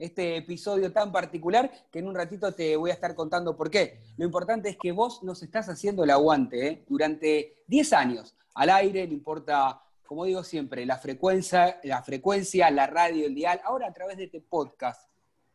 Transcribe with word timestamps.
Este 0.00 0.38
episodio 0.38 0.92
tan 0.92 1.12
particular 1.12 1.70
que 1.92 1.98
en 1.98 2.08
un 2.08 2.14
ratito 2.14 2.52
te 2.52 2.74
voy 2.74 2.90
a 2.90 2.94
estar 2.94 3.14
contando 3.14 3.54
por 3.54 3.70
qué. 3.70 4.00
Lo 4.16 4.24
importante 4.24 4.70
es 4.70 4.78
que 4.78 4.92
vos 4.92 5.22
nos 5.22 5.42
estás 5.42 5.68
haciendo 5.68 6.04
el 6.04 6.10
aguante 6.10 6.66
¿eh? 6.66 6.84
durante 6.88 7.62
10 7.66 7.92
años 7.92 8.34
al 8.54 8.70
aire, 8.70 9.06
no 9.06 9.12
importa, 9.12 9.82
como 10.06 10.24
digo 10.24 10.42
siempre, 10.42 10.86
la 10.86 10.96
frecuencia, 10.96 11.78
la 11.84 12.02
frecuencia, 12.02 12.70
la 12.70 12.86
radio, 12.86 13.26
el 13.26 13.34
dial, 13.34 13.60
ahora 13.62 13.88
a 13.88 13.92
través 13.92 14.16
de 14.16 14.24
este 14.24 14.40
podcast. 14.40 15.06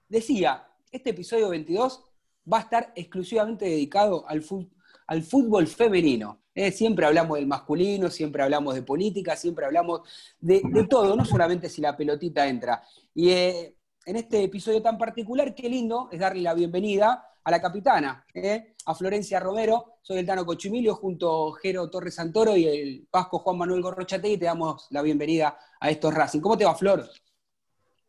Decía, 0.07 0.67
este 0.91 1.09
episodio 1.09 1.49
22 1.49 2.03
va 2.51 2.59
a 2.59 2.61
estar 2.61 2.93
exclusivamente 2.95 3.65
dedicado 3.65 4.25
al, 4.27 4.43
fútbol 5.23 5.65
femenino. 5.65 6.43
Eh, 6.53 6.71
siempre 6.71 7.07
hablamos 7.07 7.37
del 7.37 7.47
masculino, 7.47 8.11
siempre 8.11 8.43
hablamos 8.43 8.75
de 8.75 8.83
política, 8.83 9.35
siempre 9.35 9.65
hablamos 9.65 10.01
de, 10.39 10.61
todo, 10.87 11.15
no 11.15 11.25
solamente 11.25 11.67
si 11.67 11.81
la 11.81 11.97
pelotita 11.97 12.47
entra. 12.47 12.83
Y 13.13 13.31
eh, 13.31 13.74
en 14.05 14.15
este 14.15 14.43
episodio 14.43 14.81
tan 14.81 14.97
particular, 14.97 15.53
qué 15.53 15.67
lindo 15.69 16.09
es 16.11 16.19
darle 16.19 16.41
la 16.41 16.53
bienvenida 16.53 17.27
a 17.43 17.51
la 17.51 17.61
capitana, 17.61 18.25
eh, 18.33 18.75
a 18.85 18.95
Florencia 18.95 19.39
Romero. 19.39 19.97
Soy 20.01 20.19
el 20.19 20.25
Tano 20.25 20.45
Cochimilio 20.45 20.95
junto 20.95 21.55
a 21.55 21.59
Jero 21.59 21.89
Torres 21.89 22.15
Santoro 22.15 22.55
y 22.55 22.67
el 22.67 23.07
Pasco 23.09 23.39
Juan 23.39 23.57
Manuel 23.57 23.81
Gorrochate 23.81 24.29
y 24.29 24.37
te 24.37 24.45
damos 24.45 24.87
la 24.91 25.01
bienvenida 25.01 25.57
a 25.79 25.89
estos 25.89 26.13
Racing. 26.13 26.39
¿Cómo 26.39 26.57
te 26.57 26.65
va, 26.65 26.75
Flor? 26.75 27.09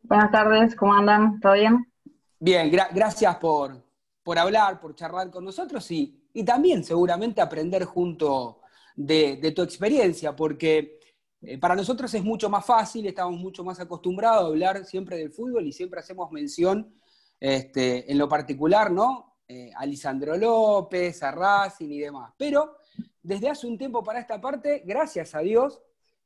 Buenas 0.03 0.31
tardes, 0.31 0.75
¿cómo 0.75 0.93
andan? 0.93 1.39
¿Todo 1.39 1.53
bien? 1.53 1.91
Bien, 2.39 2.71
gracias 2.71 3.35
por, 3.37 3.83
por 4.23 4.37
hablar, 4.37 4.79
por 4.79 4.95
charlar 4.95 5.29
con 5.31 5.43
nosotros 5.43 5.89
y 5.91 6.17
y 6.37 6.43
también 6.43 6.83
seguramente 6.83 7.41
aprender 7.41 7.83
junto 7.85 8.61
de, 8.95 9.51
tu 9.55 9.63
experiencia, 9.63 10.35
porque 10.35 10.96
eh, 11.41 11.57
para 11.57 11.75
nosotros 11.75 12.13
es 12.13 12.23
mucho 12.23 12.49
más 12.49 12.65
fácil, 12.65 13.05
estamos 13.05 13.39
mucho 13.39 13.63
más 13.63 13.79
acostumbrados 13.79 14.43
a 14.43 14.47
hablar 14.47 14.85
siempre 14.85 15.17
del 15.17 15.31
fútbol 15.31 15.67
y 15.67 15.71
siempre 15.71 15.99
hacemos 15.99 16.31
mención 16.31 16.93
este, 17.39 18.11
en 18.11 18.17
lo 18.17 18.27
particular, 18.27 18.91
¿no? 18.91 19.35
Eh, 19.47 19.71
a 19.75 19.85
Lisandro 19.85 20.35
López, 20.35 21.21
a 21.23 21.31
Racing 21.31 21.89
y 21.89 21.99
demás. 21.99 22.33
Pero 22.37 22.77
desde 23.21 23.49
hace 23.49 23.67
un 23.67 23.77
tiempo 23.77 24.03
para 24.03 24.19
esta 24.19 24.41
parte, 24.41 24.83
gracias 24.85 25.35
a 25.35 25.39
Dios, 25.39 25.81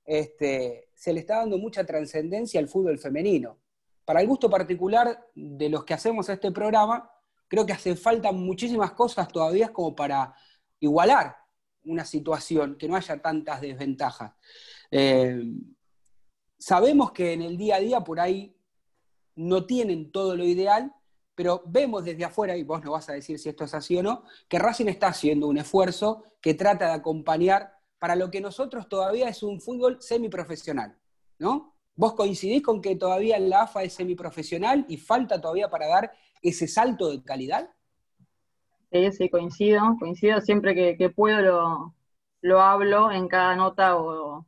este, 0.06 0.90
se 0.96 1.14
le 1.14 1.20
está 1.20 1.38
dando 1.38 1.58
mucha 1.58 1.86
trascendencia 1.86 2.60
al 2.60 2.68
fútbol 2.68 2.98
femenino. 2.98 3.58
Para 4.06 4.22
el 4.22 4.28
gusto 4.28 4.50
particular 4.50 5.28
de 5.36 5.70
los 5.70 5.84
que 5.84 5.94
hacemos 5.94 6.30
este 6.30 6.52
programa, 6.52 7.12
creo 7.48 7.66
que 7.66 7.74
hace 7.74 7.96
falta 7.96 8.32
muchísimas 8.32 8.94
cosas 8.94 9.28
todavía 9.28 9.72
como 9.72 9.96
para 9.96 10.34
igualar 10.80 11.36
una 11.84 12.06
situación, 12.06 12.76
que 12.78 12.88
no 12.88 12.96
haya 12.96 13.22
tantas 13.22 13.62
desventajas. 13.62 14.34
Eh, 14.92 15.44
sabemos 16.58 17.12
que 17.12 17.34
en 17.34 17.42
el 17.42 17.58
día 17.58 17.78
a 17.78 17.80
día 17.80 18.02
por 18.02 18.20
ahí 18.20 18.56
no 19.36 19.66
tienen 19.66 20.12
todo 20.12 20.36
lo 20.36 20.44
ideal, 20.44 20.94
pero 21.34 21.64
vemos 21.66 22.04
desde 22.04 22.26
afuera, 22.26 22.56
y 22.56 22.64
vos 22.64 22.84
no 22.84 22.92
vas 22.92 23.10
a 23.10 23.14
decir 23.14 23.40
si 23.40 23.50
esto 23.50 23.64
es 23.64 23.74
así 23.74 23.98
o 23.98 24.04
no, 24.04 24.24
que 24.48 24.60
Racing 24.60 24.88
está 24.88 25.08
haciendo 25.08 25.48
un 25.48 25.58
esfuerzo 25.58 26.24
que 26.42 26.54
trata 26.54 26.88
de 26.88 26.94
acompañar 26.94 27.74
para 27.98 28.16
lo 28.16 28.30
que 28.30 28.42
nosotros 28.42 28.90
todavía 28.90 29.30
es 29.30 29.42
un 29.42 29.62
fútbol 29.62 30.02
semiprofesional, 30.02 30.98
¿no? 31.40 31.76
¿Vos 31.96 32.14
coincidís 32.14 32.64
con 32.64 32.82
que 32.82 32.96
todavía 32.96 33.38
la 33.40 33.64
AFA 33.64 33.84
es 33.84 33.94
semiprofesional 33.94 34.86
y 34.88 34.98
falta 34.98 35.40
todavía 35.40 35.70
para 35.70 35.88
dar 35.88 36.12
ese 36.42 36.68
salto 36.68 37.12
de 37.12 37.24
calidad? 37.24 37.70
Sí, 38.92 39.12
sí, 39.12 39.30
coincido, 39.30 39.82
coincido 40.00 40.42
siempre 40.42 40.98
que, 40.98 41.10
puedo 41.10 41.94
lo, 42.42 42.62
hablo 42.62 43.12
en 43.12 43.28
cada 43.28 43.56
nota 43.56 43.98
o, 43.98 44.46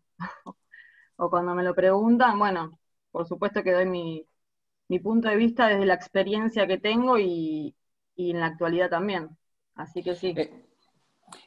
o, 1.17 1.29
cuando 1.29 1.55
me 1.55 1.63
lo 1.63 1.75
preguntan. 1.75 2.37
Bueno, 2.37 2.79
por 3.11 3.27
supuesto 3.27 3.63
que 3.63 3.71
doy 3.71 3.85
mi, 3.85 4.27
punto 5.01 5.27
de 5.27 5.35
vista 5.35 5.67
desde 5.67 5.85
la 5.85 5.95
experiencia 5.95 6.67
que 6.67 6.77
tengo 6.77 7.17
y, 7.17 7.75
en 8.15 8.39
la 8.39 8.47
actualidad 8.47 8.89
también. 8.89 9.35
Así 9.75 10.03
que 10.03 10.15
sí. 10.15 10.33
Eh, 10.37 10.65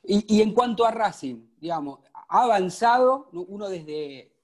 y, 0.03 0.43
en 0.43 0.53
cuanto 0.53 0.85
a 0.85 0.91
Racing, 0.91 1.47
digamos, 1.59 2.01
ha 2.13 2.43
avanzado 2.43 3.29
uno 3.33 3.69
desde 3.69 4.37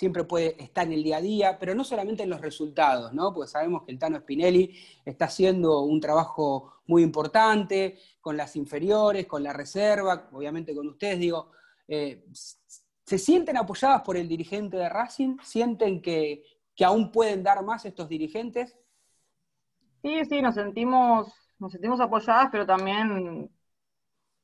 siempre 0.00 0.24
puede 0.24 0.62
estar 0.62 0.86
en 0.86 0.94
el 0.94 1.02
día 1.02 1.18
a 1.18 1.20
día, 1.20 1.58
pero 1.58 1.74
no 1.74 1.84
solamente 1.84 2.22
en 2.22 2.30
los 2.30 2.40
resultados, 2.40 3.12
¿no? 3.12 3.34
Porque 3.34 3.50
sabemos 3.50 3.82
que 3.82 3.92
el 3.92 3.98
Tano 3.98 4.18
Spinelli 4.18 4.74
está 5.04 5.26
haciendo 5.26 5.80
un 5.80 6.00
trabajo 6.00 6.80
muy 6.86 7.02
importante 7.02 7.98
con 8.20 8.36
las 8.36 8.56
inferiores, 8.56 9.26
con 9.26 9.42
la 9.42 9.52
reserva, 9.52 10.28
obviamente 10.32 10.74
con 10.74 10.88
ustedes, 10.88 11.18
digo, 11.18 11.50
eh, 11.86 12.24
¿se 13.10 13.18
sienten 13.18 13.56
apoyadas 13.56 14.02
por 14.02 14.16
el 14.16 14.28
dirigente 14.28 14.76
de 14.76 14.88
Racing? 14.88 15.36
¿Sienten 15.42 16.00
que, 16.00 16.44
que 16.76 16.84
aún 16.84 17.10
pueden 17.10 17.42
dar 17.42 17.60
más 17.64 17.84
estos 17.84 18.08
dirigentes? 18.08 18.78
Sí, 20.00 20.24
sí, 20.26 20.40
nos 20.40 20.54
sentimos, 20.54 21.34
nos 21.58 21.72
sentimos 21.72 22.00
apoyadas, 22.00 22.50
pero 22.52 22.64
también 22.64 23.50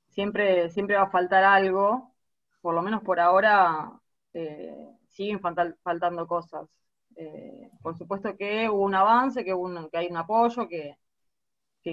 siempre, 0.08 0.68
siempre 0.70 0.96
va 0.96 1.04
a 1.04 1.10
faltar 1.10 1.44
algo, 1.44 2.12
por 2.60 2.74
lo 2.74 2.82
menos 2.82 3.04
por 3.04 3.20
ahora 3.20 3.92
eh, 4.34 4.76
siguen 5.10 5.38
faltando 5.40 6.26
cosas. 6.26 6.68
Eh, 7.14 7.70
por 7.80 7.96
supuesto 7.96 8.36
que 8.36 8.68
hubo 8.68 8.82
un 8.82 8.96
avance, 8.96 9.44
que, 9.44 9.54
que 9.92 9.96
hay 9.98 10.08
un 10.08 10.16
apoyo, 10.16 10.66
que, 10.66 10.98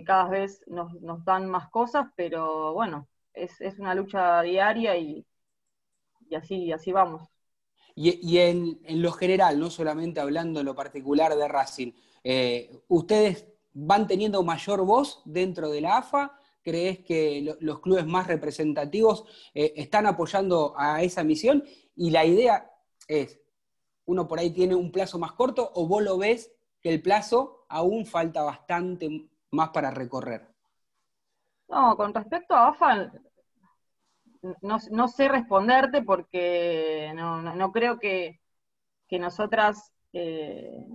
cada 0.03 0.27
vez 0.27 0.63
nos, 0.65 0.91
dan 1.23 1.47
más 1.47 1.69
cosas, 1.69 2.07
pero 2.15 2.73
bueno, 2.73 3.07
es, 3.31 3.61
una 3.77 3.93
lucha 3.93 4.41
diaria 4.41 4.97
y, 4.97 5.23
así, 6.35 6.71
así 6.71 6.91
vamos. 6.91 7.29
Y, 7.95 8.39
en, 8.39 8.79
lo 9.01 9.11
general, 9.11 9.59
no 9.59 9.69
solamente 9.69 10.19
hablando 10.19 10.59
en 10.59 10.65
lo 10.65 10.75
particular 10.75 11.35
de 11.35 11.47
Racing, 11.47 11.91
eh, 12.23 12.81
¿ustedes 12.87 13.47
van 13.73 14.07
teniendo 14.07 14.41
mayor 14.43 14.83
voz 14.83 15.21
dentro 15.25 15.69
de 15.69 15.81
la 15.81 15.97
AFA? 15.97 16.39
¿Crees 16.63 16.99
que 16.99 17.55
los 17.59 17.79
clubes 17.81 18.05
más 18.05 18.27
representativos 18.27 19.25
eh, 19.53 19.73
están 19.75 20.07
apoyando 20.07 20.73
a 20.75 21.03
esa 21.03 21.23
misión? 21.23 21.63
Y 21.95 22.09
la 22.09 22.25
idea 22.25 22.71
es, 23.07 23.39
uno 24.05 24.27
por 24.27 24.39
ahí 24.39 24.49
tiene 24.49 24.73
un 24.73 24.91
plazo 24.91 25.19
más 25.19 25.33
corto 25.33 25.71
o 25.75 25.87
vos 25.87 26.01
lo 26.01 26.17
ves 26.17 26.51
que 26.81 26.89
el 26.89 27.01
plazo 27.01 27.65
aún 27.69 28.05
falta 28.05 28.43
bastante 28.43 29.29
más 29.51 29.69
para 29.69 29.91
recorrer. 29.91 30.47
No, 31.69 31.95
con 31.95 32.13
respecto 32.13 32.53
a 32.53 32.69
AFA, 32.69 33.11
no, 34.61 35.07
sé 35.07 35.27
responderte 35.27 36.01
porque 36.03 37.11
no, 37.15 37.71
creo 37.71 37.99
que, 37.99 38.39
nosotras, 39.11 39.93
eh, 40.11 40.85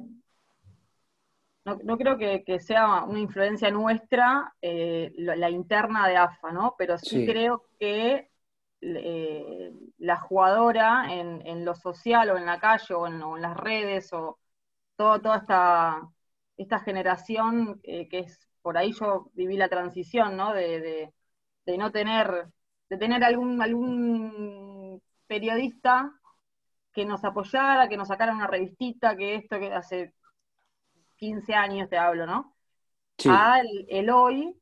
no, 1.64 1.98
creo 1.98 2.18
que, 2.18 2.60
sea 2.60 3.04
una 3.04 3.20
influencia 3.20 3.70
nuestra 3.70 4.54
eh, 4.60 5.12
la, 5.16 5.50
interna 5.50 6.08
de 6.08 6.16
AFA, 6.16 6.52
¿no? 6.52 6.74
Pero 6.76 6.98
sí. 6.98 7.26
creo 7.26 7.64
que 7.78 8.30
eh, 8.80 9.72
la 9.98 10.16
jugadora 10.16 11.06
en, 11.14 11.64
lo 11.64 11.74
social 11.74 12.30
o 12.30 12.36
en 12.36 12.46
la 12.46 12.58
calle 12.58 12.94
o 12.94 13.06
en, 13.06 13.42
las 13.42 13.56
redes 13.56 14.12
o 14.12 14.38
toda 14.96 15.36
esta, 15.38 16.08
esta 16.56 16.80
generación 16.80 17.80
que 17.82 18.08
es, 18.10 18.48
por 18.62 18.76
ahí 18.76 18.92
yo 18.92 19.30
viví 19.34 19.56
la 19.56 19.68
transición, 19.68 20.36
¿no? 20.36 20.52
De, 20.52 21.12
no 21.78 21.90
tener, 21.92 22.48
de 22.88 22.96
tener 22.96 23.22
algún, 23.24 23.60
algún 23.60 25.02
periodista 25.26 26.12
que 26.92 27.04
nos 27.04 27.24
apoyara, 27.24 27.88
que 27.88 27.96
nos 27.96 28.08
sacara 28.08 28.32
una 28.32 28.46
revistita, 28.46 29.16
que 29.16 29.36
esto 29.36 29.58
que 29.58 29.72
hace 29.72 30.14
15 31.16 31.54
años 31.54 31.88
te 31.88 31.98
hablo, 31.98 32.26
¿no? 32.26 32.56
A 33.28 33.60
el, 33.88 34.10
hoy, 34.10 34.56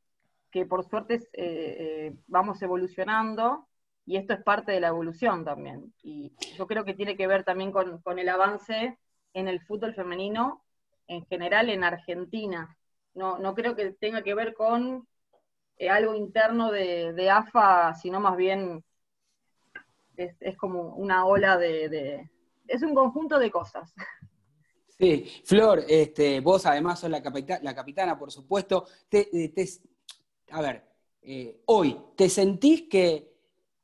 que 0.50 0.64
por 0.64 0.84
suerte 0.88 1.28
eh, 1.34 2.16
vamos 2.26 2.60
evolucionando 2.62 3.68
y 4.06 4.16
esto 4.16 4.34
es 4.34 4.42
parte 4.42 4.72
de 4.72 4.80
la 4.80 4.88
evolución 4.88 5.44
también. 5.44 5.92
Y 6.02 6.32
yo 6.56 6.66
creo 6.66 6.84
que 6.84 6.94
tiene 6.94 7.16
que 7.16 7.26
ver 7.26 7.44
también 7.44 7.72
con, 7.72 8.18
el 8.18 8.28
avance 8.28 8.98
en 9.34 9.48
el 9.48 9.60
fútbol 9.60 9.94
femenino 9.94 10.64
en 11.08 11.26
general 11.26 11.68
en 11.68 11.84
Argentina. 11.84 12.76
No, 13.14 13.38
no 13.38 13.54
creo 13.54 13.74
que 13.74 13.92
tenga 13.92 14.22
que 14.22 14.34
ver 14.34 14.54
con 14.54 15.06
eh, 15.78 15.88
algo 15.88 16.14
interno 16.14 16.70
de, 16.70 17.30
AFA, 17.30 17.94
sino 17.94 18.20
más 18.20 18.36
bien 18.36 18.84
es, 20.16 20.56
como 20.56 20.94
una 20.96 21.26
ola 21.26 21.56
de, 21.56 22.28
Es 22.66 22.82
un 22.82 22.94
conjunto 22.94 23.38
de 23.38 23.50
cosas. 23.50 23.92
Sí, 24.98 25.42
Flor, 25.44 25.84
este, 25.86 26.40
vos 26.40 26.64
además 26.64 27.00
sos 27.00 27.10
la, 27.10 27.22
la 27.62 27.74
capitana, 27.74 28.18
por 28.18 28.32
supuesto. 28.32 28.86
Te, 29.08 29.28
eh, 29.30 29.66
a 30.52 30.62
ver, 30.62 30.84
eh, 31.20 31.60
hoy, 31.66 32.00
¿te 32.16 32.30
sentís 32.30 32.88
que 32.88 33.36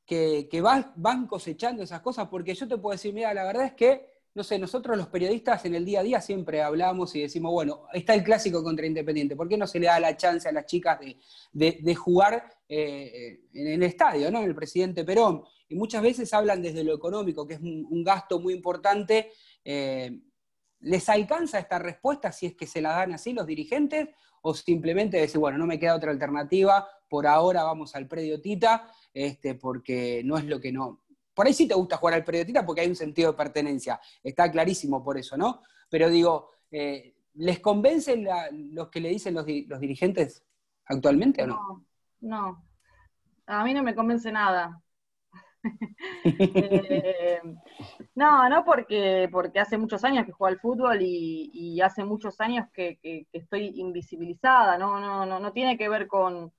que, 0.06 0.60
van 0.96 1.26
cosechando 1.26 1.82
esas 1.82 2.00
cosas, 2.00 2.28
porque 2.28 2.54
yo 2.54 2.68
te 2.68 2.76
puedo 2.76 2.92
decir, 2.92 3.14
mira, 3.14 3.32
la 3.32 3.44
verdad 3.44 3.66
es 3.66 3.74
que, 3.74 4.11
no 4.34 4.42
sé, 4.42 4.58
nosotros 4.58 4.96
los 4.96 5.08
periodistas 5.08 5.64
en 5.66 5.74
el 5.74 5.84
día 5.84 6.00
a 6.00 6.02
día 6.02 6.20
siempre 6.20 6.62
hablamos 6.62 7.14
y 7.14 7.20
decimos, 7.20 7.52
bueno, 7.52 7.86
está 7.92 8.14
el 8.14 8.24
clásico 8.24 8.62
contra 8.62 8.86
Independiente, 8.86 9.36
¿por 9.36 9.48
qué 9.48 9.58
no 9.58 9.66
se 9.66 9.78
le 9.78 9.86
da 9.86 10.00
la 10.00 10.16
chance 10.16 10.48
a 10.48 10.52
las 10.52 10.64
chicas 10.64 10.98
de, 11.52 11.94
jugar 11.94 12.44
eh, 12.68 13.40
en 13.52 13.66
el 13.66 13.82
estadio, 13.82 14.30
¿no? 14.30 14.38
En 14.38 14.46
el 14.46 14.54
presidente 14.54 15.04
Perón. 15.04 15.42
Y 15.68 15.74
muchas 15.74 16.02
veces 16.02 16.32
hablan 16.32 16.62
desde 16.62 16.82
lo 16.82 16.94
económico, 16.94 17.46
que 17.46 17.54
es 17.54 17.60
un, 17.60 18.02
gasto 18.02 18.40
muy 18.40 18.54
importante. 18.54 19.32
Eh, 19.64 20.20
¿Les 20.80 21.08
alcanza 21.08 21.58
esta 21.58 21.78
respuesta 21.78 22.32
si 22.32 22.46
es 22.46 22.54
que 22.54 22.66
se 22.66 22.80
la 22.80 22.92
dan 22.92 23.12
así 23.12 23.32
los 23.32 23.46
dirigentes? 23.46 24.08
¿O 24.40 24.54
simplemente 24.54 25.18
decir, 25.18 25.38
bueno, 25.38 25.58
no 25.58 25.66
me 25.66 25.78
queda 25.78 25.94
otra 25.94 26.10
alternativa, 26.10 26.88
por 27.08 27.26
ahora 27.26 27.62
vamos 27.62 27.94
al 27.94 28.08
predio 28.08 28.40
Tita 28.40 28.90
este, 29.14 29.54
porque 29.54 30.22
no 30.24 30.38
es 30.38 30.44
lo 30.44 30.60
que 30.60 30.72
no. 30.72 31.01
Por 31.34 31.46
ahí 31.46 31.54
sí 31.54 31.66
te 31.66 31.74
gusta 31.74 31.96
jugar 31.96 32.14
al 32.14 32.24
periodista 32.24 32.64
porque 32.64 32.82
hay 32.82 32.88
un 32.88 32.96
sentido 32.96 33.32
de 33.32 33.36
pertenencia, 33.36 34.00
está 34.22 34.50
clarísimo 34.50 35.02
por 35.02 35.18
eso, 35.18 35.36
¿no? 35.36 35.62
Pero 35.88 36.08
digo, 36.08 36.50
eh, 36.70 37.14
¿les 37.34 37.60
convencen 37.60 38.26
los 38.72 38.88
que 38.88 39.00
le 39.00 39.08
dicen 39.10 39.34
los, 39.34 39.46
dirigentes 39.46 40.44
actualmente 40.86 41.42
o 41.42 41.46
no? 41.46 41.86
No, 42.20 42.64
a 43.46 43.64
mí 43.64 43.74
no 43.74 43.82
me 43.82 43.94
convence 43.94 44.30
nada. 44.32 44.80
Eh, 46.24 47.40
no, 48.16 48.48
no 48.48 48.64
porque, 48.64 49.28
porque 49.30 49.60
hace 49.60 49.78
muchos 49.78 50.02
años 50.04 50.26
que 50.26 50.32
juego 50.32 50.52
al 50.52 50.60
fútbol 50.60 50.98
y, 51.00 51.80
hace 51.80 52.04
muchos 52.04 52.40
años 52.40 52.66
que, 52.72 52.98
que, 53.00 53.26
estoy 53.32 53.72
invisibilizada, 53.76 54.76
no, 54.76 55.00
no, 55.00 55.24
no, 55.24 55.38
no 55.38 55.52
tiene 55.52 55.78
que 55.78 55.88
ver 55.88 56.06
con, 56.06 56.52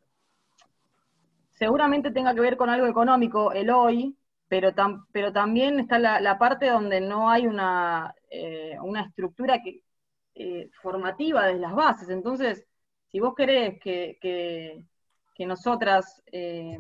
seguramente 1.54 2.12
tenga 2.12 2.34
que 2.34 2.42
ver 2.42 2.58
con 2.58 2.70
algo 2.70 2.88
económico 2.88 3.52
el 3.52 3.70
hoy, 3.70 4.18
pero, 4.54 4.72
pero 5.12 5.34
también 5.34 5.80
está 5.80 5.98
la, 5.98 6.38
parte 6.38 6.68
donde 6.68 7.02
no 7.02 7.28
hay 7.28 7.48
una, 7.48 8.14
eh, 8.30 8.78
una 8.84 9.02
estructura 9.02 9.60
que, 9.64 9.82
eh, 10.36 10.70
formativa 10.80 11.48
desde 11.48 11.60
las 11.60 11.74
bases. 11.74 12.10
Entonces, 12.10 12.64
si 13.12 13.20
vos 13.20 13.34
querés 13.34 13.80
que, 13.80 14.20
que, 14.22 14.86
nosotras 15.48 16.22
eh, 16.32 16.78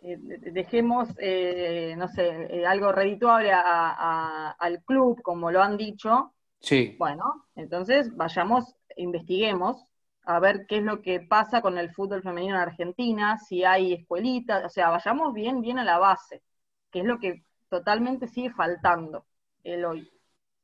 dejemos, 0.00 1.08
no 1.08 2.08
sé, 2.08 2.64
algo 2.64 2.92
redituable 2.92 3.50
al 3.52 4.82
club, 4.84 5.20
como 5.22 5.50
lo 5.50 5.60
han 5.60 5.76
dicho, 5.76 6.32
sí. 6.60 6.94
bueno, 7.00 7.48
entonces 7.56 8.14
vayamos, 8.16 8.76
investiguemos 8.96 9.84
a 10.24 10.40
ver 10.40 10.66
qué 10.66 10.78
es 10.78 10.84
lo 10.84 11.02
que 11.02 11.20
pasa 11.20 11.62
con 11.62 11.78
el 11.78 11.92
fútbol 11.92 12.22
femenino 12.22 12.54
en 12.54 12.60
Argentina, 12.62 13.38
si 13.38 13.64
hay 13.64 13.94
escuelitas, 13.94 14.64
o 14.64 14.68
sea, 14.68 14.90
vayamos 14.90 15.34
bien, 15.34 15.60
bien 15.60 15.78
a 15.78 15.84
la 15.84 15.98
base, 15.98 16.42
que 16.90 17.00
es 17.00 17.04
lo 17.06 17.18
que 17.18 17.44
totalmente 17.68 18.28
sigue 18.28 18.50
faltando 18.52 19.26
el 19.64 19.84
hoy. 19.84 20.10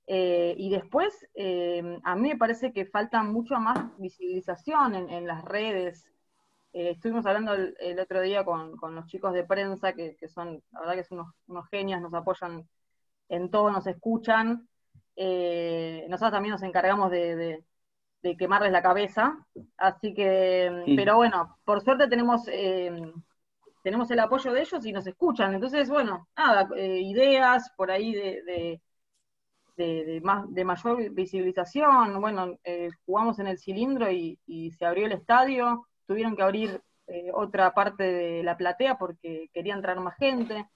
Eh, 0.07 0.55
y 0.59 0.71
después, 0.71 1.27
eh, 1.35 2.01
a 2.05 2.17
mí 2.17 2.29
me 2.31 2.37
parece 2.37 2.73
que 2.73 2.87
falta 2.87 3.23
mucho 3.23 3.57
más 3.61 3.99
visibilización 3.99 4.95
en, 4.95 5.27
las 5.27 5.45
redes. 5.45 6.07
Eh, 6.73 6.91
estuvimos 6.91 7.27
hablando 7.27 7.53
el, 7.55 8.01
otro 8.01 8.21
día 8.23 8.45
con, 8.45 8.77
los 8.95 9.07
chicos 9.07 9.33
de 9.35 9.45
prensa, 9.45 9.93
que, 9.95 10.17
son, 10.29 10.63
la 10.73 10.81
verdad 10.81 10.95
que 10.97 11.05
son 11.05 11.33
unos, 11.47 11.69
genios, 11.71 12.01
nos 12.01 12.15
apoyan 12.15 12.69
en 13.29 13.51
todo, 13.51 13.71
nos 13.71 13.87
escuchan. 13.87 14.69
nosotros 15.17 16.33
también 16.33 16.53
nos 16.53 16.63
encargamos 16.63 17.11
de 17.11 17.65
quemarles 18.23 18.73
la 18.73 18.83
cabeza. 18.83 19.47
Así 19.77 20.15
que, 20.15 20.95
pero 20.97 21.17
bueno, 21.17 21.57
por 21.65 21.83
suerte 21.83 22.09
tenemos, 22.09 22.43
eh, 22.49 23.13
tenemos 23.83 24.11
el 24.11 24.21
apoyo 24.21 24.53
de 24.53 24.61
ellos 24.61 24.85
y 24.85 24.93
nos 24.93 25.07
escuchan. 25.07 25.55
Entonces, 25.55 25.89
bueno, 25.89 26.29
nada, 26.37 26.69
eh, 26.77 27.01
ideas 27.01 27.71
por 27.77 27.91
ahí 27.91 28.13
de, 28.13 28.81
de, 29.77 30.21
más, 30.23 30.53
de 30.53 30.65
mayor 30.65 31.11
visibilización. 31.11 32.21
Bueno, 32.21 32.59
eh, 32.65 32.91
jugamos 33.07 33.39
en 33.39 33.47
el 33.47 33.59
cilindro 33.59 34.11
y, 34.11 34.39
se 34.77 34.85
abrió 34.85 35.07
el 35.07 35.13
estadio. 35.13 35.87
Tuvieron 36.07 36.37
que 36.37 36.43
abrir 36.43 36.83
otra 37.33 37.73
parte 37.73 38.03
de 38.03 38.43
la 38.43 38.59
platea 38.59 38.99
porque 38.99 39.49
quería 39.55 39.75
entrar 39.75 39.99
más 40.01 40.17
gente. 40.17 40.69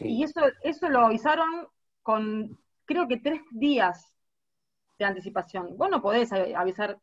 Y 0.00 0.22
eso, 0.22 0.40
eso 0.62 0.88
lo 0.88 1.06
avisaron 1.06 1.66
con, 2.02 2.56
creo 2.84 3.08
que 3.08 3.18
tres 3.18 3.40
días 3.50 4.15
de 4.98 5.04
anticipación. 5.04 5.76
Vos 5.76 5.90
no 5.90 6.00
podés 6.00 6.32
avisar 6.32 6.98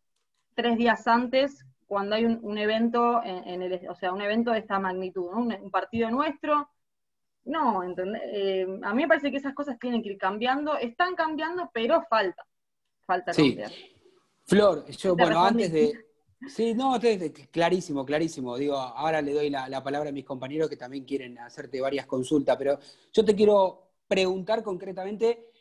tres 0.55 0.77
días 0.77 1.07
antes 1.07 1.65
cuando 1.85 2.15
hay 2.15 2.25
un, 2.25 2.57
evento 2.57 3.21
en, 3.23 3.61
el, 3.61 3.87
o 3.87 3.95
sea, 3.95 4.11
un 4.13 4.21
evento 4.21 4.51
de 4.51 4.59
esta 4.59 4.79
magnitud, 4.79 5.27
un, 5.31 5.69
partido 5.69 6.09
nuestro, 6.09 6.69
no, 7.45 7.83
eh, 7.83 8.65
a 8.81 8.93
mí 8.93 9.03
me 9.03 9.07
parece 9.07 9.29
que 9.29 9.37
esas 9.37 9.53
cosas 9.53 9.77
tienen 9.77 10.01
que 10.01 10.09
ir 10.09 10.17
cambiando, 10.17 10.75
están 10.77 11.13
cambiando, 11.13 11.69
pero 11.73 12.01
falta, 12.09 12.45
falta 13.05 13.33
sí. 13.33 13.59
Flor, 14.45 14.85
yo, 14.87 15.15
bueno, 15.15 15.43
antes 15.43 15.71
de... 15.71 15.93
Sí, 16.47 16.73
no, 16.73 16.99
clarísimo, 17.51 18.05
clarísimo. 18.05 18.57
Digo, 18.57 18.75
ahora 18.75 19.21
le 19.21 19.33
doy 19.33 19.49
la, 19.49 19.83
palabra 19.83 20.09
a 20.09 20.13
mis 20.13 20.25
compañeros 20.25 20.69
que 20.69 20.75
también 20.75 21.05
quieren 21.05 21.37
hacerte 21.39 21.79
varias 21.79 22.05
consultas, 22.05 22.57
pero 22.57 22.79
yo 23.13 23.23
te 23.23 23.35
quiero 23.35 23.91
preguntar 24.07 24.61
concretamente 24.61 25.51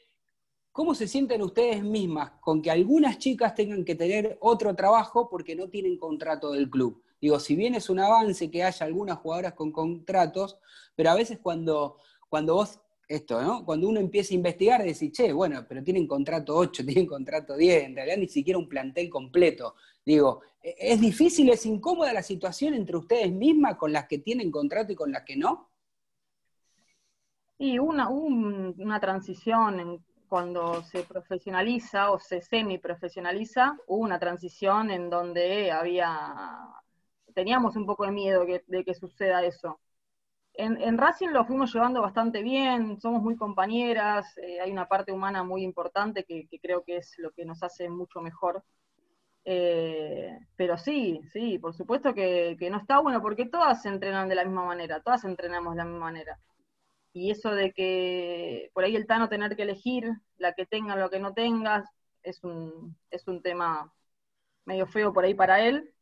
cómo 0.72 0.94
se 0.94 1.06
sienten 1.06 1.42
ustedes 1.42 1.84
mismas 1.84 2.32
con 2.40 2.62
que 2.62 2.70
algunas 2.70 3.18
chicas 3.18 3.54
tengan 3.54 3.84
que 3.84 3.94
tener 3.94 4.38
otro 4.40 4.74
trabajo 4.74 5.28
porque 5.28 5.54
no 5.54 5.68
tienen 5.68 5.98
contrato 5.98 6.52
del 6.52 6.70
club. 6.70 7.02
Digo, 7.20 7.38
si 7.38 7.54
bien 7.54 7.74
es 7.74 7.88
un 7.88 8.00
avance 8.00 8.50
que 8.50 8.64
haya 8.64 8.84
algunas 8.84 9.18
jugadoras 9.18 9.52
con 9.52 9.70
contratos, 9.70 10.58
pero 10.96 11.10
a 11.10 11.14
veces 11.14 11.38
cuando, 11.40 11.98
cuando 12.28 12.54
vos, 12.54 12.80
esto, 13.06 13.42
¿no? 13.42 13.64
Cuando 13.64 13.88
uno 13.88 14.00
empieza 14.00 14.32
a 14.32 14.36
investigar, 14.36 14.82
decís, 14.82 15.12
che, 15.12 15.32
bueno, 15.32 15.64
pero 15.68 15.84
tienen 15.84 16.06
contrato 16.06 16.56
8, 16.56 16.84
tienen 16.86 17.06
contrato 17.06 17.56
10, 17.56 17.84
en 17.84 17.94
realidad 17.94 18.16
ni 18.16 18.28
siquiera 18.28 18.58
un 18.58 18.68
plantel 18.68 19.10
completo. 19.10 19.74
Digo, 20.04 20.40
¿e-, 20.62 20.74
¿es 20.78 21.00
difícil, 21.00 21.50
es 21.50 21.66
incómoda 21.66 22.12
la 22.12 22.22
situación 22.22 22.74
entre 22.74 22.96
ustedes 22.96 23.30
mismas 23.30 23.76
con 23.76 23.92
las 23.92 24.08
que 24.08 24.18
tienen 24.18 24.50
contrato 24.50 24.92
y 24.92 24.96
con 24.96 25.12
las 25.12 25.22
que 25.22 25.36
no? 25.36 25.68
Y 27.58 27.78
una, 27.78 28.08
una 28.08 28.98
transición 28.98 30.02
cuando 30.32 30.82
se 30.84 31.02
profesionaliza 31.02 32.10
o 32.10 32.18
se 32.18 32.40
semi-profesionaliza, 32.40 33.76
hubo 33.86 34.00
una 34.02 34.18
transición 34.18 34.90
en 34.90 35.10
donde 35.10 35.70
había 35.70 36.70
teníamos 37.34 37.76
un 37.76 37.84
poco 37.84 38.06
de 38.06 38.12
miedo 38.12 38.46
de 38.66 38.82
que 38.82 38.94
suceda 38.94 39.44
eso. 39.44 39.78
En, 40.54 40.96
Racing 40.96 41.28
lo 41.28 41.44
fuimos 41.44 41.74
llevando 41.74 42.00
bastante 42.00 42.42
bien, 42.42 42.98
somos 42.98 43.20
muy 43.22 43.36
compañeras, 43.36 44.24
eh, 44.38 44.58
hay 44.58 44.72
una 44.72 44.88
parte 44.88 45.12
humana 45.12 45.44
muy 45.44 45.64
importante 45.64 46.24
que, 46.24 46.48
creo 46.62 46.82
que 46.82 46.96
es 46.96 47.12
lo 47.18 47.32
que 47.32 47.44
nos 47.44 47.62
hace 47.62 47.90
mucho 47.90 48.22
mejor. 48.22 48.64
Eh, 49.44 50.34
pero 50.56 50.78
sí, 50.78 51.20
sí, 51.30 51.58
por 51.58 51.74
supuesto 51.74 52.14
que, 52.14 52.56
no 52.70 52.78
está 52.78 53.00
bueno 53.00 53.20
porque 53.20 53.44
todas 53.44 53.84
entrenan 53.84 54.30
de 54.30 54.36
la 54.36 54.44
misma 54.46 54.64
manera, 54.64 55.02
todas 55.02 55.24
entrenamos 55.24 55.74
de 55.74 55.76
la 55.76 55.84
misma 55.84 56.06
manera. 56.06 56.38
Y 57.12 57.30
eso 57.30 57.50
de 57.50 57.72
que 57.72 58.70
por 58.72 58.84
ahí 58.84 58.96
el 58.96 59.06
Tano 59.06 59.28
tener 59.28 59.54
que 59.54 59.62
elegir 59.62 60.10
la 60.38 60.54
que 60.54 60.66
tenga, 60.66 60.96
lo 60.96 61.10
que 61.10 61.20
no 61.20 61.34
tengas, 61.34 61.84
es 62.22 62.42
un, 62.44 62.96
es 63.10 63.26
un 63.28 63.42
tema 63.42 63.92
medio 64.64 64.86
feo 64.86 65.12
por 65.12 65.24
ahí 65.24 65.34
para 65.34 65.60
él, 65.60 65.92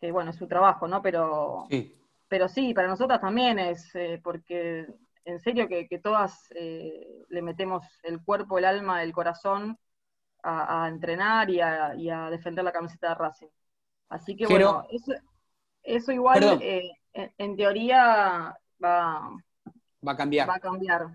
que 0.00 0.12
bueno, 0.12 0.30
es 0.30 0.36
su 0.36 0.46
trabajo, 0.46 0.88
¿no? 0.88 1.02
Pero 1.02 1.66
sí, 1.68 1.92
pero 2.28 2.48
sí 2.48 2.74
para 2.74 2.88
nosotras 2.88 3.20
también 3.20 3.58
es, 3.58 3.94
eh, 3.94 4.20
porque 4.22 4.86
en 5.24 5.40
serio 5.40 5.68
que, 5.68 6.00
todas 6.02 6.48
eh, 6.54 7.24
le 7.28 7.42
metemos 7.42 7.84
el 8.02 8.22
cuerpo, 8.22 8.58
el 8.58 8.64
alma, 8.64 9.02
el 9.02 9.12
corazón 9.12 9.78
a, 10.42 10.86
entrenar 10.88 11.50
y 11.50 11.60
a, 11.60 12.30
defender 12.30 12.64
la 12.64 12.72
camiseta 12.72 13.08
de 13.08 13.14
Racing. 13.16 13.48
Así 14.08 14.36
que 14.36 14.46
bueno, 14.46 14.86
eso, 15.82 16.12
igual 16.12 16.58
eh, 16.62 16.92
en, 17.12 17.56
teoría 17.56 18.56
va, 18.82 19.30
va 20.06 20.12
a 20.12 20.16
cambiar. 20.16 20.48
Va 20.48 20.56
a 20.56 20.60
cambiar. 20.60 21.06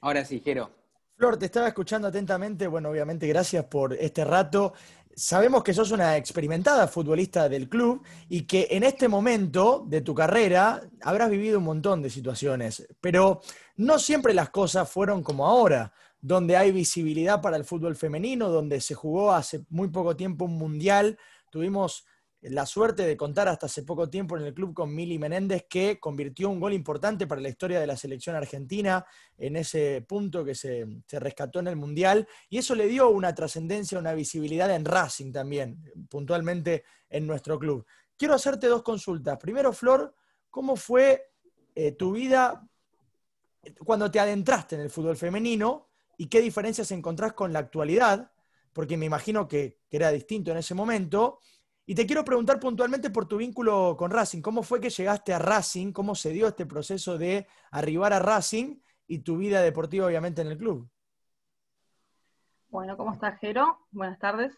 Ahora 0.00 0.24
sí, 0.24 0.40
Jero. 0.44 0.70
Flor, 1.16 1.36
te 1.36 1.46
estaba 1.46 1.68
escuchando 1.68 2.08
atentamente. 2.08 2.66
Bueno, 2.66 2.90
obviamente, 2.90 3.26
gracias 3.26 3.64
por 3.64 3.94
este 3.94 4.24
rato 4.24 4.74
sabemos 5.16 5.62
que 5.62 5.74
sos 5.74 5.90
una 5.90 6.16
experimentada 6.16 6.88
futbolista 6.88 7.48
del 7.48 7.68
club 7.68 8.02
y 8.28 8.42
que 8.42 8.68
en 8.70 8.82
este 8.82 9.08
momento 9.08 9.84
de 9.86 10.00
tu 10.00 10.14
carrera 10.14 10.82
habrás 11.02 11.30
vivido 11.30 11.58
un 11.58 11.64
montón 11.64 12.02
de 12.02 12.10
situaciones, 12.10 12.86
pero 13.00 13.40
no 13.76 13.98
siempre 13.98 14.34
las 14.34 14.50
cosas 14.50 14.90
fueron 14.90 15.22
como 15.22 15.46
ahora, 15.46 15.92
donde 16.20 16.56
hay 16.56 16.72
visibilidad 16.72 17.40
para 17.40 17.56
el 17.56 17.64
fútbol 17.64 17.96
femenino, 17.96 18.48
donde 18.48 18.80
se 18.80 18.94
jugó 18.94 19.32
hace 19.32 19.64
muy 19.68 19.88
poco 19.88 20.16
tiempo 20.16 20.46
un 20.46 20.56
mundial, 20.56 21.18
tuvimos 21.50 22.06
la 22.50 22.66
suerte 22.66 23.06
de 23.06 23.16
contar 23.16 23.48
hasta 23.48 23.66
hace 23.66 23.84
poco 23.84 24.10
tiempo 24.10 24.36
en 24.36 24.44
el 24.44 24.52
club 24.52 24.74
con 24.74 24.94
Mili 24.94 25.18
Menéndez, 25.18 25.66
que 25.68 25.98
convirtió 25.98 26.50
un 26.50 26.60
gol 26.60 26.74
importante 26.74 27.26
para 27.26 27.40
la 27.40 27.48
historia 27.48 27.80
de 27.80 27.86
la 27.86 27.96
selección 27.96 28.36
argentina 28.36 29.06
en 29.38 29.56
ese 29.56 30.04
punto 30.06 30.44
que 30.44 30.54
se, 30.54 30.86
rescató 31.12 31.60
en 31.60 31.68
el 31.68 31.76
Mundial. 31.76 32.28
Y 32.50 32.58
eso 32.58 32.74
le 32.74 32.86
dio 32.86 33.08
una 33.08 33.34
trascendencia, 33.34 33.98
una 33.98 34.12
visibilidad 34.12 34.74
en 34.74 34.84
Racing 34.84 35.32
también, 35.32 35.82
puntualmente 36.10 36.84
en 37.08 37.26
nuestro 37.26 37.58
club. 37.58 37.86
Quiero 38.16 38.34
hacerte 38.34 38.66
dos 38.66 38.82
consultas. 38.82 39.38
Primero, 39.38 39.72
Flor, 39.72 40.14
¿cómo 40.50 40.76
fue 40.76 41.30
eh, 41.74 41.92
tu 41.92 42.12
vida 42.12 42.68
cuando 43.84 44.10
te 44.10 44.20
adentraste 44.20 44.74
en 44.74 44.82
el 44.82 44.90
fútbol 44.90 45.16
femenino 45.16 45.88
y 46.18 46.26
qué 46.26 46.42
diferencias 46.42 46.90
encontrás 46.90 47.32
con 47.32 47.54
la 47.54 47.60
actualidad? 47.60 48.30
Porque 48.74 48.98
me 48.98 49.06
imagino 49.06 49.48
que, 49.48 49.78
que 49.88 49.96
era 49.96 50.10
distinto 50.10 50.50
en 50.50 50.58
ese 50.58 50.74
momento. 50.74 51.38
Y 51.86 51.94
te 51.94 52.06
quiero 52.06 52.24
preguntar 52.24 52.58
puntualmente 52.58 53.10
por 53.10 53.26
tu 53.26 53.36
vínculo 53.36 53.94
con 53.98 54.10
Racing. 54.10 54.40
¿Cómo 54.40 54.62
fue 54.62 54.80
que 54.80 54.88
llegaste 54.88 55.34
a 55.34 55.38
Racing? 55.38 55.92
¿Cómo 55.92 56.14
se 56.14 56.30
dio 56.30 56.48
este 56.48 56.64
proceso 56.64 57.18
de 57.18 57.46
arribar 57.70 58.14
a 58.14 58.20
Racing 58.20 58.80
y 59.06 59.18
tu 59.18 59.36
vida 59.36 59.60
deportiva, 59.60 60.06
obviamente, 60.06 60.40
en 60.40 60.48
el 60.48 60.56
club? 60.56 60.88
Bueno, 62.68 62.96
¿cómo 62.96 63.12
estás, 63.12 63.38
Jero? 63.38 63.86
Buenas 63.90 64.18
tardes. 64.18 64.56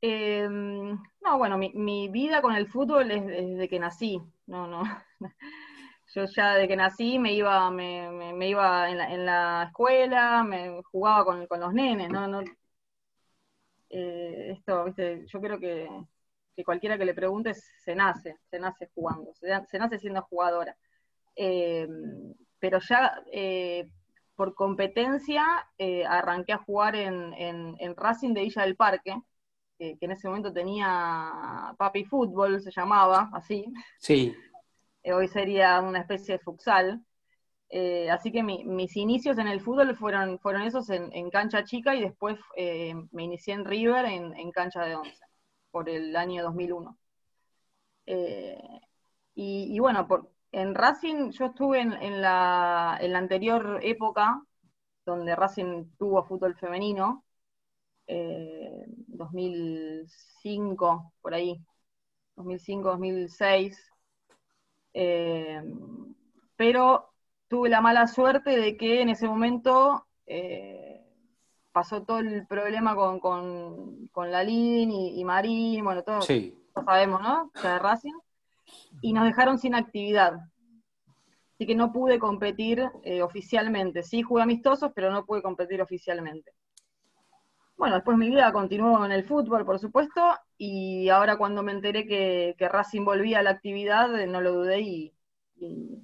Em, 0.00 0.98
no, 1.20 1.38
bueno, 1.38 1.58
mi, 1.58 2.08
vida 2.08 2.40
con 2.40 2.54
el 2.54 2.66
fútbol 2.66 3.10
es 3.10 3.26
desde 3.26 3.68
que 3.68 3.78
nací. 3.78 4.20
No, 4.46 4.66
no. 4.66 4.82
Yo 6.14 6.24
ya 6.24 6.54
desde 6.54 6.68
que 6.68 6.76
nací 6.76 7.18
me 7.18 7.34
iba, 7.34 7.70
me, 7.70 8.48
iba 8.48 8.90
en 8.90 9.26
la, 9.26 9.64
escuela, 9.64 10.42
me 10.42 10.82
jugaba 10.90 11.24
con, 11.24 11.60
los 11.60 11.72
nenes, 11.72 12.10
¿no? 12.10 12.42
eh, 13.90 14.52
esto, 14.52 14.84
viste, 14.84 15.26
yo 15.26 15.40
creo 15.40 15.58
que 15.58 15.88
que 16.54 16.64
cualquiera 16.64 16.98
que 16.98 17.04
le 17.04 17.14
pregunte 17.14 17.54
se 17.54 17.94
nace, 17.94 18.36
se 18.50 18.58
nace 18.58 18.90
jugando, 18.94 19.32
se, 19.34 19.78
nace 19.78 19.98
siendo 19.98 20.22
jugadora. 20.22 20.76
Eh, 21.34 21.88
pero 22.58 22.78
ya 22.78 23.22
eh, 23.32 23.88
por 24.36 24.54
competencia 24.54 25.66
eh, 25.78 26.04
arranqué 26.04 26.52
a 26.52 26.58
jugar 26.58 26.94
en, 26.96 27.96
Racing 27.96 28.34
de 28.34 28.42
Villa 28.42 28.62
del 28.62 28.76
Parque, 28.76 29.16
que 29.78 29.98
en 30.00 30.12
ese 30.12 30.28
momento 30.28 30.52
tenía 30.52 31.74
Papi 31.76 32.04
Fútbol, 32.04 32.60
se 32.60 32.70
llamaba 32.70 33.30
así. 33.32 33.64
Sí. 33.98 34.34
hoy 35.04 35.26
sería 35.26 35.80
una 35.80 36.00
especie 36.00 36.36
de 36.36 36.44
futsal. 36.44 37.04
así 38.10 38.30
que 38.30 38.44
mis 38.44 38.96
inicios 38.96 39.38
en 39.38 39.48
el 39.48 39.60
fútbol 39.60 39.96
fueron, 39.96 40.38
fueron 40.38 40.62
esos 40.62 40.88
en, 40.90 41.30
cancha 41.30 41.64
chica 41.64 41.96
y 41.96 42.02
después 42.02 42.38
me 43.10 43.24
inicié 43.24 43.54
en 43.54 43.64
River 43.64 44.04
en, 44.04 44.52
cancha 44.52 44.84
de 44.84 44.94
once 44.94 45.31
por 45.72 45.88
el 45.88 46.14
año 46.16 46.42
2001. 46.44 46.96
Eh, 48.06 48.80
y, 49.34 49.78
bueno, 49.80 50.06
en 50.52 50.74
Racing 50.74 51.30
yo 51.30 51.46
estuve 51.46 51.80
en, 51.80 52.20
la, 52.20 52.98
anterior 53.14 53.80
época 53.82 54.42
donde 55.04 55.34
Racing 55.34 55.86
tuvo 55.98 56.22
fútbol 56.24 56.54
femenino, 56.56 57.24
2005, 58.06 60.94
eh, 60.94 60.98
por 61.20 61.34
ahí, 61.34 61.60
2005, 62.36 62.90
2006. 62.90 63.90
Eh, 64.94 65.62
pero 66.56 67.12
tuve 67.48 67.68
la 67.68 67.80
mala 67.80 68.06
suerte 68.06 68.56
de 68.56 68.76
que 68.76 69.02
en 69.02 69.08
ese 69.08 69.26
momento 69.26 70.06
pasó 71.72 72.02
todo 72.02 72.18
el 72.18 72.46
problema 72.46 72.94
con, 72.94 73.18
con, 74.08 74.30
la 74.30 74.44
y, 74.44 75.24
Marín, 75.24 75.84
bueno, 75.84 76.02
todo 76.02 76.16
lo 76.16 76.84
sabemos, 76.84 77.22
¿no? 77.22 77.50
O 77.54 77.60
sea, 77.60 77.78
Racing, 77.78 78.14
y 79.00 79.12
nos 79.12 79.24
dejaron 79.24 79.58
sin 79.58 79.74
actividad. 79.74 80.34
Así 81.54 81.66
que 81.66 81.74
no 81.74 81.92
pude 81.92 82.18
competir 82.18 82.88
eh, 83.04 83.22
oficialmente. 83.22 84.02
Sí 84.02 84.22
jugué 84.22 84.42
amistosos, 84.42 84.90
pero 84.94 85.10
no 85.10 85.24
pude 85.24 85.42
competir 85.42 85.80
oficialmente. 85.80 86.52
Bueno, 87.76 87.96
después 87.96 88.16
mi 88.16 88.28
vida 88.28 88.52
continuó 88.52 89.04
en 89.04 89.12
el 89.12 89.24
fútbol, 89.24 89.64
por 89.64 89.78
supuesto, 89.78 90.20
y 90.56 91.08
ahora 91.08 91.36
cuando 91.36 91.62
me 91.62 91.72
enteré 91.72 92.06
que, 92.06 92.54
que 92.56 92.68
Racing 92.68 93.04
volvía 93.04 93.40
a 93.40 93.42
la 93.42 93.50
actividad, 93.50 94.18
eh, 94.20 94.26
no 94.26 94.40
lo 94.40 94.52
dudé 94.52 94.80
y 94.80 95.12
y 95.62 96.02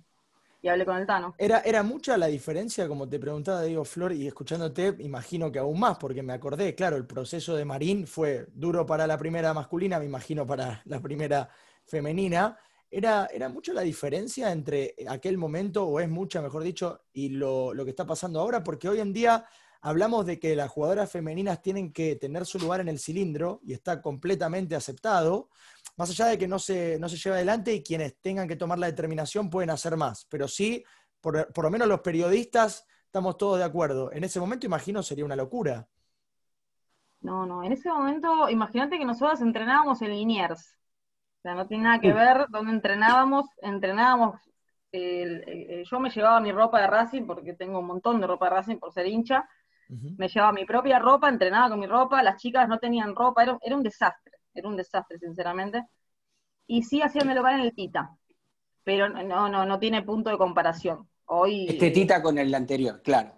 hablé 0.68 0.84
con 0.84 0.96
el 0.96 1.06
Tano. 1.06 1.34
Era, 1.38 1.60
era 1.60 1.82
mucha 1.82 2.16
la 2.16 2.26
diferencia, 2.26 2.86
como 2.88 3.08
te 3.08 3.18
preguntaba 3.18 3.62
Diego 3.62 3.84
Flor, 3.84 4.12
y 4.12 4.26
escuchándote, 4.26 4.96
imagino 4.98 5.50
que 5.50 5.58
aún 5.58 5.80
más, 5.80 5.98
porque 5.98 6.22
me 6.22 6.32
acordé, 6.32 6.74
claro, 6.74 6.96
el 6.96 7.06
proceso 7.06 7.56
de 7.56 7.64
Marín 7.64 8.06
fue 8.06 8.46
duro 8.52 8.86
para 8.86 9.06
la 9.06 9.18
primera 9.18 9.52
masculina, 9.54 9.98
me 9.98 10.06
imagino 10.06 10.46
para 10.46 10.82
la 10.84 11.00
primera 11.00 11.48
femenina. 11.84 12.58
Era, 12.90 13.28
era 13.32 13.48
mucho 13.48 13.72
la 13.72 13.82
diferencia 13.82 14.50
entre 14.50 14.94
aquel 15.08 15.36
momento, 15.36 15.86
o 15.86 16.00
es 16.00 16.08
mucha, 16.08 16.40
mejor 16.40 16.62
dicho, 16.62 17.02
y 17.12 17.28
lo, 17.28 17.74
lo 17.74 17.84
que 17.84 17.90
está 17.90 18.06
pasando 18.06 18.40
ahora, 18.40 18.64
porque 18.64 18.88
hoy 18.88 19.00
en 19.00 19.12
día 19.12 19.44
hablamos 19.80 20.26
de 20.26 20.38
que 20.38 20.56
las 20.56 20.70
jugadoras 20.70 21.10
femeninas 21.10 21.62
tienen 21.62 21.92
que 21.92 22.16
tener 22.16 22.46
su 22.46 22.58
lugar 22.58 22.80
en 22.80 22.88
el 22.88 22.98
cilindro 22.98 23.60
y 23.64 23.72
está 23.72 24.02
completamente 24.02 24.74
aceptado, 24.74 25.50
más 25.98 26.08
allá 26.10 26.26
de 26.26 26.38
que 26.38 26.48
no 26.48 26.58
se, 26.58 26.98
no 26.98 27.08
se 27.08 27.16
lleve 27.16 27.36
adelante 27.36 27.74
y 27.74 27.82
quienes 27.82 28.18
tengan 28.20 28.48
que 28.48 28.56
tomar 28.56 28.78
la 28.78 28.86
determinación 28.86 29.50
pueden 29.50 29.70
hacer 29.70 29.96
más, 29.96 30.26
pero 30.30 30.48
sí 30.48 30.82
por, 31.20 31.52
por 31.52 31.64
lo 31.64 31.70
menos 31.70 31.88
los 31.88 32.00
periodistas 32.00 32.86
estamos 33.04 33.36
todos 33.36 33.58
de 33.58 33.64
acuerdo. 33.64 34.12
En 34.12 34.22
ese 34.22 34.38
momento, 34.38 34.66
imagino, 34.66 35.02
sería 35.02 35.24
una 35.24 35.36
locura. 35.36 35.88
No, 37.20 37.46
no, 37.46 37.64
en 37.64 37.72
ese 37.72 37.88
momento, 37.88 38.48
imagínate 38.48 38.98
que 38.98 39.04
nosotros 39.04 39.40
entrenábamos 39.40 40.00
en 40.02 40.10
Liniers. 40.10 40.78
O 41.38 41.40
sea, 41.42 41.54
no 41.54 41.66
tiene 41.66 41.84
nada 41.84 42.00
que 42.00 42.12
ver 42.12 42.46
dónde 42.48 42.72
entrenábamos. 42.72 43.46
Entrenábamos, 43.62 44.40
yo 44.92 46.00
me 46.00 46.10
llevaba 46.10 46.40
mi 46.40 46.52
ropa 46.52 46.80
de 46.80 46.86
Racing 46.86 47.26
porque 47.26 47.54
tengo 47.54 47.80
un 47.80 47.86
montón 47.86 48.20
de 48.20 48.26
ropa 48.26 48.46
de 48.46 48.56
Racing 48.56 48.76
por 48.76 48.92
ser 48.92 49.06
hincha. 49.06 49.48
Me 49.88 50.28
llevaba 50.28 50.52
mi 50.52 50.64
propia 50.64 50.98
ropa, 50.98 51.28
entrenaba 51.28 51.70
con 51.70 51.80
mi 51.80 51.86
ropa, 51.86 52.22
las 52.22 52.36
chicas 52.36 52.68
no 52.68 52.78
tenían 52.78 53.16
ropa, 53.16 53.42
era, 53.42 53.58
era 53.62 53.74
un 53.74 53.82
desastre, 53.82 54.37
era 54.58 54.68
un 54.68 54.76
desastre, 54.76 55.18
sinceramente. 55.18 55.84
Y 56.66 56.82
sí 56.82 57.02
hacían 57.02 57.30
el 57.30 57.36
lugar 57.38 57.54
en 57.54 57.60
el 57.60 57.74
Tita, 57.74 58.16
pero 58.84 59.08
no, 59.08 59.48
no, 59.48 59.64
no 59.64 59.78
tiene 59.78 60.02
punto 60.02 60.30
de 60.30 60.38
comparación. 60.38 61.08
Hoy, 61.26 61.66
este 61.68 61.90
Tita 61.90 62.22
con 62.22 62.38
el 62.38 62.54
anterior, 62.54 63.02
claro. 63.02 63.32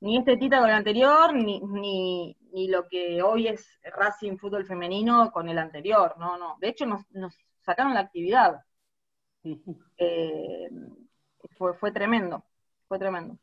Ni 0.00 0.18
este 0.18 0.36
Tita 0.36 0.60
con 0.60 0.68
el 0.68 0.76
anterior, 0.76 1.34
ni, 1.34 1.60
ni, 1.60 2.36
ni 2.52 2.68
lo 2.68 2.88
que 2.88 3.22
hoy 3.22 3.48
es 3.48 3.66
Racing 3.82 4.36
Fútbol 4.36 4.66
Femenino 4.66 5.30
con 5.32 5.48
el 5.48 5.58
anterior, 5.58 6.14
no, 6.18 6.36
no. 6.36 6.56
De 6.60 6.68
hecho, 6.68 6.86
nos, 6.86 7.10
nos 7.12 7.34
sacaron 7.60 7.94
la 7.94 8.00
actividad. 8.00 8.60
Eh, 9.96 10.70
fue, 11.56 11.74
fue 11.74 11.92
tremendo, 11.92 12.44
fue 12.88 12.98
tremendo. 12.98 13.38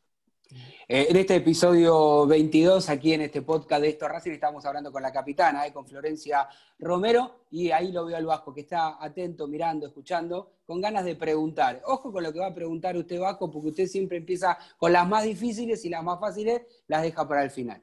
Eh, 0.88 1.08
en 1.10 1.17
este 1.17 1.36
episodio 1.36 2.27
22, 2.27 2.89
aquí 2.89 3.13
en 3.13 3.22
este 3.22 3.41
podcast 3.41 3.81
de 3.81 3.89
Esto 3.89 4.08
Racing, 4.08 4.31
estamos 4.31 4.65
hablando 4.65 4.91
con 4.91 5.01
la 5.01 5.12
capitana, 5.12 5.65
eh, 5.65 5.72
con 5.72 5.86
Florencia 5.86 6.48
Romero, 6.79 7.46
y 7.50 7.72
ahí 7.72 7.91
lo 7.91 8.05
veo 8.05 8.17
al 8.17 8.25
Vasco, 8.25 8.53
que 8.53 8.62
está 8.62 8.98
atento, 9.03 9.48
mirando, 9.48 9.88
escuchando, 9.88 10.51
con 10.65 10.81
ganas 10.81 11.05
de 11.05 11.15
preguntar. 11.15 11.81
Ojo 11.86 12.12
con 12.12 12.24
lo 12.24 12.34
que 12.34 12.39
va 12.39 12.48
a 12.48 12.53
preguntar 12.53 12.98
usted, 12.98 13.20
Vasco, 13.20 13.50
porque 13.50 13.70
usted 13.70 13.88
siempre 13.88 14.17
empieza 14.17 14.58
con 14.77 14.91
las 14.91 15.08
más 15.08 15.24
difíciles 15.24 15.86
y 15.86 15.89
las 15.89 16.03
más 16.03 16.20
fáciles 16.20 16.62
las 16.88 17.03
deja 17.03 17.27
para 17.27 17.43
el 17.43 17.51
final. 17.51 17.81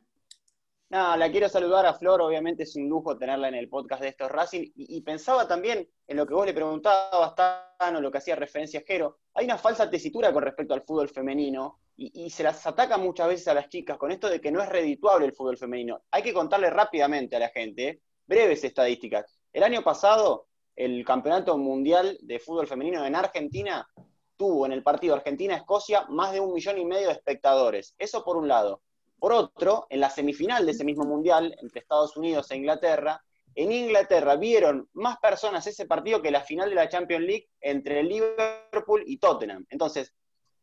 No, 0.90 1.16
la 1.16 1.30
quiero 1.30 1.50
saludar 1.50 1.84
a 1.84 1.92
Flor, 1.92 2.22
obviamente 2.22 2.62
es 2.62 2.74
un 2.76 2.88
lujo 2.88 3.16
tenerla 3.16 3.48
en 3.48 3.54
el 3.54 3.68
podcast 3.68 4.00
de 4.00 4.08
Estos 4.08 4.30
Racing, 4.30 4.70
y, 4.74 5.00
pensaba 5.02 5.46
también 5.46 5.86
en 6.06 6.16
lo 6.16 6.26
que 6.26 6.32
vos 6.32 6.46
le 6.46 6.54
preguntabas, 6.54 7.34
Tano, 7.34 8.00
lo 8.00 8.10
que 8.10 8.18
hacía 8.18 8.36
referencia 8.36 8.80
a 8.80 8.82
Jero, 8.86 9.18
hay 9.34 9.44
una 9.44 9.58
falsa 9.58 9.90
tesitura 9.90 10.32
con 10.32 10.42
respecto 10.42 10.72
al 10.72 10.82
fútbol 10.82 11.10
femenino, 11.10 11.78
y, 12.00 12.30
se 12.30 12.44
las 12.44 12.64
ataca 12.64 12.96
muchas 12.96 13.26
veces 13.26 13.48
a 13.48 13.54
las 13.54 13.68
chicas 13.68 13.98
con 13.98 14.12
esto 14.12 14.28
de 14.28 14.40
que 14.40 14.52
no 14.52 14.62
es 14.62 14.68
redituable 14.68 15.26
el 15.26 15.32
fútbol 15.32 15.58
femenino. 15.58 16.00
Hay 16.12 16.22
que 16.22 16.32
contarle 16.32 16.70
rápidamente 16.70 17.34
a 17.34 17.40
la 17.40 17.48
gente, 17.48 17.88
¿eh? 17.88 18.00
breves 18.24 18.62
estadísticas. 18.62 19.36
El 19.52 19.64
año 19.64 19.82
pasado, 19.82 20.46
el 20.76 21.04
Campeonato 21.04 21.58
Mundial 21.58 22.16
de 22.20 22.38
Fútbol 22.38 22.68
Femenino 22.68 23.04
en 23.04 23.16
Argentina 23.16 23.88
tuvo 24.36 24.64
en 24.66 24.72
el 24.72 24.84
partido 24.84 25.16
Argentina-Escocia 25.16 26.06
más 26.08 26.32
de 26.32 26.38
un 26.38 26.54
millón 26.54 26.78
y 26.78 26.84
medio 26.84 27.08
de 27.08 27.14
espectadores. 27.14 27.96
Eso 27.98 28.22
por 28.22 28.36
un 28.36 28.46
lado. 28.46 28.82
Por 29.18 29.32
otro, 29.32 29.88
en 29.90 29.98
la 29.98 30.10
semifinal 30.10 30.64
de 30.64 30.72
ese 30.72 30.84
mismo 30.84 31.04
mundial, 31.04 31.56
entre 31.60 31.80
Estados 31.80 32.16
Unidos 32.16 32.48
e 32.52 32.56
Inglaterra, 32.56 33.20
en 33.56 33.72
Inglaterra 33.72 34.36
vieron 34.36 34.88
más 34.92 35.18
personas 35.18 35.66
ese 35.66 35.86
partido 35.86 36.22
que 36.22 36.30
la 36.30 36.42
final 36.42 36.68
de 36.68 36.76
la 36.76 36.88
Champions 36.88 37.24
League 37.24 37.48
entre 37.60 38.04
Liverpool 38.04 39.02
y 39.04 39.18
Tottenham. 39.18 39.66
Entonces, 39.70 40.14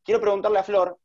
quiero 0.02 0.22
preguntarle 0.22 0.60
a 0.60 0.64
Flor 0.64 0.98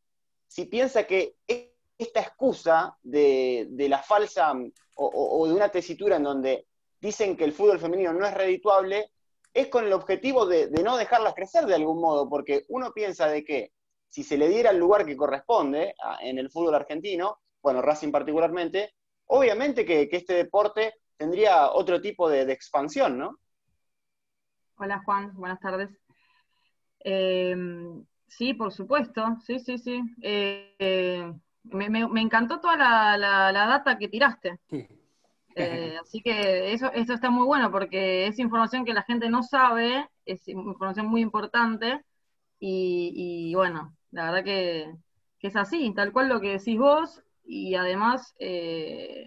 si 0.51 0.65
piensa 0.65 1.05
que 1.05 1.37
esta 1.47 2.21
excusa 2.21 2.99
de, 3.05 3.69
la 3.89 4.03
falsa 4.03 4.53
o, 4.97 5.47
de 5.47 5.55
una 5.55 5.69
tesitura 5.69 6.17
en 6.17 6.25
donde 6.25 6.67
dicen 7.01 7.37
que 7.37 7.45
el 7.45 7.53
fútbol 7.53 7.79
femenino 7.79 8.13
no 8.13 8.27
es 8.27 8.35
redituable, 8.35 9.13
es 9.55 9.69
con 9.69 9.87
el 9.87 9.93
objetivo 9.93 10.47
de, 10.47 10.67
de 10.67 10.83
no 10.83 10.97
dejarlas 10.97 11.35
crecer 11.35 11.67
de 11.67 11.77
algún 11.77 12.01
modo, 12.01 12.29
porque 12.29 12.65
uno 12.69 12.91
piensa 12.93 13.29
de 13.29 13.45
que 13.45 13.73
si 14.09 14.25
se 14.25 14.37
le 14.37 14.49
diera 14.49 14.71
el 14.71 14.79
lugar 14.79 15.07
que 15.07 15.17
corresponde 15.17 15.95
en 16.21 16.37
el 16.37 16.51
fútbol 16.51 16.75
argentino, 16.75 17.39
bueno, 17.63 17.81
Racing 17.81 18.11
particularmente, 18.11 18.95
obviamente 19.27 19.85
que, 19.85 20.09
este 20.11 20.35
deporte 20.35 20.95
tendría 21.17 21.71
otro 21.71 22.01
tipo 22.01 22.29
de, 22.29 22.43
expansión, 22.51 23.19
¿no? 23.19 23.39
Hola 24.79 25.01
Juan, 25.05 25.33
buenas 25.35 25.61
tardes. 25.61 25.91
Em, 26.99 28.05
sí, 28.31 28.55
por 28.55 28.73
supuesto, 28.73 29.37
sí, 29.45 29.61
sí, 29.61 29.77
sí. 29.79 30.03
Eh, 30.23 31.33
me, 31.65 32.21
encantó 32.21 32.61
toda 32.61 32.77
la, 33.17 33.53
data 33.53 33.99
que 33.99 34.09
tiraste. 34.09 34.59
Eh, 35.57 35.99
así 36.01 36.23
que 36.23 36.73
eso, 36.73 36.91
eso 36.93 37.13
está 37.13 37.29
muy 37.29 37.45
bueno 37.45 37.71
porque 37.71 38.27
es 38.27 38.39
información 38.39 38.85
que 38.85 38.95
la 38.95 39.03
gente 39.03 39.29
no 39.29 39.43
sabe, 39.43 40.09
es 40.25 40.49
información 40.49 41.07
muy 41.07 41.21
importante 41.21 42.05
y 42.61 43.53
bueno, 43.55 43.95
la 44.13 44.25
verdad 44.31 44.45
que, 44.45 44.95
es 45.41 45.57
así, 45.57 45.93
tal 45.95 46.13
cual 46.13 46.29
lo 46.29 46.41
que 46.41 46.59
decís 46.59 46.79
vos, 46.79 47.23
y 47.45 47.75
además 47.75 48.35
eh, 48.39 49.27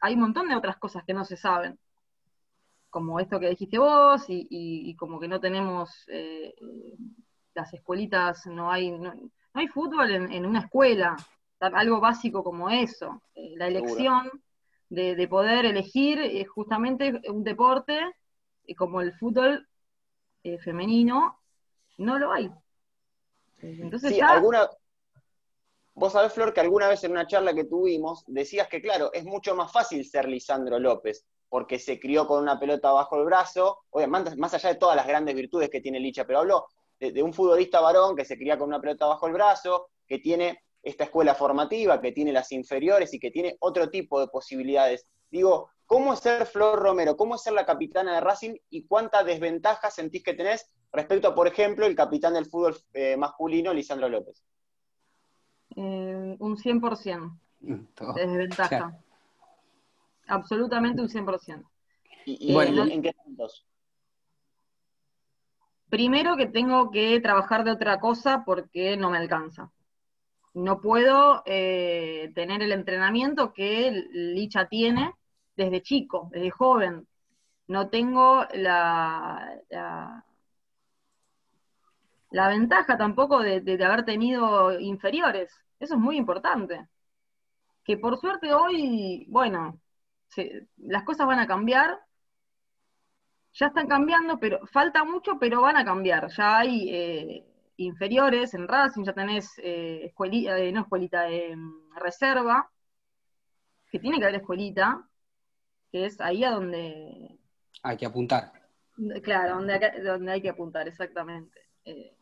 hay 0.00 0.14
un 0.14 0.20
montón 0.20 0.48
de 0.48 0.56
otras 0.56 0.76
cosas 0.76 1.04
que 1.04 1.14
no 1.14 1.24
se 1.24 1.36
saben, 1.36 1.78
como 2.90 3.20
esto 3.20 3.40
que 3.40 3.50
dijiste 3.50 3.78
vos, 3.78 4.24
y, 4.28 4.94
como 4.96 5.18
que 5.20 5.28
no 5.28 5.40
tenemos 5.40 6.04
eh, 6.08 6.54
las 7.54 7.72
escuelitas, 7.74 8.46
no 8.46 8.70
hay, 8.70 8.90
no, 8.90 9.12
hay 9.54 9.68
fútbol 9.68 10.10
en, 10.10 10.46
una 10.46 10.60
escuela, 10.60 11.16
algo 11.60 12.00
básico 12.00 12.44
como 12.44 12.70
eso, 12.70 13.22
eh, 13.34 13.54
la 13.56 13.66
elección 13.66 14.30
de, 14.88 15.28
poder 15.28 15.66
elegir 15.66 16.46
justamente 16.48 17.20
un 17.30 17.44
deporte 17.44 17.98
como 18.76 19.00
el 19.00 19.12
fútbol 19.12 19.66
femenino, 20.62 21.40
no 21.98 22.18
lo 22.18 22.32
hay. 22.32 22.50
Sí, 23.60 24.20
alguna... 24.20 24.68
Vos 25.94 26.12
sabés, 26.12 26.32
Flor, 26.32 26.54
que 26.54 26.60
alguna 26.60 26.88
vez 26.88 27.02
en 27.02 27.10
una 27.10 27.26
charla 27.26 27.52
que 27.52 27.64
tuvimos 27.64 28.22
decías 28.28 28.68
que, 28.68 28.80
claro, 28.80 29.12
es 29.12 29.24
mucho 29.24 29.56
más 29.56 29.72
fácil 29.72 30.04
ser 30.04 30.28
Lisandro 30.28 30.78
López, 30.78 31.26
porque 31.48 31.80
se 31.80 31.98
crió 31.98 32.24
con 32.26 32.40
una 32.40 32.60
pelota 32.60 32.92
bajo 32.92 33.18
el 33.18 33.24
brazo, 33.24 33.80
obviamente, 33.90 34.36
más 34.36 34.54
allá 34.54 34.68
de 34.68 34.76
todas 34.76 34.94
las 34.94 35.08
grandes 35.08 35.34
virtudes 35.34 35.70
que 35.70 35.80
tiene 35.80 35.98
Licha, 35.98 36.24
pero 36.24 36.38
habló 36.38 36.66
de, 37.00 37.22
un 37.22 37.32
futbolista 37.32 37.80
varón 37.80 38.16
que 38.16 38.24
se 38.24 38.36
cría 38.36 38.58
con 38.58 38.68
una 38.68 38.80
pelota 38.80 39.06
bajo 39.06 39.26
el 39.26 39.32
brazo, 39.32 39.88
que 40.06 40.18
tiene 40.18 40.64
esta 40.82 41.04
escuela 41.04 41.34
formativa, 41.34 42.00
que 42.00 42.12
tiene 42.12 42.32
las 42.32 42.52
inferiores 42.52 43.12
y 43.14 43.18
que 43.18 43.30
tiene 43.30 43.56
otro 43.60 43.90
tipo 43.90 44.20
de 44.20 44.28
posibilidades. 44.28 45.06
Digo, 45.30 45.70
¿cómo 45.86 46.12
es 46.12 46.20
ser 46.20 46.46
Flor 46.46 46.78
Romero? 46.78 47.16
¿Cómo 47.16 47.34
es 47.34 47.42
ser 47.42 47.52
la 47.52 47.66
capitana 47.66 48.14
de 48.14 48.20
Racing 48.20 48.54
y 48.70 48.86
cuántas 48.86 49.24
desventajas 49.26 49.94
sentís 49.94 50.22
que 50.22 50.34
tenés 50.34 50.70
respecto 50.92 51.28
a, 51.28 51.34
por 51.34 51.46
ejemplo, 51.46 51.86
el 51.86 51.94
capitán 51.94 52.34
del 52.34 52.46
fútbol 52.46 52.76
eh, 52.94 53.16
masculino, 53.16 53.74
Lisandro 53.74 54.08
López? 54.08 54.42
Eh, 55.76 56.36
un 56.38 56.56
100% 56.56 57.38
de 57.60 58.26
desventaja. 58.26 58.98
Absolutamente 60.26 61.02
un 61.02 61.08
100%. 61.08 61.64
¿Y, 62.26 62.52
bueno, 62.52 62.84
¿en 62.84 63.02
qué 63.02 63.12
puntos? 63.12 63.67
Primero 65.90 66.36
que 66.36 66.46
tengo 66.46 66.90
que 66.90 67.20
trabajar 67.20 67.64
de 67.64 67.72
otra 67.72 67.98
cosa 67.98 68.44
porque 68.44 68.96
no 68.96 69.10
me 69.10 69.18
alcanza. 69.18 69.70
No 70.54 70.80
puedo 70.80 71.42
eh, 71.46 72.32
tener 72.34 72.62
el 72.62 72.72
entrenamiento 72.72 73.52
que 73.52 73.90
Licha 74.12 74.66
tiene 74.68 75.14
desde 75.56 75.82
chico, 75.82 76.28
desde 76.32 76.50
joven. 76.50 77.06
No 77.68 77.88
tengo 77.90 78.44
la, 78.54 79.60
la 82.30 82.48
ventaja 82.48 82.96
tampoco 82.98 83.40
de, 83.40 83.84
haber 83.84 84.04
tenido 84.04 84.78
inferiores. 84.78 85.52
Eso 85.80 85.94
es 85.94 86.00
muy 86.00 86.16
importante. 86.16 86.86
Que 87.84 87.96
por 87.96 88.18
suerte 88.18 88.52
hoy, 88.52 89.26
bueno, 89.28 89.80
las 90.76 91.04
cosas 91.04 91.26
van 91.26 91.38
a 91.40 91.46
cambiar. 91.46 91.98
Ya 93.58 93.66
están 93.66 93.88
cambiando, 93.88 94.38
pero 94.38 94.64
falta 94.66 95.02
mucho, 95.02 95.36
pero 95.40 95.62
van 95.62 95.76
a 95.76 95.84
cambiar. 95.84 96.28
Ya 96.28 96.58
hay 96.58 96.88
eh, 96.90 97.46
inferiores 97.76 98.54
en 98.54 98.68
Racing, 98.68 99.02
ya 99.02 99.12
tenés 99.12 99.58
eh, 99.58 100.02
escuelita, 100.04 100.56
eh, 100.56 100.70
no 100.70 100.82
escuelita, 100.82 101.22
de 101.22 101.56
reserva, 101.96 102.70
que 103.90 103.98
tiene 103.98 104.18
que 104.18 104.24
haber 104.26 104.36
escuelita, 104.36 105.08
que 105.90 106.06
es 106.06 106.20
ahí 106.20 106.44
a 106.44 106.50
donde... 106.50 107.36
Hay 107.82 107.96
que 107.96 108.06
apuntar. 108.06 108.52
Claro, 109.22 109.56
donde, 109.56 110.02
donde 110.04 110.32
hay 110.32 110.42
que 110.42 110.50
apuntar, 110.50 110.86
exactamente. 110.86 111.60
Eh, 111.84 112.14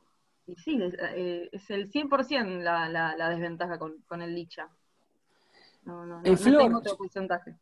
y 0.47 0.57
sí, 0.57 0.81
es, 0.81 0.95
eh, 1.01 1.51
el 1.69 1.91
100% 1.91 2.63
la, 2.63 2.89
la, 2.89 3.15
la 3.17 3.29
desventaja 3.29 3.79
con, 3.79 4.01
con, 4.07 4.23
el 4.23 4.35
Licha. 4.35 4.69
No, 5.85 6.07
no, 6.07 6.23
no, 6.23 6.23
tengo 6.23 6.79
otro 6.79 6.97
porcentaje. 6.97 7.57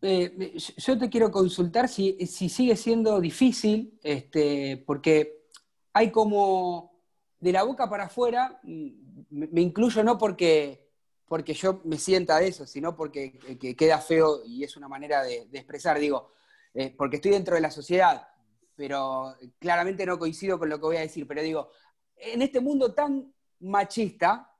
Eh, 0.00 0.56
yo 0.76 0.98
te 0.98 1.10
quiero 1.10 1.30
consultar 1.30 1.88
si, 1.88 2.14
si 2.26 2.48
sigue 2.48 2.76
siendo 2.76 3.20
difícil, 3.20 3.98
este, 4.02 4.82
porque 4.86 5.46
hay 5.92 6.10
como 6.10 6.92
de 7.40 7.52
la 7.52 7.64
boca 7.64 7.88
para 7.90 8.04
afuera, 8.04 8.60
mm, 8.62 8.88
me, 9.30 9.60
incluyo 9.60 10.04
no 10.04 10.16
porque, 10.16 10.88
porque 11.26 11.54
yo 11.54 11.80
me 11.84 11.98
sienta 11.98 12.38
de 12.38 12.48
eso, 12.48 12.66
sino 12.66 12.96
porque 12.96 13.38
queda 13.76 13.98
feo 13.98 14.42
y 14.44 14.64
es 14.64 14.76
una 14.76 14.88
manera 14.88 15.22
de, 15.22 15.48
expresar, 15.52 15.98
digo, 15.98 16.32
eh, 16.74 16.94
porque 16.96 17.16
estoy 17.16 17.32
dentro 17.32 17.54
de 17.56 17.60
la 17.60 17.70
sociedad, 17.70 18.28
pero 18.76 19.34
claramente 19.58 20.06
no 20.06 20.18
coincido 20.18 20.58
con 20.58 20.68
lo 20.68 20.76
que 20.78 20.86
voy 20.86 20.96
a 20.96 21.00
decir, 21.00 21.26
pero 21.26 21.42
digo, 21.42 21.70
en 22.16 22.42
este 22.42 22.60
mundo 22.60 22.94
tan 22.94 23.32
machista, 23.60 24.54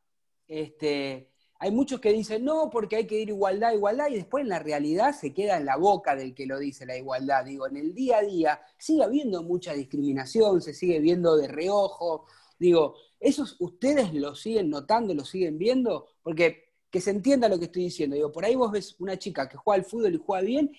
este, 0.48 1.30
hay 1.60 1.72
muchos 1.72 2.00
que 2.00 2.12
dicen 2.12 2.44
no, 2.44 2.70
porque 2.70 2.96
hay 2.96 3.06
que 3.06 3.18
ir 3.18 3.30
igualdad, 3.30 3.72
igualdad, 3.72 4.08
y 4.08 4.14
después 4.14 4.42
en 4.42 4.48
la 4.48 4.60
realidad 4.60 5.12
se 5.12 5.34
queda 5.34 5.56
en 5.56 5.64
la 5.64 5.76
boca 5.76 6.14
del 6.14 6.34
que 6.34 6.46
lo 6.46 6.58
dice 6.58 6.86
la 6.86 6.96
igualdad. 6.96 7.44
Digo, 7.44 7.66
en 7.66 7.76
el 7.76 7.94
día 7.94 8.18
a 8.18 8.22
día 8.22 8.60
sigue 8.78 9.02
habiendo 9.02 9.42
mucha 9.42 9.72
discriminación, 9.72 10.62
se 10.62 10.72
sigue 10.72 11.00
viendo 11.00 11.36
de 11.36 11.48
reojo. 11.48 12.26
Digo, 12.58 12.94
¿esos 13.18 13.56
ustedes 13.60 14.14
lo 14.14 14.34
siguen 14.36 14.70
notando, 14.70 15.14
lo 15.14 15.24
siguen 15.24 15.58
viendo? 15.58 16.06
Porque 16.22 16.68
que 16.90 17.00
se 17.00 17.10
entienda 17.10 17.48
lo 17.48 17.58
que 17.58 17.66
estoy 17.66 17.84
diciendo. 17.84 18.14
Digo, 18.14 18.32
por 18.32 18.44
ahí 18.44 18.54
vos 18.54 18.72
ves 18.72 18.94
una 19.00 19.18
chica 19.18 19.48
que 19.48 19.56
juega 19.56 19.82
al 19.82 19.84
fútbol 19.84 20.14
y 20.14 20.20
juega 20.24 20.44
bien, 20.44 20.72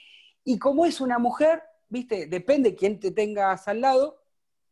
y 0.43 0.57
como 0.57 0.85
es 0.85 1.01
una 1.01 1.19
mujer, 1.19 1.61
viste, 1.89 2.25
depende 2.27 2.75
quién 2.75 2.99
te 2.99 3.11
tengas 3.11 3.67
al 3.67 3.81
lado, 3.81 4.18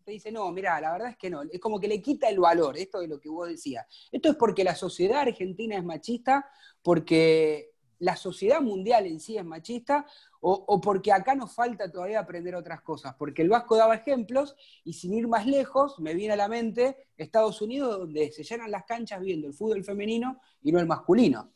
te 0.07 0.13
dice, 0.13 0.31
no, 0.31 0.49
mira, 0.53 0.79
la 0.79 0.93
verdad 0.93 1.09
es 1.09 1.17
que 1.17 1.29
no. 1.29 1.41
Es 1.41 1.59
como 1.59 1.81
que 1.81 1.87
le 1.89 2.01
quita 2.01 2.29
el 2.29 2.39
valor, 2.39 2.77
esto 2.77 3.01
es 3.01 3.09
lo 3.09 3.19
que 3.19 3.27
vos 3.27 3.49
decías. 3.49 3.85
Esto 4.09 4.29
es 4.29 4.37
porque 4.37 4.63
la 4.63 4.73
sociedad 4.73 5.19
argentina 5.19 5.75
es 5.75 5.83
machista, 5.83 6.49
porque 6.81 7.73
la 7.99 8.15
sociedad 8.15 8.61
mundial 8.61 9.05
en 9.05 9.19
sí 9.19 9.37
es 9.37 9.43
machista, 9.43 10.05
o, 10.39 10.79
porque 10.79 11.11
acá 11.11 11.35
nos 11.35 11.53
falta 11.53 11.91
todavía 11.91 12.21
aprender 12.21 12.55
otras 12.55 12.79
cosas. 12.83 13.15
Porque 13.15 13.41
el 13.41 13.49
Vasco 13.49 13.75
daba 13.75 13.95
ejemplos, 13.95 14.55
y 14.85 14.93
sin 14.93 15.13
ir 15.13 15.27
más 15.27 15.45
lejos, 15.45 15.99
me 15.99 16.13
viene 16.13 16.35
a 16.35 16.37
la 16.37 16.47
mente 16.47 17.09
Estados 17.17 17.61
Unidos, 17.61 17.99
donde 17.99 18.31
se 18.31 18.43
llenan 18.43 18.71
las 18.71 18.85
canchas 18.85 19.19
viendo 19.19 19.45
el 19.45 19.53
fútbol 19.53 19.83
femenino 19.83 20.39
y 20.61 20.71
no 20.71 20.79
el 20.79 20.87
masculino. 20.87 21.51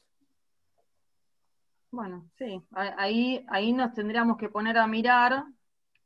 Bueno, 1.89 2.29
sí, 2.37 2.61
ahí, 2.73 3.45
ahí 3.47 3.71
nos 3.71 3.93
tendríamos 3.93 4.35
que 4.35 4.49
poner 4.49 4.77
a 4.77 4.87
mirar 4.87 5.45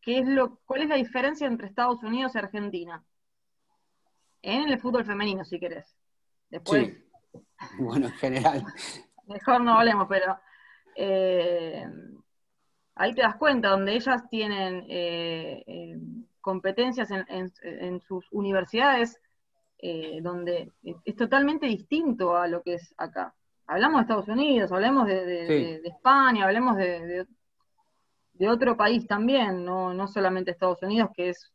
es 0.05 0.27
lo, 0.27 0.59
¿cuál 0.65 0.83
es 0.83 0.89
la 0.89 0.95
diferencia 0.95 1.47
entre 1.47 1.67
Estados 1.67 2.03
Unidos 2.03 2.33
y 2.35 2.37
Argentina? 2.37 3.03
En 4.41 4.69
el 4.69 4.79
fútbol 4.79 5.05
femenino, 5.05 5.43
si 5.43 5.59
querés. 5.59 5.95
Después, 6.49 6.87
sí. 6.87 7.05
Bueno, 7.79 8.07
en 8.07 8.13
general. 8.13 8.63
Mejor 9.27 9.61
no 9.61 9.79
hablemos, 9.79 10.07
pero 10.07 10.37
eh, 10.95 11.85
ahí 12.95 13.13
te 13.13 13.21
das 13.21 13.35
cuenta, 13.35 13.69
donde 13.69 13.95
ellas 13.95 14.23
tienen 14.29 14.85
eh, 14.87 15.63
eh, 15.65 15.97
competencias 16.41 17.09
en, 17.11 18.01
sus 18.01 18.25
universidades, 18.31 19.19
donde 20.21 20.71
es 20.81 21.15
totalmente 21.15 21.65
distinto 21.65 22.35
a 22.35 22.47
lo 22.47 22.61
que 22.61 22.75
es 22.75 22.93
acá. 22.97 23.33
Hablamos 23.67 23.97
de 23.97 24.01
Estados 24.01 24.27
Unidos, 24.27 24.71
hablemos 24.71 25.07
de, 25.07 25.81
España, 25.83 26.45
hablemos 26.45 26.77
de, 26.77 27.25
de 28.37 28.49
otro 28.49 28.77
país 28.77 29.07
también, 29.07 29.65
no, 29.65 29.93
no 29.93 30.07
solamente 30.07 30.51
Estados 30.51 30.81
Unidos, 30.83 31.09
que 31.15 31.29
es 31.29 31.51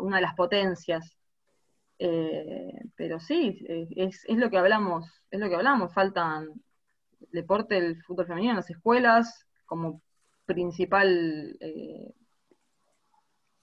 una 0.00 0.16
de 0.16 0.22
las 0.22 0.34
potencias. 0.34 1.16
Eh, 1.98 2.72
pero 2.96 3.20
sí, 3.20 3.64
es, 3.96 4.24
es, 4.26 4.36
lo 4.36 4.50
que 4.50 4.58
hablamos, 4.58 5.06
es 5.30 5.38
lo 5.38 5.48
que 5.48 5.54
hablamos, 5.54 5.94
faltan 5.94 6.48
deporte 7.30 7.76
del 7.76 8.02
fútbol 8.02 8.26
femenino 8.26 8.52
en 8.52 8.56
las 8.56 8.70
escuelas 8.70 9.46
como 9.66 10.02
principal 10.44 11.56
eh, 11.60 12.12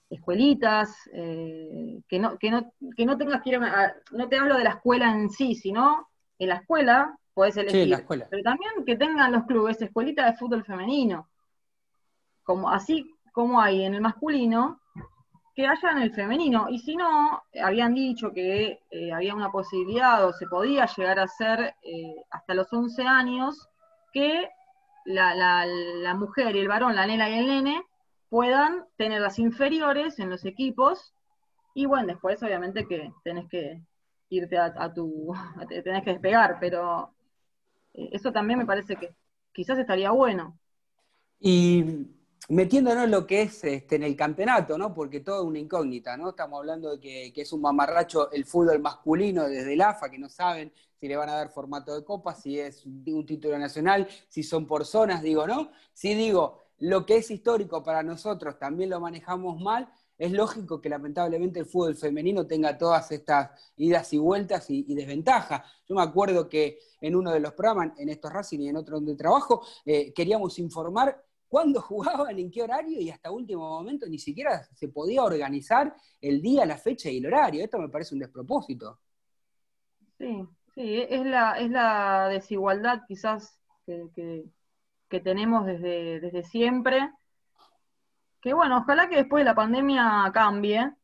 escuelitas, 0.08 0.94
eh, 1.12 2.00
que, 2.08 2.18
no, 2.18 2.38
que, 2.38 2.50
no, 2.50 2.72
que 2.96 3.06
no 3.06 3.16
tengas 3.16 3.42
que 3.42 3.50
ir 3.50 3.56
a, 3.56 3.94
no 4.12 4.28
te 4.28 4.36
hablo 4.36 4.56
de 4.56 4.64
la 4.64 4.70
escuela 4.70 5.12
en 5.12 5.30
sí, 5.30 5.54
sino 5.54 6.08
en 6.38 6.48
la 6.48 6.56
escuela 6.56 7.16
puedes 7.32 7.56
elegir, 7.56 7.88
la 7.88 7.98
escuela. 7.98 8.26
pero 8.28 8.42
también 8.42 8.84
que 8.84 8.96
tengan 8.96 9.32
los 9.32 9.44
clubes 9.44 9.80
escuelitas 9.80 10.26
de 10.26 10.38
fútbol 10.38 10.64
femenino, 10.64 11.28
así 12.68 13.14
como 13.32 13.60
hay 13.60 13.84
en 13.84 13.94
el 13.94 14.00
masculino, 14.00 14.80
que 15.54 15.66
haya 15.66 15.90
en 15.90 15.98
el 15.98 16.12
femenino. 16.12 16.68
Y 16.68 16.78
si 16.78 16.96
no, 16.96 17.42
habían 17.62 17.94
dicho 17.94 18.32
que 18.32 18.80
eh, 18.90 19.12
había 19.12 19.34
una 19.34 19.50
posibilidad 19.50 20.26
o 20.26 20.32
se 20.32 20.46
podía 20.46 20.86
llegar 20.86 21.18
a 21.18 21.26
ser 21.26 21.74
eh, 21.82 22.16
hasta 22.30 22.54
los 22.54 22.72
11 22.72 23.02
años 23.02 23.68
que 24.12 24.48
la, 25.04 26.14
mujer 26.14 26.56
y 26.56 26.60
el 26.60 26.68
varón, 26.68 26.94
la 26.94 27.06
nena 27.06 27.28
y 27.28 27.38
el 27.38 27.46
nene, 27.46 27.82
puedan 28.28 28.86
tener 28.96 29.20
las 29.20 29.38
inferiores 29.38 30.18
en 30.18 30.30
los 30.30 30.44
equipos. 30.44 31.12
Y 31.74 31.86
bueno, 31.86 32.06
después 32.08 32.42
obviamente 32.42 32.86
que 32.86 33.12
tenés 33.24 33.48
que 33.48 33.82
irte 34.28 34.58
a, 34.58 34.92
tu, 34.92 35.34
tenés 35.84 36.04
que 36.04 36.12
despegar, 36.12 36.58
pero 36.60 37.12
eh, 37.94 38.10
eso 38.12 38.32
también 38.32 38.58
me 38.58 38.66
parece 38.66 38.96
que 38.96 39.14
quizás 39.52 39.78
estaría 39.78 40.10
bueno. 40.10 40.56
Y 41.40 42.06
metiéndonos 42.50 43.08
lo 43.08 43.26
que 43.26 43.42
es 43.42 43.62
este, 43.62 43.94
en 43.94 44.02
el 44.02 44.16
campeonato, 44.16 44.76
¿no? 44.76 44.92
Porque 44.92 45.20
todo 45.20 45.42
es 45.42 45.46
una 45.46 45.60
incógnita, 45.60 46.16
¿no? 46.16 46.30
Estamos 46.30 46.58
hablando 46.58 46.96
de 46.96 47.00
que, 47.32 47.32
es 47.40 47.52
un 47.52 47.60
mamarracho 47.60 48.30
el 48.32 48.44
fútbol 48.44 48.80
masculino 48.80 49.48
desde 49.48 49.72
el 49.72 49.80
AFA, 49.80 50.10
que 50.10 50.18
no 50.18 50.28
saben 50.28 50.72
si 50.98 51.06
le 51.06 51.16
van 51.16 51.28
a 51.28 51.34
dar 51.34 51.50
formato 51.50 51.94
de 51.94 52.04
copa, 52.04 52.34
si 52.34 52.58
es 52.58 52.84
un 52.84 53.24
título 53.24 53.56
nacional, 53.56 54.08
si 54.28 54.42
son 54.42 54.66
por 54.66 54.84
zonas, 54.84 55.22
digo, 55.22 55.46
¿no? 55.46 55.70
Si 55.92 56.14
digo, 56.14 56.58
lo 56.78 57.06
que 57.06 57.18
es 57.18 57.30
histórico 57.30 57.84
para 57.84 58.02
nosotros 58.02 58.58
también 58.58 58.90
lo 58.90 58.98
manejamos 58.98 59.60
mal, 59.60 59.88
es 60.18 60.32
lógico 60.32 60.80
que 60.80 60.88
lamentablemente 60.88 61.60
el 61.60 61.66
fútbol 61.66 61.94
femenino 61.94 62.46
tenga 62.48 62.76
todas 62.76 63.12
estas 63.12 63.50
idas 63.76 64.12
y 64.12 64.18
vueltas 64.18 64.68
y, 64.68 64.82
desventajas. 64.92 65.62
Yo 65.88 65.94
me 65.94 66.02
acuerdo 66.02 66.48
que 66.48 66.80
en 67.00 67.14
uno 67.14 67.32
de 67.32 67.40
los 67.40 67.52
programas, 67.52 67.98
en 67.98 68.08
estos 68.08 68.32
Racing 68.32 68.58
y 68.58 68.68
en 68.68 68.76
otro 68.76 68.96
donde 68.96 69.14
trabajo, 69.14 69.62
eh, 69.86 70.12
queríamos 70.12 70.58
informar 70.58 71.29
cuándo 71.50 71.80
jugaban, 71.82 72.38
en 72.38 72.50
qué 72.50 72.62
horario 72.62 72.98
y 72.98 73.10
hasta 73.10 73.30
último 73.30 73.68
momento 73.68 74.06
ni 74.06 74.18
siquiera 74.18 74.62
se 74.72 74.88
podía 74.88 75.22
organizar 75.22 75.94
el 76.22 76.40
día, 76.40 76.64
la 76.64 76.78
fecha 76.78 77.10
y 77.10 77.18
el 77.18 77.26
horario. 77.26 77.62
Esto 77.62 77.78
me 77.78 77.90
parece 77.90 78.14
un 78.14 78.20
despropósito. 78.20 79.00
Sí, 80.16 80.46
sí, 80.74 81.06
es 81.08 81.26
la, 81.26 81.58
es 81.58 81.70
la 81.70 82.28
desigualdad 82.28 83.00
quizás 83.06 83.58
que, 83.84 84.44
tenemos 85.22 85.66
desde, 85.66 86.20
desde 86.20 86.44
siempre. 86.44 87.10
Que 88.40 88.54
bueno, 88.54 88.78
ojalá 88.78 89.08
que 89.08 89.16
después 89.16 89.40
de 89.40 89.46
la 89.46 89.54
pandemia 89.54 90.30
cambie. 90.32 90.94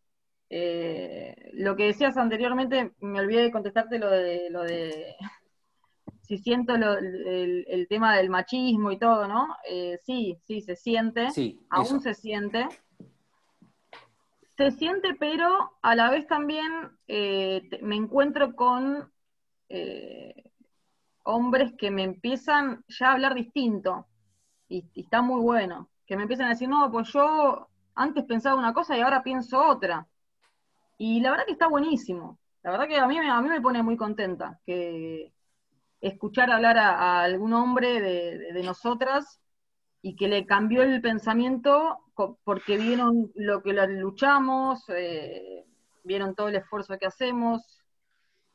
Eh, 0.49 1.51
lo 1.55 1.75
que 1.75 1.87
decías 1.87 2.17
anteriormente, 2.17 2.93
me 3.01 3.19
olvidé 3.19 3.43
de 3.43 3.51
contestarte 3.51 3.99
lo 3.99 4.09
de, 4.09 4.49
lo 4.49 4.63
de 4.63 5.17
si 6.27 6.39
siento 6.39 6.75
el, 6.75 7.87
tema 7.89 8.17
del 8.17 8.31
machismo 8.31 8.91
y 8.91 8.99
todo, 8.99 9.29
¿no? 9.29 9.57
Eh, 9.69 9.99
sí, 10.03 10.39
sí, 10.45 10.61
se 10.61 10.75
siente, 10.75 11.29
aún 11.71 12.01
se 12.01 12.15
siente. 12.15 12.69
Se 14.57 14.71
siente, 14.73 15.15
pero 15.15 15.77
a 15.83 15.95
la 15.95 16.11
vez 16.11 16.27
también 16.27 16.91
eh, 17.07 17.69
me 17.83 17.95
encuentro 17.95 18.57
con 18.57 19.13
eh, 19.69 20.51
hombres 21.25 21.75
que 21.79 21.91
me 21.91 22.03
empiezan 22.03 22.85
ya 22.89 23.11
a 23.11 23.13
hablar 23.13 23.35
distinto, 23.35 24.07
y, 24.69 24.85
y, 24.95 25.03
está 25.03 25.23
muy 25.23 25.41
bueno, 25.41 25.91
que 26.07 26.17
me 26.17 26.23
empiezan 26.23 26.47
a 26.47 26.51
decir, 26.51 26.69
no, 26.69 26.91
pues 26.91 27.13
yo 27.13 27.69
antes 27.95 28.25
pensaba 28.25 28.59
una 28.59 28.75
cosa 28.75 28.97
y 28.97 29.01
ahora 29.01 29.23
pienso 29.23 29.65
otra. 29.65 30.09
Y 30.99 31.21
la 31.21 31.31
verdad 31.31 31.47
que 31.47 31.53
está 31.53 31.69
buenísimo. 31.69 32.39
La 32.63 32.73
verdad 32.73 32.89
que 32.89 32.99
a 32.99 33.07
mí, 33.07 33.17
a 33.17 33.41
mí 33.43 33.49
me 33.49 33.61
pone 33.61 33.83
muy 33.83 33.97
contenta 33.97 34.59
que, 34.67 35.33
escuchar 36.01 36.51
hablar 36.51 36.79
a, 36.79 37.23
algún 37.23 37.53
hombre 37.53 38.01
de, 38.01 38.63
nosotras 38.63 39.41
y 40.03 40.17
que 40.17 40.29
le 40.29 40.47
cambió 40.47 40.83
el 40.83 41.01
pensamiento 41.01 41.99
porque 42.45 42.79
vieron 42.79 43.31
lo 43.35 43.63
que 43.63 43.73
luchamos, 43.73 44.85
eh, 44.89 45.65
vieron 46.05 46.35
todo 46.35 46.49
el 46.49 46.57
esfuerzo 46.57 46.99
que 46.99 47.07
hacemos. 47.07 47.83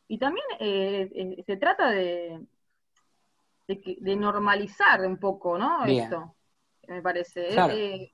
Y 0.08 0.18
también 0.18 0.46
eh, 0.60 1.10
eh, 1.14 1.44
se 1.46 1.58
trata 1.58 1.90
de, 1.90 2.46
de, 3.68 4.16
normalizar 4.16 5.02
un 5.02 5.18
poco, 5.18 5.58
¿no? 5.58 5.86
Esto, 5.86 6.36
me 6.88 7.02
parece. 7.02 8.12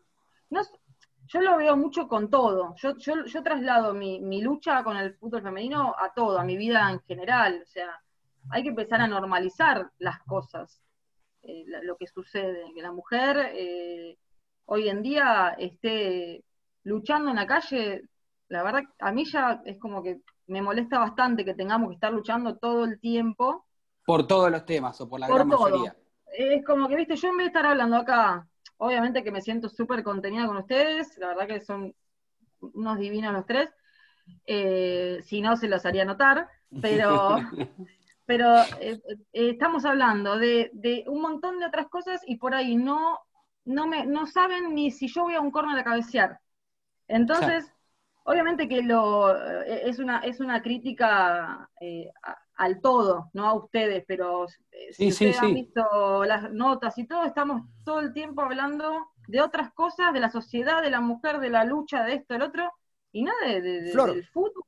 yo 1.28 1.42
lo 1.42 1.58
veo 1.58 1.76
mucho 1.76 2.08
con 2.08 2.30
todo. 2.30 2.76
Yo, 2.76 2.98
yo, 2.98 3.26
yo 3.26 3.44
traslado 3.44 3.94
mi, 3.94 4.20
mi, 4.20 4.42
lucha 4.42 4.84
con 4.84 4.98
el 4.98 5.16
fútbol 5.16 5.42
femenino 5.42 5.96
a 5.98 6.13
todo, 6.13 6.40
a 6.40 6.44
mi 6.44 6.58
vida 6.58 6.92
en 6.92 7.00
general. 7.02 7.62
O 7.63 7.66
sea, 7.66 8.00
hay 8.51 8.63
que 8.63 8.69
empezar 8.69 9.01
a 9.01 9.07
normalizar 9.07 9.91
las 9.99 10.19
cosas, 10.23 10.81
eh, 11.43 11.65
lo 11.83 11.97
que 11.97 12.07
sucede, 12.07 12.71
que 12.75 12.81
la 12.81 12.91
mujer 12.91 13.51
eh, 13.53 14.17
hoy 14.65 14.89
en 14.89 15.01
día 15.01 15.55
esté 15.57 16.43
luchando 16.83 17.29
en 17.29 17.36
la 17.36 17.47
calle, 17.47 18.03
la 18.49 18.63
verdad, 18.63 18.83
a 18.99 19.12
mí 19.12 19.25
ya 19.25 19.62
es 19.65 19.77
como 19.79 20.01
que 20.01 20.21
me 20.47 20.62
molesta 20.62 20.99
bastante 20.99 21.43
que 21.43 21.53
tengamos 21.53 21.89
que 21.89 21.95
estar 21.95 22.13
luchando 22.13 22.57
todo 22.57 22.86
el 22.86 22.99
tiempo. 22.99 23.65
Por 24.05 24.25
todos 24.25 24.49
los 24.49 24.65
temas 24.65 24.99
o 25.01 25.10
por 25.10 25.19
la 25.19 25.27
gran 25.27 25.47
mayoría. 25.47 25.95
Es 26.38 26.63
como 26.65 26.88
que, 26.88 26.95
viste, 26.95 27.15
yo 27.15 27.29
en 27.29 27.38
vez 27.38 27.45
de 27.45 27.47
estar 27.47 27.65
hablando 27.65 27.97
acá, 27.97 28.47
obviamente 28.77 29.23
que 29.23 29.31
me 29.31 29.41
siento 29.41 29.69
súper 29.69 30.03
contenida 30.03 30.47
con 30.47 30.57
ustedes, 30.57 31.17
la 31.17 31.27
verdad 31.27 31.47
que 31.47 31.62
son 31.62 31.93
unos 32.60 32.99
divinos 32.99 33.33
los 33.33 33.45
tres, 33.45 33.69
eh, 34.45 35.19
si 35.23 35.41
no 35.41 35.55
se 35.57 35.67
los 35.67 35.86
haría 35.86 36.05
notar, 36.05 36.47
pero 36.81 37.38
pero 38.28 38.62
eh, 38.80 39.02
eh, 39.10 39.20
estamos 39.32 39.86
hablando 39.86 40.38
de, 40.38 40.70
un 41.08 41.22
montón 41.22 41.58
de 41.58 41.66
otras 41.66 41.88
cosas 41.88 42.22
y 42.28 42.38
por 42.38 42.54
ahí 42.54 42.76
no, 42.76 43.18
no, 43.66 43.88
me, 43.88 44.06
no 44.06 44.28
saben 44.28 44.76
ni 44.76 44.92
si 44.92 45.08
yo 45.08 45.24
voy 45.24 45.34
a 45.34 45.42
un 45.42 45.50
corner 45.50 45.80
a 45.80 45.84
cabecear. 45.84 46.40
Entonces, 47.08 47.74
Obviamente 48.30 48.68
que 48.68 48.82
lo, 48.82 49.34
eh, 49.63 49.88
es, 49.88 50.00
una, 50.00 50.20
es 50.20 50.42
una 50.42 50.62
crítica 50.62 51.70
eh, 51.80 52.12
al 52.58 52.82
todo, 52.82 53.30
no 53.32 53.48
a 53.48 53.54
ustedes, 53.54 54.04
pero 54.06 54.48
eh, 54.70 54.92
si 54.92 55.08
ustedes 55.08 55.42
han 55.42 55.54
visto 55.54 56.26
las 56.26 56.52
notas 56.52 56.98
y 56.98 57.08
todo, 57.08 57.24
estamos 57.24 57.62
todo 57.86 58.02
el 58.02 58.12
tiempo 58.12 58.42
hablando 58.42 59.08
de 59.30 59.40
otras 59.40 59.72
cosas, 59.72 60.12
de 60.12 60.20
la 60.20 60.30
sociedad, 60.30 60.82
de 60.82 60.90
la 60.90 61.00
mujer, 61.00 61.40
de 61.40 61.50
la 61.50 61.63
lucha, 61.63 62.04
de 62.04 62.16
esto, 62.16 62.34
del 62.34 62.44
otro, 62.44 62.70
y 63.13 63.24
nada 63.24 63.38
de, 63.46 63.62
del 63.62 64.28
fútbol. 64.28 64.66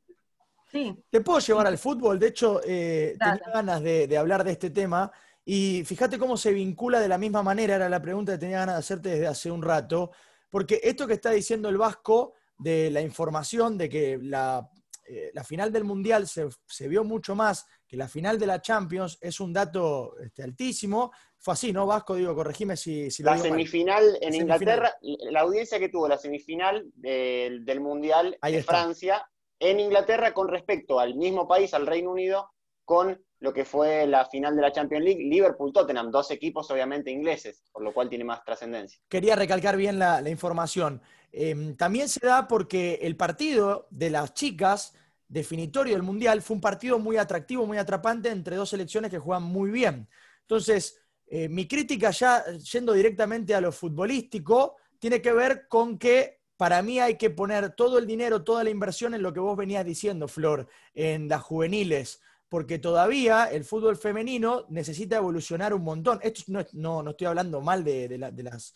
Sí. 0.71 0.95
Te 1.09 1.21
puedo 1.21 1.39
llevar 1.39 1.67
al 1.67 1.77
fútbol, 1.77 2.19
de 2.19 2.27
hecho, 2.27 2.59
tenía 2.61 3.41
ganas 3.53 3.81
de, 3.81 4.07
de 4.07 4.17
hablar 4.17 4.43
de 4.43 4.51
este 4.51 4.69
tema. 4.69 5.11
Y 5.43 5.83
fíjate 5.83 6.19
cómo 6.19 6.37
se 6.37 6.53
vincula 6.53 6.99
de 6.99 7.07
la 7.07 7.17
misma 7.17 7.41
manera, 7.41 7.75
era 7.75 7.89
la 7.89 8.01
pregunta 8.01 8.33
que 8.33 8.37
tenía 8.37 8.59
ganas 8.59 8.75
de 8.75 8.79
hacerte 8.79 9.09
desde 9.09 9.27
hace 9.27 9.49
un 9.49 9.63
rato, 9.63 10.11
porque 10.49 10.79
esto 10.83 11.07
que 11.07 11.13
está 11.13 11.31
diciendo 11.31 11.69
el 11.69 11.77
Vasco 11.77 12.33
de 12.59 12.91
la 12.91 13.01
información 13.01 13.77
de 13.77 13.89
que 13.89 14.19
la, 14.21 14.69
eh, 15.07 15.31
final 15.43 15.71
del 15.71 15.85
Mundial 15.85 16.27
se, 16.27 16.87
vio 16.87 17.03
mucho 17.03 17.33
más 17.33 17.65
que 17.87 17.97
la 17.97 18.07
final 18.07 18.37
de 18.37 18.45
la 18.45 18.61
Champions 18.61 19.17
es 19.19 19.39
un 19.39 19.51
dato 19.51 20.15
este, 20.19 20.43
altísimo. 20.43 21.11
Fue 21.39 21.53
así, 21.53 21.73
¿no, 21.73 21.87
Vasco? 21.87 22.13
Digo, 22.13 22.35
corregime 22.35 22.77
si, 22.77 23.09
si 23.09 23.23
La 23.23 23.37
semifinal 23.37 24.19
en 24.21 24.35
Inglaterra, 24.35 24.93
la 25.01 25.39
audiencia 25.39 25.79
que 25.79 25.89
tuvo 25.89 26.07
la 26.07 26.17
semifinal 26.17 26.91
del, 26.93 27.79
Mundial 27.79 28.37
de 28.39 28.61
Francia 28.61 29.27
en 29.59 29.79
Inglaterra 29.79 30.33
con 30.33 30.47
respecto 30.47 30.99
al 30.99 31.15
mismo 31.15 31.47
país, 31.47 31.73
al 31.73 31.85
Reino 31.85 32.11
Unido, 32.11 32.51
con 32.85 33.21
lo 33.39 33.53
que 33.53 33.65
fue 33.65 34.05
la 34.07 34.25
final 34.25 34.55
de 34.55 34.61
la 34.61 34.71
Champions 34.71 35.03
League, 35.03 35.23
Liverpool-Tottenham, 35.23 36.11
dos 36.11 36.31
equipos 36.31 36.69
obviamente 36.71 37.11
ingleses, 37.11 37.63
por 37.71 37.83
lo 37.83 37.93
cual 37.93 38.09
tiene 38.09 38.23
más 38.23 38.43
trascendencia. 38.43 38.99
Quería 39.07 39.35
recalcar 39.35 39.77
bien 39.77 39.99
la, 39.99 40.27
información. 40.29 41.01
Em, 41.31 41.75
también 41.77 42.09
se 42.09 42.25
da 42.25 42.47
porque 42.47 42.99
el 43.01 43.15
partido 43.15 43.87
de 43.91 44.09
las 44.09 44.33
chicas, 44.33 44.93
definitorio 45.27 45.93
del 45.93 46.03
Mundial, 46.03 46.41
fue 46.41 46.55
un 46.55 46.61
partido 46.61 46.99
muy 46.99 47.17
atractivo, 47.17 47.65
muy 47.65 47.77
atrapante 47.77 48.29
entre 48.29 48.55
dos 48.55 48.69
selecciones 48.69 49.11
que 49.11 49.19
juegan 49.19 49.43
muy 49.43 49.69
bien. 49.69 50.09
Entonces, 50.41 50.99
eh, 51.27 51.47
mi 51.47 51.67
crítica 51.67 52.09
ya 52.09 52.43
yendo 52.45 52.91
directamente 52.93 53.53
a 53.53 53.61
lo 53.61 53.71
futbolístico, 53.71 54.77
tiene 54.97 55.21
que 55.21 55.31
ver 55.31 55.67
con 55.67 55.97
que 55.97 56.38
para 56.59 56.81
mí 56.81 56.99
hay 56.99 57.15
que 57.15 57.29
poner 57.29 57.69
todo 57.69 57.99
el 57.99 58.05
dinero, 58.05 58.43
toda 58.43 58.65
la 58.65 58.69
inversión 58.69 59.13
en 59.13 59.21
lo 59.21 59.31
que 59.31 59.39
vos 59.39 59.55
venías 59.55 59.85
diciendo, 59.85 60.27
Flor, 60.27 60.67
en 60.93 61.29
las 61.29 61.41
juveniles 61.41 62.19
porque 62.49 62.79
todavía 62.79 63.45
el 63.45 63.63
fútbol 63.63 63.95
femenino 63.95 64.65
necesita 64.69 65.15
evolucionar 65.15 65.73
un 65.73 65.83
montón. 65.83 66.19
Esto 66.21 66.41
no, 66.73 67.03
no, 67.03 67.11
estoy 67.11 67.27
hablando 67.27 67.61
mal 67.61 67.83
de, 67.83 68.17
las, 68.17 68.73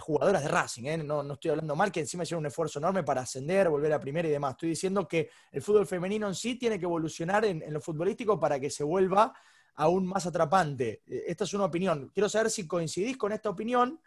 jugadoras 0.00 0.42
de 0.42 0.48
Racing, 0.48 0.84
¿eh? 0.84 0.98
no, 0.98 1.24
no, 1.24 1.34
estoy 1.34 1.50
hablando 1.52 1.74
mal 1.74 1.90
que 1.90 2.00
encima 2.00 2.22
hicieron 2.22 2.42
un 2.42 2.46
esfuerzo 2.46 2.78
enorme 2.78 3.02
para 3.02 3.22
ascender, 3.22 3.68
volver 3.68 3.92
a 3.94 3.98
primera 3.98 4.28
y 4.28 4.30
demás. 4.30 4.52
Estoy 4.52 4.68
diciendo 4.68 5.08
que 5.08 5.30
el 5.50 5.62
fútbol 5.62 5.88
femenino 5.88 6.28
en 6.28 6.34
sí 6.34 6.54
tiene 6.54 6.78
que 6.78 6.84
evolucionar 6.84 7.46
en, 7.46 7.64
lo 7.72 7.80
futbolístico 7.80 8.38
para 8.38 8.60
que 8.60 8.70
se 8.70 8.84
vuelva 8.84 9.34
aún 9.74 10.06
más 10.06 10.26
atrapante. 10.26 11.02
Eh, 11.06 11.24
esta 11.26 11.44
es 11.44 11.54
una 11.54 11.64
opinión. 11.64 12.10
Quiero 12.14 12.28
saber 12.28 12.48
si 12.48 12.68
coincidís 12.68 13.16
con 13.16 13.32
esta 13.32 13.48
opinión 13.50 13.98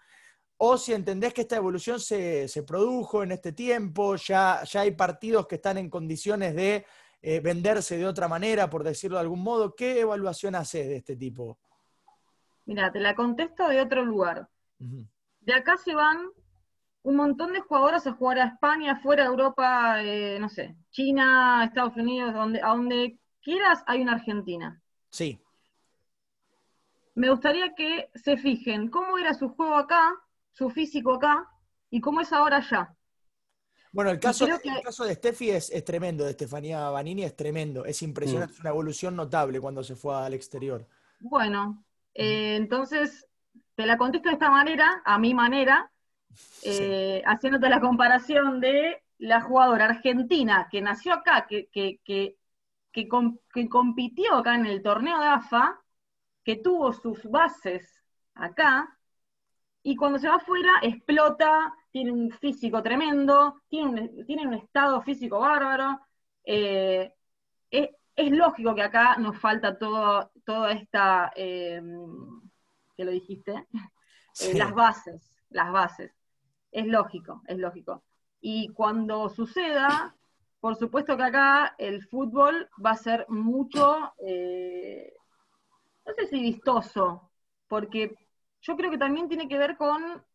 o 0.65 0.77
si 0.77 0.93
entendés 0.93 1.33
que 1.33 1.41
esta 1.41 1.57
evolución 1.57 1.99
se, 1.99 2.47
se 2.47 2.63
produjo 2.63 3.21
en 3.21 3.33
este 3.33 3.51
tiempo, 3.51 4.15
ya, 4.15 4.63
ya 4.63 4.79
hay 4.79 4.91
partidos 4.91 5.45
que 5.45 5.55
están 5.55 5.77
en 5.77 5.89
condiciones 5.89 6.55
de 6.55 6.85
eh, 7.21 7.41
venderse 7.41 7.97
de 7.97 8.07
otra 8.07 8.29
manera, 8.29 8.69
por 8.69 8.81
decirlo 8.81 9.17
de 9.17 9.23
algún 9.23 9.43
modo. 9.43 9.75
¿Qué 9.75 9.99
evaluación 9.99 10.55
haces 10.55 10.87
de 10.87 10.95
este 10.95 11.17
tipo? 11.17 11.57
Mira, 12.65 12.93
te 12.93 13.01
la 13.01 13.13
contesto 13.13 13.67
de 13.67 13.81
otro 13.81 14.05
lugar. 14.05 14.47
De 14.79 15.53
acá 15.53 15.75
se 15.75 15.93
van 15.95 16.29
un 17.01 17.15
montón 17.17 17.51
de 17.51 17.59
jugadoras 17.59 18.07
a 18.07 18.13
jugar 18.13 18.39
a 18.39 18.45
España, 18.45 19.01
fuera 19.01 19.23
de 19.23 19.29
Europa, 19.31 20.01
eh, 20.01 20.37
no 20.39 20.47
sé, 20.47 20.77
China, 20.91 21.65
Estados 21.65 21.97
Unidos, 21.97 22.33
donde, 22.33 22.61
a 22.61 22.69
donde 22.69 23.19
quieras 23.41 23.83
hay 23.85 24.01
una 24.01 24.13
Argentina. 24.13 24.81
Sí. 25.09 25.41
Me 27.15 27.29
gustaría 27.29 27.75
que 27.75 28.09
se 28.15 28.37
fijen 28.37 28.89
cómo 28.89 29.17
era 29.17 29.33
su 29.33 29.49
juego 29.49 29.75
acá, 29.75 30.13
su 30.53 30.69
físico 30.69 31.15
acá, 31.15 31.49
y 31.89 31.99
cómo 31.99 32.21
es 32.21 32.31
ahora 32.31 32.57
allá. 32.57 32.95
Bueno, 33.91 34.09
el 34.09 34.19
caso, 34.19 34.47
caso 34.83 35.05
de 35.05 35.13
Steffi 35.13 35.51
es, 35.51 35.85
tremendo, 35.85 36.23
de 36.23 36.31
Estefanía 36.31 36.89
Banini 36.89 37.23
es 37.23 37.35
tremendo, 37.35 37.85
es 37.85 38.01
impresionante, 38.01 38.53
mm. 38.53 38.55
es 38.55 38.59
una 38.61 38.69
evolución 38.71 39.15
notable 39.15 39.61
cuando 39.61 39.83
se 39.83 39.95
fue 39.95 40.15
al 40.15 40.33
exterior. 40.33 40.87
Bueno, 41.19 41.85
eh, 42.15 42.55
entonces 42.55 43.27
te 43.75 43.85
la 43.85 43.97
contesto 43.97 44.29
de 44.29 44.33
esta 44.33 44.49
manera, 44.49 45.03
a 45.05 45.19
mi 45.19 45.35
manera, 45.35 45.91
eh, 46.63 47.21
haciéndote 47.25 47.69
la 47.69 47.79
comparación 47.79 48.59
de 48.59 49.03
la 49.19 49.41
jugadora 49.41 49.85
argentina 49.85 50.67
que 50.71 50.81
nació 50.81 51.13
acá, 51.13 51.45
que, 51.47 51.67
que, 51.67 51.99
que, 52.03 52.37
que 52.91 53.07
compitió 53.69 54.35
acá 54.35 54.55
en 54.55 54.65
el 54.65 54.81
torneo 54.81 55.19
de 55.19 55.27
AFA, 55.27 55.79
que 56.43 56.55
tuvo 56.55 56.93
sus 56.93 57.23
bases 57.29 58.03
acá, 58.33 58.97
y 59.83 59.97
cuando 59.97 60.17
se 60.17 60.29
va 60.29 60.35
afuera 60.35 60.71
explota, 60.81 61.75
tiene 61.91 62.11
un 62.11 62.31
físico 62.31 62.81
tremendo, 62.81 63.61
tiene 63.67 63.89
un, 63.89 64.25
tiene 64.25 64.47
un 64.47 64.53
estado 64.53 65.01
físico 65.01 65.39
bárbaro. 65.39 65.99
Eh, 66.45 67.13
es, 67.69 67.89
lógico 68.31 68.73
que 68.75 68.81
acá 68.81 69.17
nos 69.17 69.37
falta 69.37 69.77
todo, 69.77 70.31
toda 70.45 70.71
esta, 70.71 71.33
eh, 71.35 71.81
que 72.95 73.03
lo 73.03 73.11
dijiste, 73.11 73.67
eh, 74.41 74.53
las 74.53 74.73
bases, 74.73 75.21
las 75.49 75.71
bases. 75.71 76.13
Es 76.71 76.87
lógico, 76.87 77.41
es 77.45 77.57
lógico. 77.57 78.03
Y 78.39 78.69
cuando 78.69 79.29
suceda, 79.29 80.15
por 80.61 80.77
supuesto 80.77 81.17
que 81.17 81.23
acá 81.23 81.75
el 81.77 82.07
fútbol 82.07 82.69
va 82.83 82.91
a 82.91 82.95
ser 82.95 83.25
mucho, 83.27 84.13
no 86.05 86.13
sé 86.15 86.27
si 86.29 86.41
vistoso, 86.41 87.29
porque 87.67 88.22
yo 88.63 88.75
creo 88.75 88.89
que 88.89 88.97
también 88.97 89.29
tiene 89.29 89.47
que 89.47 89.57
ver 89.57 89.77
con 89.77 90.25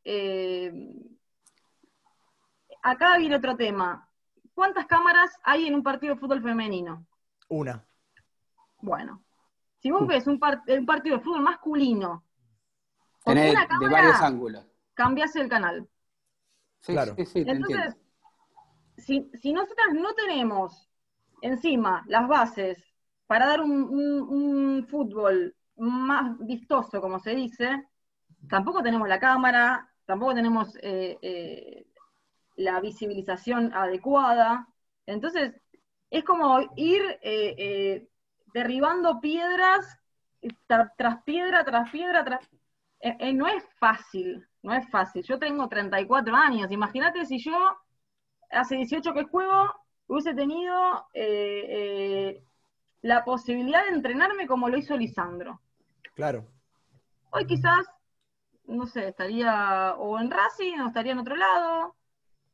acá 2.82 3.18
viene 3.18 3.36
otro 3.36 3.56
tema. 3.56 4.08
¿Cuántas 4.54 4.86
cámaras 4.86 5.30
hay 5.42 5.66
en 5.66 5.74
un 5.74 5.82
partido 5.82 6.14
de 6.14 6.20
fútbol 6.20 6.42
femenino? 6.42 7.06
Una. 7.48 7.84
Bueno, 8.80 9.22
si 9.78 9.90
vos 9.90 10.06
ves 10.06 10.26
un, 10.26 10.38
partido 10.38 11.16
de 11.16 11.22
fútbol 11.22 11.42
masculino, 11.42 12.24
con 13.24 13.34
de 13.34 13.54
varios 13.90 14.20
ángulos. 14.20 14.64
Cambias 14.94 15.34
el 15.36 15.48
canal. 15.48 15.88
claro. 16.80 17.14
Entonces, 17.16 17.96
si, 18.96 19.30
si 19.34 19.52
nosotras 19.52 19.88
no 19.94 20.14
tenemos 20.14 20.88
encima 21.40 22.04
las 22.08 22.26
bases 22.26 22.82
para 23.26 23.46
dar 23.46 23.60
un, 23.60 24.86
fútbol 24.88 25.54
más 25.76 26.36
vistoso, 26.40 27.00
como 27.00 27.20
se 27.20 27.34
dice, 27.34 27.84
tampoco 28.48 28.82
tenemos 28.82 29.08
la 29.08 29.18
cámara, 29.18 29.88
tampoco 30.04 30.34
tenemos 30.34 30.76
eh, 30.82 31.18
eh, 31.22 31.86
la 32.56 32.80
visibilización 32.80 33.72
adecuada. 33.74 34.68
Entonces, 35.06 35.54
es 36.10 36.24
como 36.24 36.60
ir 36.76 37.02
eh, 37.22 38.06
derribando 38.54 39.20
piedras 39.20 39.98
tras 40.66 41.22
piedra, 41.24 41.64
tras 41.64 41.90
piedra, 41.90 42.24
tras... 42.24 42.48
No 43.34 43.46
es 43.46 43.64
fácil, 43.78 44.46
no 44.62 44.74
es 44.74 44.88
fácil. 44.90 45.22
Yo 45.22 45.38
tengo 45.38 45.68
34 45.68 46.34
años, 46.34 46.72
imagínate 46.72 47.24
si 47.26 47.38
yo 47.38 47.56
hace 48.50 48.76
18 48.76 49.14
que 49.14 49.24
juego 49.24 49.72
hubiese 50.08 50.34
tenido 50.34 51.06
la 53.02 53.24
posibilidad 53.24 53.84
de 53.84 53.94
entrenarme 53.94 54.46
como 54.46 54.68
lo 54.68 54.76
hizo 54.76 54.96
Lisandro. 54.96 55.60
Claro. 56.14 56.46
Hoy 57.30 57.46
quizás, 57.46 57.86
no 58.68 58.86
sé, 58.86 59.08
estaría 59.08 59.94
o 59.98 60.18
en 60.18 60.30
Racing 60.30 60.78
o 60.80 60.88
estaría 60.88 61.12
en 61.12 61.18
otro 61.18 61.36
lado, 61.36 61.96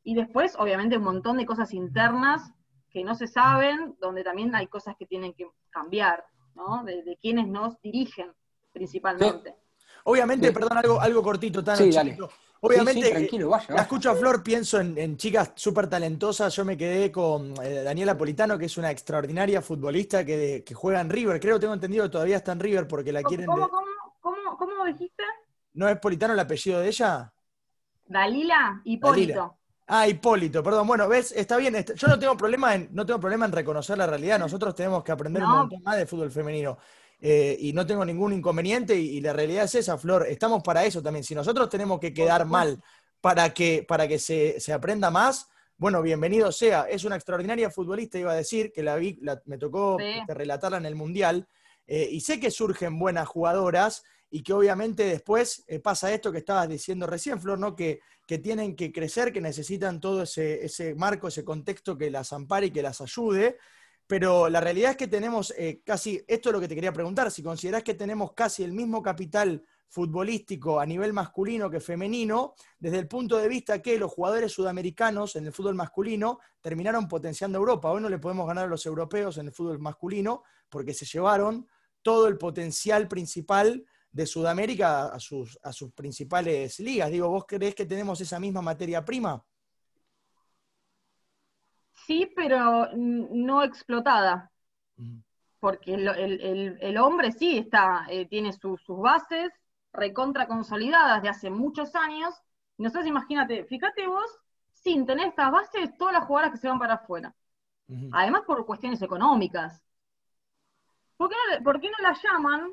y 0.03 0.15
después, 0.15 0.55
obviamente, 0.57 0.97
un 0.97 1.03
montón 1.03 1.37
de 1.37 1.45
cosas 1.45 1.73
internas 1.73 2.51
que 2.91 3.03
no 3.03 3.15
se 3.15 3.27
saben, 3.27 3.95
donde 3.99 4.23
también 4.23 4.53
hay 4.55 4.67
cosas 4.67 4.95
que 4.97 5.05
tienen 5.05 5.33
que 5.33 5.47
cambiar, 5.71 6.23
¿no? 6.53 6.83
De, 6.83 7.17
quienes 7.19 7.47
nos 7.47 7.81
dirigen, 7.81 8.31
principalmente. 8.71 9.55
Obviamente, 10.03 10.51
perdón, 10.51 10.77
algo, 10.77 11.01
algo 11.01 11.23
cortito, 11.23 11.63
tan 11.63 11.75
sí, 11.75 11.91
Obviamente, 12.61 13.09
tranquilo, 13.11 13.49
vaya, 13.49 13.75
la 13.75 13.81
escucho 13.81 14.09
a 14.09 14.15
Flor, 14.15 14.41
pienso 14.41 14.79
en, 14.79 15.17
chicas 15.17 15.51
súper 15.55 15.87
talentosas. 15.87 16.55
Yo 16.55 16.65
me 16.65 16.77
quedé 16.77 17.11
con 17.11 17.53
eh, 17.61 17.83
Daniela 17.83 18.17
Politano, 18.17 18.57
que 18.57 18.65
es 18.65 18.77
una 18.77 18.89
extraordinaria 18.89 19.61
futbolista 19.61 20.25
que, 20.25 20.63
juega 20.73 21.01
en 21.01 21.09
River. 21.09 21.39
Creo, 21.39 21.59
tengo 21.59 21.73
entendido 21.73 22.05
que 22.05 22.11
todavía 22.11 22.37
está 22.37 22.53
en 22.53 22.59
River 22.59 22.87
porque 22.87 23.11
la 23.11 23.21
quieren. 23.21 23.45
¿Cómo, 23.45 23.69
cómo, 24.19 24.57
cómo, 24.57 24.85
dijiste? 24.85 25.23
¿No 25.75 25.89
es 25.89 25.99
Politano 25.99 26.33
el 26.33 26.39
apellido 26.39 26.79
de 26.79 26.87
ella? 26.87 27.31
Dalila 28.05 28.81
Hipólito. 28.85 29.57
Ah, 29.87 30.07
Hipólito, 30.07 30.63
perdón. 30.63 30.87
Bueno, 30.87 31.07
ves, 31.07 31.31
está 31.33 31.57
bien. 31.57 31.75
Yo 31.95 32.07
no 32.07 32.17
tengo 32.17 32.35
problema 32.35 32.73
en, 32.73 32.89
no 32.91 33.05
tengo 33.05 33.19
problema 33.19 33.45
en 33.45 33.51
reconocer 33.51 33.97
la 33.97 34.07
realidad. 34.07 34.39
Nosotros 34.39 34.73
tenemos 34.73 35.03
que 35.03 35.11
aprender 35.11 35.43
un 35.43 35.51
montón 35.51 35.83
más 35.83 35.97
de 35.97 36.07
fútbol 36.07 36.31
femenino. 36.31 36.77
Eh, 37.19 37.57
y 37.59 37.73
no 37.73 37.85
tengo 37.85 38.03
ningún 38.03 38.33
inconveniente. 38.33 38.95
Y, 38.95 39.19
la 39.21 39.33
realidad 39.33 39.65
es 39.65 39.75
esa, 39.75 39.97
Flor. 39.97 40.25
Estamos 40.27 40.63
para 40.63 40.83
eso 40.85 41.03
también. 41.03 41.23
Si 41.23 41.35
nosotros 41.35 41.69
tenemos 41.69 41.99
que 41.99 42.13
quedar 42.13 42.45
mal 42.45 42.81
para 43.21 43.53
que, 43.53 43.85
para 43.87 44.07
que 44.07 44.17
se, 44.17 44.73
aprenda 44.73 45.11
más, 45.11 45.49
bueno, 45.77 46.01
bienvenido 46.01 46.51
sea. 46.51 46.87
Es 46.89 47.03
una 47.03 47.15
extraordinaria 47.15 47.69
futbolista, 47.69 48.17
iba 48.17 48.31
a 48.31 48.35
decir, 48.35 48.71
que 48.71 48.81
la 48.81 48.95
vi, 48.95 49.19
me 49.45 49.57
tocó 49.57 49.99
este, 49.99 50.33
relatarla 50.33 50.77
en 50.77 50.85
el 50.85 50.95
Mundial. 50.95 51.47
Eh, 51.85 52.07
y 52.11 52.21
sé 52.21 52.39
que 52.39 52.49
surgen 52.49 52.97
buenas 52.97 53.27
jugadoras 53.27 54.03
y 54.35 54.43
que 54.43 54.51
obviamente 54.51 55.05
después 55.05 55.63
eh, 55.65 55.79
pasa 55.79 56.13
esto 56.13 56.29
que 56.29 56.39
estabas 56.39 56.67
diciendo 56.67 57.07
recién, 57.07 57.39
Flor, 57.39 57.57
¿no? 57.57 57.73
Que, 57.73 58.01
que 58.27 58.37
tienen 58.37 58.75
que 58.75 58.91
crecer, 58.91 59.31
que 59.31 59.39
necesitan 59.39 60.01
todo 60.01 60.23
ese, 60.23 60.65
ese, 60.65 60.93
marco, 60.93 61.29
ese 61.29 61.45
contexto 61.45 61.97
que 61.97 62.11
las 62.11 62.33
ampare 62.33 62.65
y 62.65 62.71
que 62.71 62.83
las 62.83 62.99
ayude. 62.99 63.57
Pero 64.05 64.49
la 64.49 64.59
realidad 64.59 64.91
es 64.91 64.97
que 64.97 65.07
tenemos 65.07 65.53
eh, 65.57 65.81
casi, 65.85 66.21
esto 66.27 66.49
es 66.49 66.53
lo 66.53 66.59
que 66.59 66.67
te 66.67 66.75
quería 66.75 66.91
preguntar, 66.91 67.31
si 67.31 67.41
considerás 67.41 67.81
que 67.83 67.93
tenemos 67.93 68.33
casi 68.33 68.65
el 68.65 68.73
mismo 68.73 69.01
capital 69.01 69.63
futbolístico 69.87 70.81
a 70.81 70.85
nivel 70.85 71.13
masculino 71.13 71.69
que 71.69 71.79
femenino, 71.79 72.55
desde 72.77 72.99
el 72.99 73.07
punto 73.07 73.37
de 73.37 73.47
vista 73.47 73.81
que 73.81 73.97
los 73.97 74.11
jugadores 74.11 74.51
sudamericanos 74.51 75.37
en 75.37 75.45
el 75.45 75.53
fútbol 75.53 75.75
masculino 75.75 76.39
terminaron 76.59 77.07
potenciando 77.07 77.57
Europa. 77.57 77.89
Hoy 77.89 78.01
no 78.01 78.09
le 78.09 78.19
podemos 78.19 78.45
ganar 78.45 78.65
a 78.65 78.67
los 78.67 78.85
europeos 78.85 79.37
en 79.37 79.45
el 79.45 79.53
fútbol 79.53 79.79
masculino 79.79 80.43
porque 80.67 80.93
se 80.93 81.05
llevaron 81.05 81.69
todo 82.01 82.27
el 82.27 82.37
potencial 82.37 83.07
principal 83.07 83.85
de 84.15 84.25
Sudamérica 84.25 85.07
a 85.07 85.19
sus, 85.19 85.59
a 85.61 85.73
sus 85.73 85.91
principales 85.91 86.79
ligas. 86.79 87.11
Digo, 87.11 87.27
¿vos 87.27 87.43
creés 87.45 87.75
que 87.75 87.85
tenemos 87.85 88.21
esa 88.21 88.39
misma 88.39 88.61
materia 88.61 89.03
prima? 89.03 89.43
Sí, 92.07 92.31
pero 92.33 92.87
no 92.95 93.61
explotada. 93.61 94.49
Porque 95.59 95.95
el, 95.95 96.97
hombre 96.97 97.33
sí 97.33 97.57
está, 97.57 98.05
eh, 98.09 98.25
tiene 98.25 98.53
sus 98.53 98.79
bases 98.87 99.51
recontra 99.91 100.47
consolidadas 100.47 101.21
de 101.21 101.27
hace 101.27 101.49
muchos 101.49 101.93
años. 101.93 102.33
No 102.77 102.89
sé, 102.89 103.05
imagínate, 103.05 103.65
fíjate 103.65 104.07
vos, 104.07 104.29
sin 104.71 105.05
tener 105.05 105.27
estas 105.27 105.51
bases, 105.51 105.97
todas 105.97 106.13
las 106.13 106.23
jugadoras 106.23 106.53
que 106.53 106.59
se 106.59 106.69
van 106.69 106.79
para 106.79 106.93
afuera. 106.93 107.35
Además 108.13 108.43
por 108.47 108.65
cuestiones 108.65 109.01
económicas. 109.01 109.83
¿Por 111.17 111.29
qué, 111.29 111.35
no, 111.51 111.63
¿Por 111.65 111.81
qué 111.81 111.89
no 111.89 111.97
las 112.01 112.23
llaman 112.23 112.71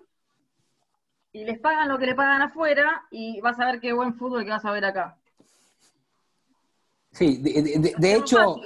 y 1.33 1.45
les 1.45 1.59
pagan 1.59 1.89
lo 1.89 1.99
que 1.99 2.07
le 2.07 2.15
pagan 2.15 2.43
afuera 2.43 3.07
y 3.11 3.41
vas 3.41 3.59
a 3.59 3.67
ver 3.67 3.81
qué 3.81 3.93
buen 3.93 4.15
fútbol 4.15 4.45
que 4.45 4.51
vas 4.51 4.65
a 4.65 4.71
ver 4.71 4.85
acá. 4.85 5.17
Sí, 7.11 7.39
de, 7.39 8.15
hecho, 8.15 8.57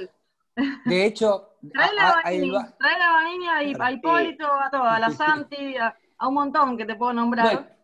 de 0.85 1.07
hecho... 1.07 1.52
Trae 1.72 1.94
la 1.94 2.22
vainilla, 2.22 3.57
a, 3.57 3.90
Hipólito, 3.90 4.46
a 4.46 4.70
todos, 4.70 4.87
a 4.87 5.00
la 5.00 5.11
Santi, 5.11 5.76
a, 5.76 5.96
un 6.29 6.35
montón 6.35 6.76
que 6.76 6.85
te 6.85 6.94
puedo 6.94 7.12
nombrar. 7.12 7.76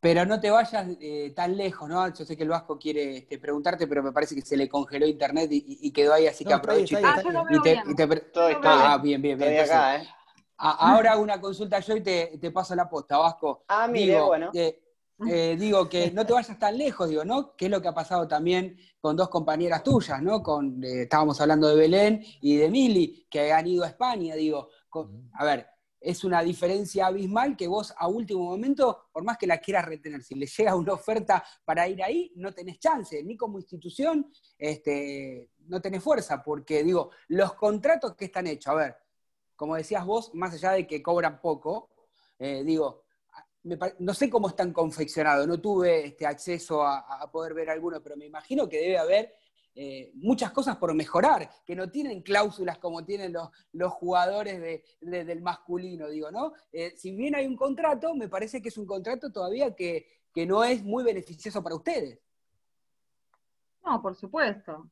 pero 0.00 0.24
no 0.24 0.40
te 0.40 0.50
vayas 0.50 0.86
eh, 1.00 1.32
tan 1.36 1.54
lejos, 1.54 1.86
¿no? 1.86 2.08
Yo 2.08 2.24
sé 2.24 2.34
que 2.34 2.44
el 2.44 2.48
Vasco 2.48 2.78
quiere 2.78 3.18
este, 3.18 3.38
preguntarte, 3.38 3.86
pero 3.86 4.02
me 4.02 4.12
parece 4.12 4.34
que 4.34 4.40
se 4.40 4.56
le 4.56 4.70
congeló 4.70 5.06
internet 5.06 5.50
y, 5.50 5.90
quedó 5.92 6.14
ahí, 6.14 6.26
así 6.26 6.46
que 6.46 6.54
aprovecho 6.54 6.98
y 6.98 7.60
te, 7.62 7.82
Ah, 8.64 8.98
bien, 9.02 9.20
bien, 9.20 9.38
bien. 9.38 9.60
Acá, 9.60 9.96
¿eh? 9.96 10.08
Ahora 10.58 11.12
hago 11.12 11.22
una 11.22 11.40
consulta 11.40 11.78
yo 11.80 11.96
y 11.96 12.02
te, 12.02 12.50
paso 12.52 12.74
la 12.74 12.88
posta, 12.88 13.16
Vasco. 13.18 13.64
Ah, 13.68 13.86
mire, 13.86 14.14
digo, 14.14 14.26
bueno. 14.26 14.50
Eh, 15.26 15.56
digo 15.58 15.88
que 15.88 16.12
no 16.12 16.24
te 16.24 16.32
vayas 16.32 16.56
tan 16.60 16.78
lejos, 16.78 17.08
digo, 17.08 17.24
¿no? 17.24 17.56
Que 17.56 17.64
es 17.64 17.70
lo 17.70 17.82
que 17.82 17.88
ha 17.88 17.94
pasado 17.94 18.28
también 18.28 18.78
con 19.00 19.16
dos 19.16 19.28
compañeras 19.28 19.82
tuyas, 19.82 20.22
¿no? 20.22 20.42
Con, 20.42 20.82
eh, 20.84 21.02
estábamos 21.02 21.40
hablando 21.40 21.68
de 21.68 21.74
Belén 21.74 22.24
y 22.40 22.56
de 22.56 22.70
Mili, 22.70 23.26
que 23.28 23.52
han 23.52 23.66
ido 23.66 23.84
a 23.84 23.88
España, 23.88 24.36
digo. 24.36 24.68
a 25.32 25.44
ver, 25.44 25.66
es 26.00 26.22
una 26.22 26.42
diferencia 26.42 27.06
abismal 27.06 27.56
que 27.56 27.66
vos 27.66 27.92
a 27.96 28.06
último 28.06 28.44
momento, 28.44 29.08
por 29.12 29.24
más 29.24 29.36
que 29.36 29.48
la 29.48 29.58
quieras 29.58 29.86
retener, 29.86 30.22
si 30.22 30.36
le 30.36 30.46
llega 30.46 30.76
una 30.76 30.92
oferta 30.92 31.44
para 31.64 31.88
ir 31.88 32.02
ahí, 32.02 32.32
no 32.36 32.52
tenés 32.52 32.78
chance, 32.78 33.22
ni 33.24 33.36
como 33.36 33.58
institución, 33.58 34.30
este, 34.56 35.50
no 35.66 35.80
tenés 35.80 36.02
fuerza, 36.02 36.42
porque 36.42 36.84
digo, 36.84 37.10
los 37.28 37.54
contratos 37.54 38.14
que 38.14 38.26
están 38.26 38.46
hechos, 38.46 38.72
a 38.72 38.76
ver, 38.76 38.96
como 39.58 39.74
decías 39.74 40.06
vos, 40.06 40.32
más 40.34 40.54
allá 40.54 40.70
de 40.70 40.86
que 40.86 41.02
cobran 41.02 41.40
poco, 41.40 41.90
eh, 42.38 42.62
digo, 42.64 43.02
no 43.98 44.14
sé 44.14 44.30
cómo 44.30 44.46
están 44.46 44.72
confeccionados, 44.72 45.48
no 45.48 45.60
tuve 45.60 46.06
este 46.06 46.26
acceso 46.26 46.86
a, 46.86 47.28
poder 47.32 47.54
ver 47.54 47.68
alguno, 47.68 48.00
pero 48.00 48.16
me 48.16 48.24
imagino 48.24 48.68
que 48.68 48.78
debe 48.78 48.98
haber 48.98 49.34
eh, 49.74 50.12
muchas 50.14 50.52
cosas 50.52 50.76
por 50.76 50.94
mejorar, 50.94 51.50
que 51.66 51.74
no 51.74 51.90
tienen 51.90 52.22
cláusulas 52.22 52.78
como 52.78 53.04
tienen 53.04 53.32
los, 53.32 53.92
jugadores 53.94 54.84
del 55.00 55.42
masculino, 55.42 56.08
digo, 56.08 56.30
¿no? 56.30 56.52
Eh, 56.70 56.94
si 56.96 57.16
bien 57.16 57.34
hay 57.34 57.48
un 57.48 57.56
contrato, 57.56 58.14
me 58.14 58.28
parece 58.28 58.62
que 58.62 58.68
es 58.68 58.78
un 58.78 58.86
contrato 58.86 59.32
todavía 59.32 59.74
que, 59.74 60.06
no 60.46 60.62
es 60.62 60.84
muy 60.84 61.02
beneficioso 61.02 61.64
para 61.64 61.74
ustedes. 61.74 62.20
No, 63.84 64.00
por 64.00 64.14
supuesto. 64.14 64.88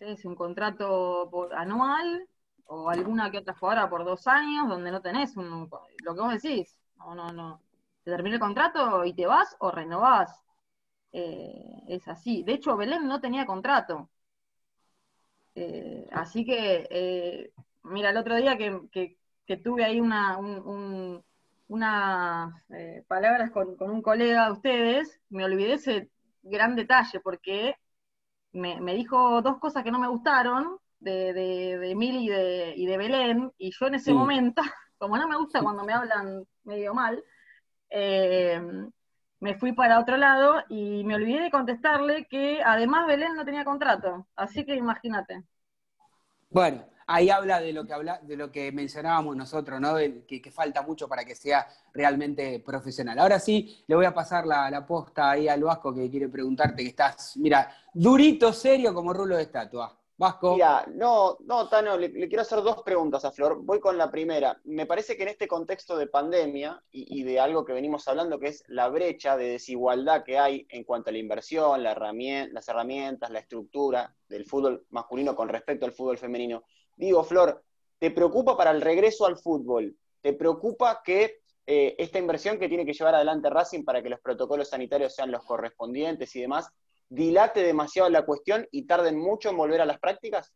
es 0.00 0.24
un 0.24 0.34
contrato 0.34 1.50
anual 1.54 2.26
o 2.66 2.90
alguna 2.90 3.30
que 3.30 3.38
otra 3.38 3.54
jugadora 3.54 3.88
por 3.88 4.04
dos 4.04 4.26
años 4.26 4.68
donde 4.68 4.90
no 4.90 5.00
tenés 5.00 5.36
un, 5.36 5.70
lo 6.04 6.14
que 6.14 6.20
vos 6.20 6.42
decís, 6.42 6.76
no, 6.98 7.14
no, 7.14 7.32
no, 7.32 7.62
te 8.02 8.10
termina 8.10 8.36
el 8.36 8.40
contrato 8.40 9.04
y 9.04 9.14
te 9.14 9.26
vas 9.26 9.56
o 9.60 9.70
renovás. 9.70 10.46
Eh, 11.12 11.82
es 11.88 12.06
así. 12.08 12.42
De 12.44 12.54
hecho, 12.54 12.76
Belén 12.76 13.06
no 13.08 13.20
tenía 13.20 13.46
contrato. 13.46 14.10
Eh, 15.54 16.06
así 16.12 16.44
que, 16.44 16.86
eh, 16.90 17.52
mira, 17.84 18.10
el 18.10 18.16
otro 18.18 18.36
día 18.36 18.56
que, 18.58 19.16
tuve 19.62 19.84
ahí 19.84 20.00
una, 20.00 20.38
unas 21.68 22.54
palabras 23.08 23.50
con, 23.50 23.76
un 23.80 24.02
colega 24.02 24.46
de 24.46 24.52
ustedes, 24.52 25.20
me 25.30 25.44
olvidé 25.44 25.74
ese 25.74 26.10
gran 26.42 26.76
detalle 26.76 27.20
porque 27.20 27.76
me, 28.52 28.80
me 28.80 28.94
dijo 28.94 29.42
dos 29.42 29.58
cosas 29.58 29.82
que 29.84 29.90
no 29.90 29.98
me 29.98 30.08
gustaron 30.08 30.78
de, 31.00 31.32
de, 31.32 31.78
de 31.78 31.90
y 31.90 32.28
de, 32.28 32.74
y 32.76 32.86
de 32.86 32.96
Belén, 32.96 33.52
y 33.58 33.70
yo 33.72 33.86
en 33.86 33.94
ese 33.94 34.12
momento, 34.12 34.62
como 34.98 35.16
no 35.16 35.28
me 35.28 35.36
gusta 35.36 35.62
cuando 35.62 35.84
me 35.84 35.92
hablan 35.92 36.44
medio 36.64 36.94
mal, 36.94 37.22
eh, 37.90 38.60
me 39.40 39.54
fui 39.54 39.72
para 39.72 40.00
otro 40.00 40.16
lado 40.16 40.62
y 40.68 41.04
me 41.04 41.14
olvidé 41.14 41.42
de 41.42 41.50
contestarle 41.50 42.26
que 42.26 42.62
además 42.64 43.06
Belén 43.06 43.34
no 43.34 43.44
tenía 43.44 43.64
contrato, 43.64 44.26
así 44.34 44.64
que 44.64 44.74
imagínate. 44.74 45.44
Bueno, 46.48 46.84
ahí 47.06 47.28
habla 47.28 47.60
de 47.60 47.72
lo 47.72 47.84
que 47.84 47.92
habla, 47.92 48.18
de 48.22 48.36
lo 48.36 48.50
que 48.50 48.72
mencionábamos 48.72 49.36
nosotros, 49.36 49.80
¿no? 49.80 49.96
que, 49.96 50.50
falta 50.50 50.82
mucho 50.82 51.08
para 51.08 51.24
que 51.24 51.34
sea 51.34 51.66
realmente 51.92 52.60
profesional. 52.60 53.18
Ahora 53.18 53.38
sí, 53.38 53.84
le 53.86 53.94
voy 53.94 54.06
a 54.06 54.14
pasar 54.14 54.46
la, 54.46 54.70
la 54.70 54.86
posta 54.86 55.30
ahí 55.30 55.48
al 55.48 55.62
Vasco 55.62 55.94
que 55.94 56.10
quiere 56.10 56.28
preguntarte 56.28 56.82
que 56.82 56.88
estás, 56.88 57.36
mira, 57.36 57.70
durito, 57.92 58.52
serio 58.52 58.94
como 58.94 59.12
rulo 59.12 59.36
de 59.36 59.42
estatua. 59.42 59.98
Vasco. 60.18 60.54
Mira, 60.54 60.86
no, 60.94 61.36
no, 61.40 61.68
Tano, 61.68 61.98
le, 61.98 62.10
quiero 62.10 62.40
hacer 62.40 62.62
dos 62.62 62.82
preguntas 62.82 63.24
a 63.26 63.32
Flor. 63.32 63.62
Voy 63.62 63.80
con 63.80 63.98
la 63.98 64.10
primera. 64.10 64.58
Me 64.64 64.86
parece 64.86 65.14
que 65.14 65.24
en 65.24 65.28
este 65.28 65.46
contexto 65.46 65.96
de 65.98 66.06
pandemia 66.06 66.82
y, 66.90 67.22
de 67.22 67.38
algo 67.38 67.66
que 67.66 67.74
venimos 67.74 68.08
hablando, 68.08 68.38
que 68.38 68.48
es 68.48 68.64
la 68.68 68.88
brecha 68.88 69.36
de 69.36 69.50
desigualdad 69.50 70.24
que 70.24 70.38
hay 70.38 70.66
en 70.70 70.84
cuanto 70.84 71.10
a 71.10 71.12
la 71.12 71.18
inversión, 71.18 71.82
las 71.82 71.96
herramientas, 72.68 73.30
la 73.30 73.40
estructura 73.40 74.14
del 74.26 74.46
fútbol 74.46 74.86
masculino 74.88 75.36
con 75.36 75.50
respecto 75.50 75.84
al 75.84 75.92
fútbol 75.92 76.16
femenino. 76.16 76.64
Digo, 76.96 77.22
Flor, 77.22 77.62
¿te 77.98 78.10
preocupa 78.10 78.56
para 78.56 78.70
el 78.70 78.80
regreso 78.80 79.26
al 79.26 79.36
fútbol? 79.36 79.98
¿Te 80.22 80.32
preocupa 80.32 81.02
que 81.04 81.40
eh, 81.66 81.96
esta 81.98 82.18
inversión 82.18 82.58
que 82.58 82.68
tiene 82.68 82.86
que 82.86 82.92
llevar 82.92 83.16
adelante 83.16 83.50
Racing 83.50 83.84
para 83.84 84.00
que 84.00 84.08
los 84.08 84.20
protocolos 84.20 84.68
sanitarios 84.68 85.14
sean 85.14 85.32
los 85.32 85.44
correspondientes 85.44 86.34
y 86.36 86.40
demás, 86.40 86.70
dilate 87.08 87.62
demasiado 87.62 88.08
la 88.10 88.24
cuestión 88.24 88.66
y 88.70 88.86
tarden 88.86 89.18
mucho 89.18 89.50
en 89.50 89.56
volver 89.56 89.80
a 89.80 89.86
las 89.86 89.98
prácticas? 89.98 90.52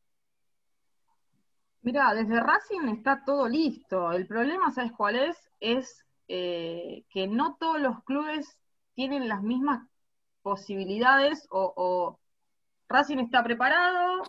Mira, 1.82 2.12
desde 2.14 2.40
Racing 2.40 2.88
está 2.88 3.22
todo 3.24 3.48
listo. 3.48 4.12
El 4.12 4.26
problema, 4.26 4.70
¿sabes 4.70 4.92
cuál 4.92 5.16
es? 5.16 5.50
Es 5.60 6.04
eh, 6.28 7.04
que 7.10 7.26
no 7.26 7.56
todos 7.58 7.80
los 7.80 8.04
clubes 8.04 8.58
tienen 8.94 9.28
las 9.28 9.42
mismas 9.42 9.88
posibilidades 10.42 11.46
o, 11.50 12.18
Racing 12.88 13.18
está 13.18 13.44
preparado, 13.44 14.22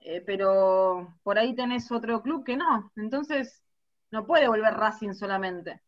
eh, 0.00 0.22
pero 0.24 1.18
por 1.22 1.38
ahí 1.38 1.54
tenés 1.54 1.92
otro 1.92 2.22
club 2.22 2.42
que 2.44 2.56
no. 2.56 2.90
Entonces, 2.96 3.62
no 4.10 4.26
puede 4.26 4.48
volver 4.48 4.74
Racing 4.74 5.12
solamente. 5.12 5.82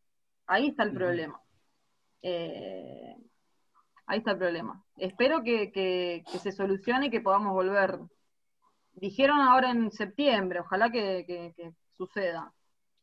Ahí 0.46 0.68
está 0.68 0.82
el 0.82 0.92
problema. 0.92 1.40
Eh, 2.22 3.16
ahí 4.10 4.18
está 4.18 4.32
el 4.32 4.38
problema. 4.38 4.84
Espero 4.96 5.42
que, 5.42 6.22
se 6.26 6.52
solucione 6.52 7.06
y 7.06 7.11
que 7.11 7.20
podamos 7.20 7.54
volver. 7.54 8.00
Dijeron 8.92 9.40
ahora 9.40 9.70
en 9.70 9.90
septiembre, 9.92 10.61
ojalá 10.61 10.90
que, 10.90 11.54
suceda. 11.92 12.52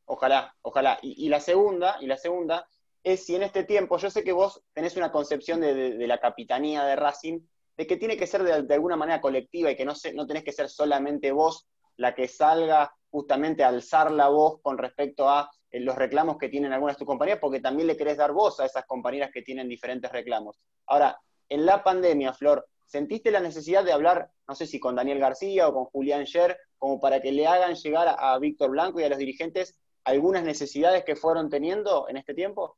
Ojalá, 0.06 0.54
ojalá. 0.62 1.00
Y, 1.02 1.30
la 1.30 1.40
segunda, 1.40 1.98
y 2.02 2.08
la 2.08 2.18
segunda 2.18 2.68
es 3.04 3.26
si 3.26 3.36
en 3.36 3.44
este 3.44 3.64
tiempo, 3.64 3.98
yo 3.98 4.10
sé 4.10 4.24
que 4.24 4.34
vos 4.34 4.62
tenés 4.74 4.98
una 4.98 5.12
concepción 5.12 5.62
de, 5.62 6.08
la 6.08 6.20
capitanía 6.20 6.84
de 6.84 6.98
Racing, 6.98 7.40
de 7.78 7.88
que 7.88 7.96
tiene 7.96 8.18
que 8.18 8.28
ser 8.28 8.44
de, 8.44 8.74
alguna 8.74 8.98
manera 8.98 9.22
colectiva 9.22 9.72
y 9.72 9.78
que 9.78 9.86
no, 9.86 9.94
no 10.14 10.28
tenés 10.28 10.44
que 10.44 10.52
ser 10.52 10.68
solamente 10.68 11.32
vos 11.32 11.68
la 11.96 12.14
que 12.14 12.28
salga 12.28 12.94
justamente 13.10 13.64
a 13.64 13.70
alzar 13.70 14.12
la 14.12 14.28
voz 14.28 14.62
con 14.62 14.78
respecto 14.78 15.30
a 15.30 15.50
los 15.72 15.96
reclamos 15.96 16.38
que 16.38 16.50
tienen 16.50 16.74
algunas 16.74 16.96
de 16.96 17.00
tus 17.00 17.08
compañeras, 17.08 17.40
porque 17.42 17.60
también 17.60 17.88
le 17.88 17.98
querés 17.98 18.18
dar 18.18 18.32
voz 18.32 18.60
a 18.60 18.66
esas 18.66 18.86
compañeras 18.86 19.32
que 19.34 19.42
tienen 19.42 19.68
diferentes 19.68 20.12
reclamos. 20.12 20.60
Ahora, 20.86 21.20
en 21.50 21.66
la 21.66 21.84
pandemia, 21.84 22.34
Flor, 22.34 22.68
¿Sentiste 22.88 23.32
la 23.32 23.42
necesidad 23.42 23.84
de 23.84 23.92
hablar, 23.92 24.32
no 24.48 24.56
sé 24.56 24.66
si 24.66 24.80
con 24.80 24.96
Daniel 24.96 25.20
García 25.20 25.68
o 25.68 25.74
con 25.74 25.86
Julián 25.86 26.26
Scher, 26.26 26.58
como 26.78 27.02
para 27.02 27.22
que 27.22 27.34
le 27.34 27.46
hagan 27.46 27.76
llegar 27.76 28.16
a 28.18 28.40
Víctor 28.40 28.72
Blanco 28.72 29.02
y 29.02 29.04
a 29.04 29.10
los 29.10 29.18
dirigentes 29.18 29.78
algunas 30.06 30.44
necesidades 30.44 31.04
que 31.04 31.18
fueron 31.18 31.50
teniendo 31.50 32.08
en 32.08 32.16
este 32.16 32.34
tiempo? 32.34 32.78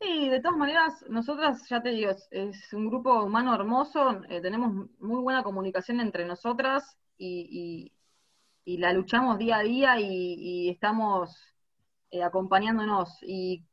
Sí, 0.00 0.30
de 0.30 0.40
todas 0.40 0.56
maneras, 0.56 1.04
nosotras, 1.10 1.68
ya 1.68 1.82
te 1.82 1.90
digo, 1.90 2.10
es, 2.30 2.72
un 2.72 2.88
grupo 2.88 3.22
humano 3.22 3.54
hermoso, 3.54 4.22
eh, 4.30 4.40
tenemos 4.40 4.88
muy 4.98 5.20
buena 5.20 5.42
comunicación 5.42 6.00
entre 6.00 6.24
nosotras 6.24 6.96
y, 7.18 7.92
la 8.76 8.92
luchamos 8.92 9.38
día 9.38 9.56
a 9.56 9.62
día 9.62 9.98
y, 9.98 10.68
estamos 10.68 11.54
eh, 12.10 12.22
acompañándonos. 12.22 13.18
Y 13.22 13.64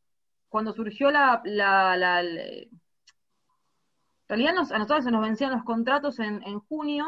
cuando 0.50 0.74
surgió 0.74 1.12
la, 1.12 1.42
la, 1.44 2.22
en 2.22 2.70
realidad 4.30 4.58
a 4.72 4.80
nosotros 4.80 5.04
se 5.04 5.12
nos 5.12 5.22
vencían 5.22 5.52
los 5.52 5.64
contratos 5.64 6.20
en, 6.20 6.60
junio 6.62 7.06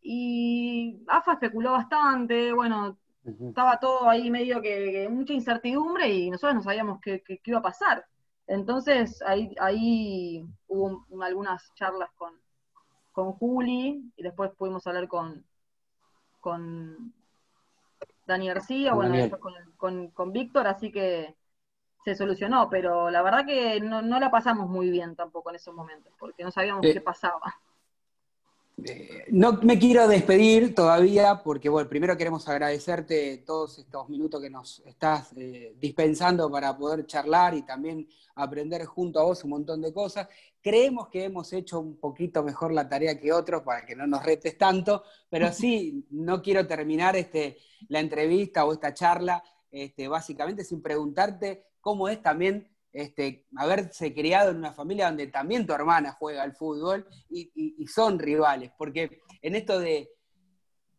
y 0.00 1.02
AFA 1.06 1.34
especuló 1.34 1.72
bastante, 1.72 2.52
bueno, 2.52 2.98
estaba 3.24 3.78
todo 3.78 4.08
ahí 4.08 4.30
medio 4.30 4.60
que, 4.62 5.08
mucha 5.10 5.32
incertidumbre 5.34 6.08
y 6.08 6.30
nosotros 6.30 6.56
no 6.56 6.62
sabíamos 6.62 7.00
qué 7.02 7.22
iba 7.44 7.58
a 7.58 7.62
pasar. 7.62 8.06
Entonces 8.46 9.22
ahí, 9.22 9.54
ahí 9.60 10.46
hubo 10.66 11.06
algunas 11.22 11.72
charlas 11.74 12.10
con, 12.16 12.34
con 13.12 13.32
Juli 13.32 14.12
y 14.16 14.22
después 14.22 14.50
pudimos 14.56 14.86
hablar 14.86 15.08
con, 15.08 15.44
con 16.44 17.14
Dani 18.26 18.48
García, 18.48 18.92
bueno, 18.92 19.16
después 19.16 19.40
con, 19.78 20.10
con, 20.10 20.30
Víctor, 20.30 20.66
así 20.66 20.92
que 20.92 21.34
se 22.04 22.14
solucionó, 22.14 22.68
pero 22.68 23.08
la 23.08 23.22
verdad 23.22 23.46
que 23.46 23.80
no, 23.80 24.02
no, 24.02 24.20
la 24.20 24.30
pasamos 24.30 24.68
muy 24.68 24.90
bien 24.90 25.16
tampoco 25.16 25.48
en 25.48 25.56
esos 25.56 25.74
momentos, 25.74 26.12
porque 26.18 26.44
no 26.44 26.50
sabíamos 26.50 26.82
qué 26.82 27.00
pasaba. 27.00 27.56
Eh, 28.82 29.26
no 29.30 29.52
me 29.62 29.78
quiero 29.78 30.08
despedir 30.08 30.74
todavía 30.74 31.42
porque, 31.44 31.68
bueno, 31.68 31.88
primero 31.88 32.16
queremos 32.16 32.48
agradecerte 32.48 33.38
todos 33.46 33.78
estos 33.78 34.08
minutos 34.08 34.42
que 34.42 34.50
nos 34.50 34.80
estás 34.80 35.32
eh, 35.36 35.74
dispensando 35.78 36.50
para 36.50 36.76
poder 36.76 37.06
charlar 37.06 37.54
y 37.54 37.62
también 37.62 38.08
aprender 38.34 38.84
junto 38.84 39.20
a 39.20 39.24
vos 39.24 39.44
un 39.44 39.50
montón 39.50 39.80
de 39.80 39.92
cosas. 39.92 40.28
Creemos 40.60 41.08
que 41.08 41.24
hemos 41.24 41.52
hecho 41.52 41.78
un 41.78 41.98
poquito 41.98 42.42
mejor 42.42 42.72
la 42.72 42.88
tarea 42.88 43.18
que 43.18 43.32
otros 43.32 43.62
para 43.62 43.86
que 43.86 43.94
no 43.94 44.06
nos 44.06 44.24
retes 44.24 44.58
tanto, 44.58 45.04
pero 45.30 45.52
sí, 45.52 46.06
no 46.10 46.42
quiero 46.42 46.66
terminar 46.66 47.16
este, 47.16 47.58
la 47.88 48.00
entrevista 48.00 48.64
o 48.64 48.72
esta 48.72 48.92
charla 48.92 49.44
este, 49.70 50.08
básicamente 50.08 50.64
sin 50.64 50.82
preguntarte 50.82 51.66
cómo 51.80 52.08
es 52.08 52.22
también 52.22 52.73
este, 52.94 53.44
haberse 53.56 54.14
criado 54.14 54.52
en 54.52 54.58
una 54.58 54.72
familia 54.72 55.08
donde 55.08 55.26
también 55.26 55.66
tu 55.66 55.72
hermana 55.72 56.16
juega 56.16 56.44
al 56.44 56.54
fútbol 56.54 57.06
y, 57.28 57.86
son 57.88 58.18
rivales, 58.20 58.70
porque 58.78 59.18
en 59.42 59.56
esto 59.56 59.80
de, 59.80 60.10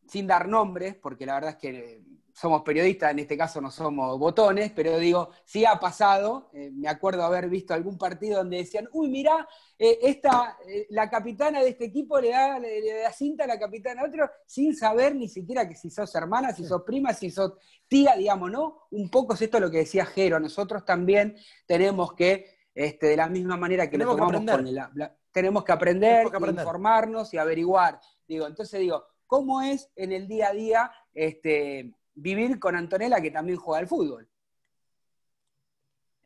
sin 0.08 0.28
dar 0.28 0.48
nombres, 0.48 0.96
porque 1.02 1.26
la 1.26 1.36
verdad 1.36 1.52
es 1.52 1.56
que 1.56 2.04
somos 2.36 2.64
periodistas, 2.64 3.12
en 3.12 3.20
este 3.20 3.38
caso 3.38 3.62
no 3.62 3.72
somos 3.72 4.20
botones, 4.20 4.70
pero 4.76 4.98
digo, 5.00 5.30
sí 5.46 5.64
ha 5.64 5.80
pasado, 5.80 6.50
eh, 6.52 6.70
me 6.70 6.90
acuerdo 6.90 7.24
haber 7.24 7.48
visto 7.48 7.74
algún 7.74 7.98
partido 7.98 8.40
donde 8.40 8.58
decían, 8.58 8.90
uy, 8.92 9.08
mirá, 9.08 9.48
eh, 9.80 10.00
esta, 10.02 10.58
eh, 10.68 10.86
la 10.90 11.10
capitana 11.10 11.62
de 11.62 11.70
este 11.70 11.86
equipo 11.86 12.20
le 12.20 12.32
da, 12.32 12.60
le, 12.60 13.04
da 13.04 13.12
cinta 13.14 13.46
a 13.46 13.48
la 13.48 13.58
capitana 13.58 14.02
a 14.02 14.06
otro, 14.06 14.30
sin 14.46 14.76
saber 14.76 15.16
ni 15.16 15.30
siquiera 15.30 15.66
que 15.66 15.76
si 15.76 15.90
sos 15.90 16.14
hermana, 16.14 16.52
si 16.52 16.66
sos 16.66 16.82
prima, 16.84 17.14
si 17.14 17.32
sos 17.32 17.54
tía, 17.88 18.18
digamos, 18.18 18.52
¿no? 18.52 18.80
Un 18.92 19.10
poco 19.10 19.34
es 19.34 19.42
esto 19.42 19.58
lo 19.62 19.72
que 19.72 19.78
decía 19.78 20.06
Jero, 20.06 20.38
nosotros 20.38 20.84
también 20.84 21.38
tenemos 21.66 22.16
que, 22.16 22.54
este, 22.74 23.08
de 23.08 23.16
la 23.16 23.30
misma 23.30 23.56
manera 23.56 23.86
que 23.86 23.92
tenemos 23.92 24.20
lo 24.20 24.26
tomamos 24.26 24.52
con 24.52 25.10
tenemos 25.32 25.64
que 25.64 25.72
aprender, 25.72 26.28
informarnos 26.28 27.34
y 27.34 27.38
averiguar. 27.38 28.00
Digo, 28.28 28.46
entonces 28.46 28.80
digo, 28.82 29.06
¿cómo 29.26 29.62
es 29.62 29.90
en 29.96 30.12
el 30.12 30.28
día 30.28 30.50
a 30.50 30.54
día 30.54 30.92
este, 31.14 31.94
vivir 32.16 32.60
con 32.60 32.76
Antonella, 32.76 33.22
que 33.22 33.32
también 33.32 33.58
juega 33.58 33.80
al 33.80 33.88
fútbol. 33.88 34.28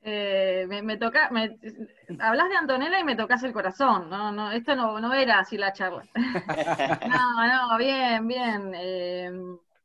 Eh, 0.01 0.65
me, 0.67 0.97
toca, 0.97 1.29
hablas 2.19 2.49
de 2.49 2.55
Antonella 2.55 2.99
y 2.99 3.03
me 3.03 3.17
tocas 3.17 3.43
el 3.43 3.51
corazón, 3.51 4.09
no, 4.09 4.31
no, 4.31 4.51
esto 4.51 4.73
no, 4.75 5.13
era 5.13 5.39
así 5.39 5.57
la 5.57 5.73
charla. 5.73 6.05
no, 7.07 7.47
no, 7.47 7.77
bien, 7.77 8.27
bien. 8.27 8.71
Eh, 8.75 9.29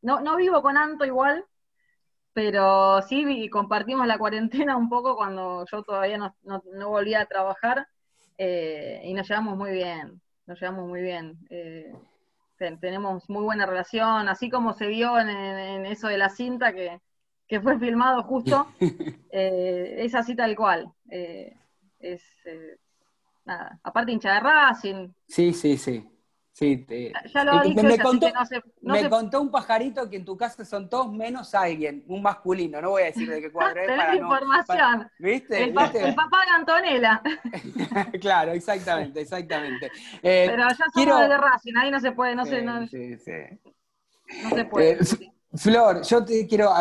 no, 0.02 0.20
no 0.20 0.36
vivo 0.36 0.62
con 0.62 0.76
Anto 0.76 1.04
igual, 1.04 1.44
pero 2.32 3.02
sí 3.02 3.48
compartimos 3.50 4.06
la 4.06 4.18
cuarentena 4.18 4.76
un 4.76 4.88
poco 4.88 5.16
cuando 5.16 5.64
yo 5.70 5.82
todavía 5.82 6.18
no, 6.18 6.34
no, 6.44 6.88
volvía 6.88 7.22
a 7.22 7.26
trabajar 7.26 7.88
eh, 8.38 9.00
y 9.04 9.14
nos 9.14 9.28
llevamos 9.28 9.56
muy 9.56 9.72
bien, 9.72 10.20
nos 10.46 10.60
llevamos 10.60 10.86
muy 10.86 11.02
bien 11.02 11.38
tenemos 12.56 13.28
muy 13.28 13.42
buena 13.42 13.66
relación, 13.66 14.28
así 14.28 14.48
como 14.48 14.72
se 14.72 14.86
vio 14.86 15.18
en, 15.18 15.86
eso 15.86 16.08
de 16.08 16.18
la 16.18 16.28
cinta 16.28 16.72
que, 16.72 17.00
fue 17.60 17.78
filmado 17.78 18.22
justo, 18.24 18.66
eh, 19.30 19.96
es 19.98 20.14
así 20.14 20.34
tal 20.34 20.56
cual. 20.56 20.92
Eh, 21.10 21.56
es, 22.00 22.22
eh, 22.46 22.78
nada, 23.44 23.78
aparte 23.82 24.12
hincha 24.12 24.34
de 24.34 24.40
Racing. 24.40 25.08
Sí, 25.28 25.52
sí, 25.52 25.76
sí. 25.76 26.13
Sí, 26.54 26.86
ya 27.34 27.42
lo 27.42 27.60
dicho, 27.62 27.82
me, 27.82 27.98
contó, 27.98 28.28
me 28.82 29.10
contó, 29.10 29.40
un 29.40 29.50
pajarito 29.50 30.08
que 30.08 30.18
en 30.18 30.24
tu 30.24 30.36
casa 30.36 30.64
son 30.64 30.88
todos 30.88 31.12
menos 31.12 31.52
alguien, 31.52 32.04
un 32.06 32.22
masculino, 32.22 32.80
no 32.80 32.90
voy 32.90 33.02
a 33.02 33.06
decir 33.06 33.28
de 33.28 33.40
qué 33.40 33.50
cuadro 33.50 33.80
es. 33.80 33.86
Tenés 33.88 34.20
información. 34.20 35.10
¿Viste? 35.18 35.64
El, 35.64 35.74
papá 35.74 36.44
de 36.46 36.50
Antonella. 36.54 37.22
claro, 38.20 38.52
exactamente, 38.52 39.22
exactamente. 39.22 39.90
Eh, 40.22 40.46
Pero 40.48 40.68
ya 40.68 40.86
somos 40.94 41.28
de 41.28 41.38
Racing, 41.38 41.74
ahí 41.76 41.90
no 41.90 41.98
se 41.98 42.12
puede, 42.12 42.36
no, 42.36 42.46
se, 42.46 42.62
no, 42.62 42.86
sí, 42.86 43.18
sí. 43.18 43.32
no 44.44 44.50
se 44.50 44.64
puede. 44.66 44.92
Eh, 44.92 45.32
Flor, 45.54 46.02
yo 46.02 46.24
te 46.24 46.46
quiero, 46.46 46.72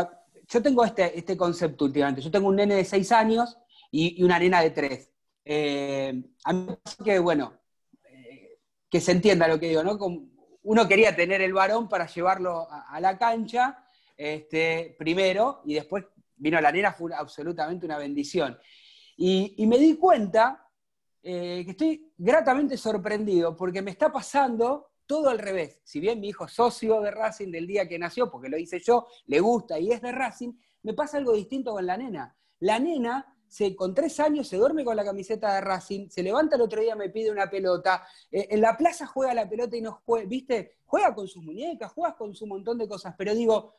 yo 0.49 0.61
tengo 0.61 0.85
este, 0.85 1.17
este 1.17 1.35
concepto 1.35 1.85
últimamente, 1.85 2.21
yo 2.21 2.29
tengo 2.29 2.47
un 2.47 2.57
nene 2.57 2.75
de 2.75 2.85
seis 2.85 3.11
años 3.11 3.57
y, 3.89 4.21
y 4.21 4.23
una 4.23 4.37
nena 4.37 4.61
de 4.61 4.69
tres. 4.69 5.11
Eh, 5.43 6.23
a 6.43 6.53
mí 6.53 6.67
me 6.67 7.03
que, 7.03 7.17
bueno, 7.17 7.53
que 8.93 9.01
se 9.01 9.11
entienda 9.11 9.47
lo 9.47 9.59
que 9.59 9.69
digo, 9.69 9.81
¿no? 9.81 9.97
uno 10.61 10.87
quería 10.87 11.15
tener 11.15 11.41
el 11.41 11.51
varón 11.51 11.89
para 11.89 12.05
llevarlo 12.05 12.67
a, 12.69 13.01
la 13.01 13.17
cancha, 13.17 13.87
este, 14.15 14.95
primero, 14.99 15.63
y 15.65 15.73
después 15.73 16.05
vino 16.35 16.61
la 16.61 16.71
nena, 16.71 16.93
fue 16.93 17.11
absolutamente 17.11 17.87
una 17.87 17.97
bendición. 17.97 18.55
Y, 19.17 19.65
me 19.65 19.79
di 19.79 19.95
cuenta 19.95 20.69
eh, 21.23 21.63
que 21.65 21.71
estoy 21.71 22.13
gratamente 22.15 22.77
sorprendido 22.77 23.57
porque 23.57 23.81
me 23.81 23.89
está 23.89 24.11
pasando 24.11 24.91
todo 25.07 25.31
al 25.31 25.39
revés. 25.39 25.81
Si 25.83 25.99
bien 25.99 26.19
mi 26.19 26.29
hijo 26.29 26.45
es 26.45 26.51
socio 26.51 27.01
de 27.01 27.09
Racing 27.09 27.49
del 27.49 27.65
día 27.65 27.87
que 27.89 27.97
nació, 27.97 28.29
porque 28.29 28.47
lo 28.47 28.59
hice 28.59 28.79
yo, 28.79 29.07
le 29.25 29.39
gusta 29.39 29.79
y 29.79 29.89
es 29.89 30.03
de 30.03 30.11
Racing, 30.11 30.53
me 30.83 30.93
pasa 30.93 31.17
algo 31.17 31.33
distinto 31.33 31.71
con 31.71 31.87
la 31.87 31.97
nena. 31.97 32.37
La 32.59 32.77
nena 32.77 33.32
con 33.75 33.93
tres 33.93 34.19
años 34.19 34.47
se 34.47 34.57
duerme 34.57 34.83
con 34.83 34.95
la 34.95 35.03
camiseta 35.03 35.55
de 35.55 35.61
Racing, 35.61 36.09
se 36.09 36.23
levanta 36.23 36.55
el 36.55 36.61
otro 36.61 36.81
día, 36.81 36.95
me 36.95 37.09
pide 37.09 37.31
una 37.31 37.49
pelota, 37.49 38.05
eh, 38.31 38.47
en 38.49 38.61
la 38.61 38.75
plaza 38.75 39.05
juega 39.05 39.33
la 39.33 39.47
pelota 39.47 39.77
y 39.77 39.81
no 39.81 40.01
juega, 40.05 40.27
¿viste? 40.27 40.77
Juega 40.85 41.13
con 41.13 41.27
sus 41.27 41.43
muñecas, 41.43 41.91
juega 41.91 42.15
con 42.15 42.35
su 42.35 42.47
montón 42.47 42.77
de 42.77 42.87
cosas, 42.87 43.15
pero 43.17 43.33
digo, 43.33 43.75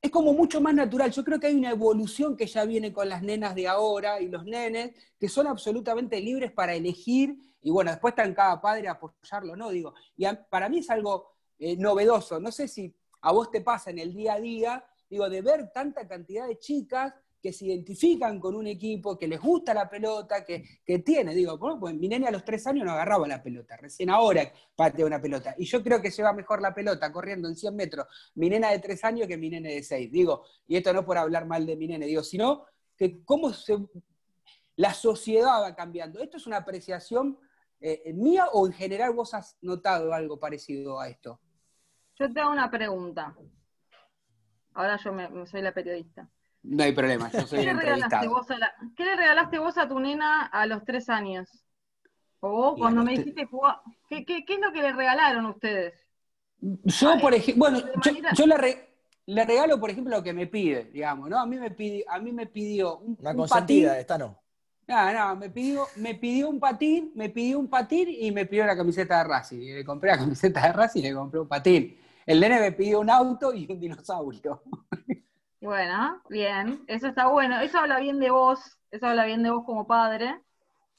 es 0.00 0.10
como 0.10 0.32
mucho 0.32 0.60
más 0.60 0.74
natural. 0.74 1.12
Yo 1.12 1.24
creo 1.24 1.38
que 1.38 1.46
hay 1.46 1.54
una 1.54 1.70
evolución 1.70 2.36
que 2.36 2.46
ya 2.46 2.64
viene 2.64 2.92
con 2.92 3.08
las 3.08 3.22
nenas 3.22 3.54
de 3.54 3.68
ahora 3.68 4.20
y 4.20 4.28
los 4.28 4.44
nenes, 4.44 4.90
que 5.18 5.28
son 5.28 5.46
absolutamente 5.46 6.20
libres 6.20 6.50
para 6.50 6.74
elegir, 6.74 7.38
y 7.62 7.70
bueno, 7.70 7.92
después 7.92 8.12
está 8.12 8.24
en 8.24 8.34
cada 8.34 8.60
padre 8.60 8.88
apoyarlo, 8.88 9.54
¿no? 9.54 9.70
Digo, 9.70 9.94
y 10.16 10.26
para 10.50 10.68
mí 10.68 10.78
es 10.78 10.90
algo 10.90 11.30
eh, 11.58 11.76
novedoso. 11.76 12.40
No 12.40 12.50
sé 12.50 12.66
si 12.66 12.92
a 13.20 13.30
vos 13.30 13.52
te 13.52 13.60
pasa 13.60 13.90
en 13.90 14.00
el 14.00 14.12
día 14.12 14.34
a 14.34 14.40
día, 14.40 14.84
digo, 15.08 15.30
de 15.30 15.42
ver 15.42 15.70
tanta 15.72 16.08
cantidad 16.08 16.48
de 16.48 16.58
chicas 16.58 17.14
que 17.42 17.52
se 17.52 17.66
identifican 17.66 18.38
con 18.38 18.54
un 18.54 18.68
equipo, 18.68 19.18
que 19.18 19.26
les 19.26 19.40
gusta 19.40 19.74
la 19.74 19.90
pelota, 19.90 20.44
que, 20.44 20.62
tiene. 21.00 21.34
Digo, 21.34 21.58
pues 21.58 21.94
mi 21.94 22.06
nene 22.06 22.28
a 22.28 22.30
los 22.30 22.44
tres 22.44 22.64
años 22.68 22.86
no 22.86 22.92
agarraba 22.92 23.26
la 23.26 23.42
pelota, 23.42 23.76
recién 23.76 24.10
ahora 24.10 24.52
patea 24.76 25.04
una 25.04 25.20
pelota. 25.20 25.52
Y 25.58 25.64
yo 25.64 25.82
creo 25.82 26.00
que 26.00 26.10
lleva 26.10 26.32
mejor 26.32 26.62
la 26.62 26.72
pelota 26.72 27.10
corriendo 27.10 27.48
en 27.48 27.56
100 27.56 27.74
metros 27.74 28.06
mi 28.36 28.48
nena 28.48 28.70
de 28.70 28.78
tres 28.78 29.02
años 29.02 29.26
que 29.26 29.36
mi 29.36 29.50
nene 29.50 29.74
de 29.74 29.82
seis. 29.82 30.10
Digo, 30.12 30.44
y 30.68 30.76
esto 30.76 30.92
no 30.92 31.04
por 31.04 31.18
hablar 31.18 31.46
mal 31.46 31.66
de 31.66 31.76
mi 31.76 31.88
nene, 31.88 32.06
digo, 32.06 32.22
sino 32.22 32.64
que 32.96 33.24
cómo 33.24 33.50
la 34.76 34.94
sociedad 34.94 35.62
va 35.62 35.74
cambiando. 35.74 36.20
¿Esto 36.20 36.36
es 36.36 36.46
una 36.46 36.58
apreciación 36.58 37.36
eh, 37.80 38.12
mía 38.14 38.46
o 38.52 38.68
en 38.68 38.72
general 38.72 39.14
vos 39.14 39.34
has 39.34 39.58
notado 39.62 40.14
algo 40.14 40.38
parecido 40.38 41.00
a 41.00 41.08
esto? 41.08 41.40
Yo 42.14 42.32
te 42.32 42.38
hago 42.38 42.52
una 42.52 42.70
pregunta. 42.70 43.34
Ahora 44.74 44.96
yo 45.02 45.46
soy 45.46 45.60
la 45.60 45.74
periodista. 45.74 46.30
No 46.62 46.84
hay 46.84 46.92
problema, 46.92 47.30
yo 47.30 47.40
soy 47.46 47.60
¿Qué, 47.60 47.64
le 47.66 47.74
regalaste 47.74 48.28
vos 48.28 48.50
a 48.50 48.56
¿Qué 48.96 49.04
le 49.04 49.16
regalaste 49.16 49.58
vos 49.58 49.78
a 49.78 49.88
tu 49.88 49.98
nena 49.98 50.46
a 50.46 50.66
los 50.66 50.84
tres 50.84 51.08
años? 51.08 51.48
O 52.40 52.50
vos, 52.50 52.74
cuando 52.78 53.02
me 53.02 53.12
dijiste 53.12 53.46
jugar, 53.46 53.80
¿qué, 54.08 54.24
¿qué, 54.24 54.44
es 54.46 54.60
lo 54.60 54.72
que 54.72 54.82
le 54.82 54.92
regalaron 54.92 55.46
ustedes? 55.46 55.94
Yo, 56.60 57.18
por 57.20 57.34
ejemplo, 57.34 57.64
bueno, 57.64 57.80
yo, 58.36 58.46
le, 58.46 59.44
regalo, 59.44 59.80
por 59.80 59.90
ejemplo, 59.90 60.16
lo 60.16 60.22
que 60.22 60.32
me 60.32 60.46
pide, 60.46 60.84
digamos, 60.92 61.28
¿no? 61.28 61.40
A 61.40 61.46
mí 61.46 61.56
me, 61.56 61.70
pide, 61.70 62.04
a 62.08 62.18
mí 62.20 62.32
me 62.32 62.46
pidió 62.46 62.98
un, 62.98 63.16
Una 63.20 63.34
consentida, 63.34 63.98
esta 63.98 64.18
no. 64.18 64.40
No, 64.86 65.12
no, 65.12 65.36
me 65.36 65.50
pidió, 65.50 65.86
me 65.96 66.14
pidió 66.14 66.48
un 66.48 66.58
patín, 66.58 67.12
me 67.14 67.28
pidió 67.28 67.58
un 67.58 67.68
patín 67.68 68.08
y 68.08 68.30
me 68.32 68.46
pidió 68.46 68.66
la 68.66 68.76
camiseta 68.76 69.18
de 69.18 69.24
Racing. 69.24 69.60
Y 69.60 69.72
le 69.72 69.84
compré 69.84 70.10
la 70.10 70.18
camiseta 70.18 70.62
de 70.62 70.72
Racing 70.72 71.00
y 71.00 71.04
le 71.04 71.14
compré 71.14 71.40
un 71.40 71.48
patín. 71.48 71.96
El 72.26 72.40
nene 72.40 72.60
me 72.60 72.72
pidió 72.72 73.00
un 73.00 73.10
auto 73.10 73.52
y 73.54 73.70
un 73.70 73.80
dinosaurio. 73.80 74.62
Bueno, 75.62 76.22
bien, 76.28 76.84
eso 76.88 77.06
está 77.06 77.28
bueno. 77.28 77.60
Eso 77.60 77.78
habla 77.78 77.98
bien 78.00 78.18
de 78.18 78.30
vos, 78.30 78.78
eso 78.90 79.06
habla 79.06 79.24
bien 79.24 79.42
de 79.42 79.50
vos 79.50 79.64
como 79.64 79.86
padre, 79.86 80.40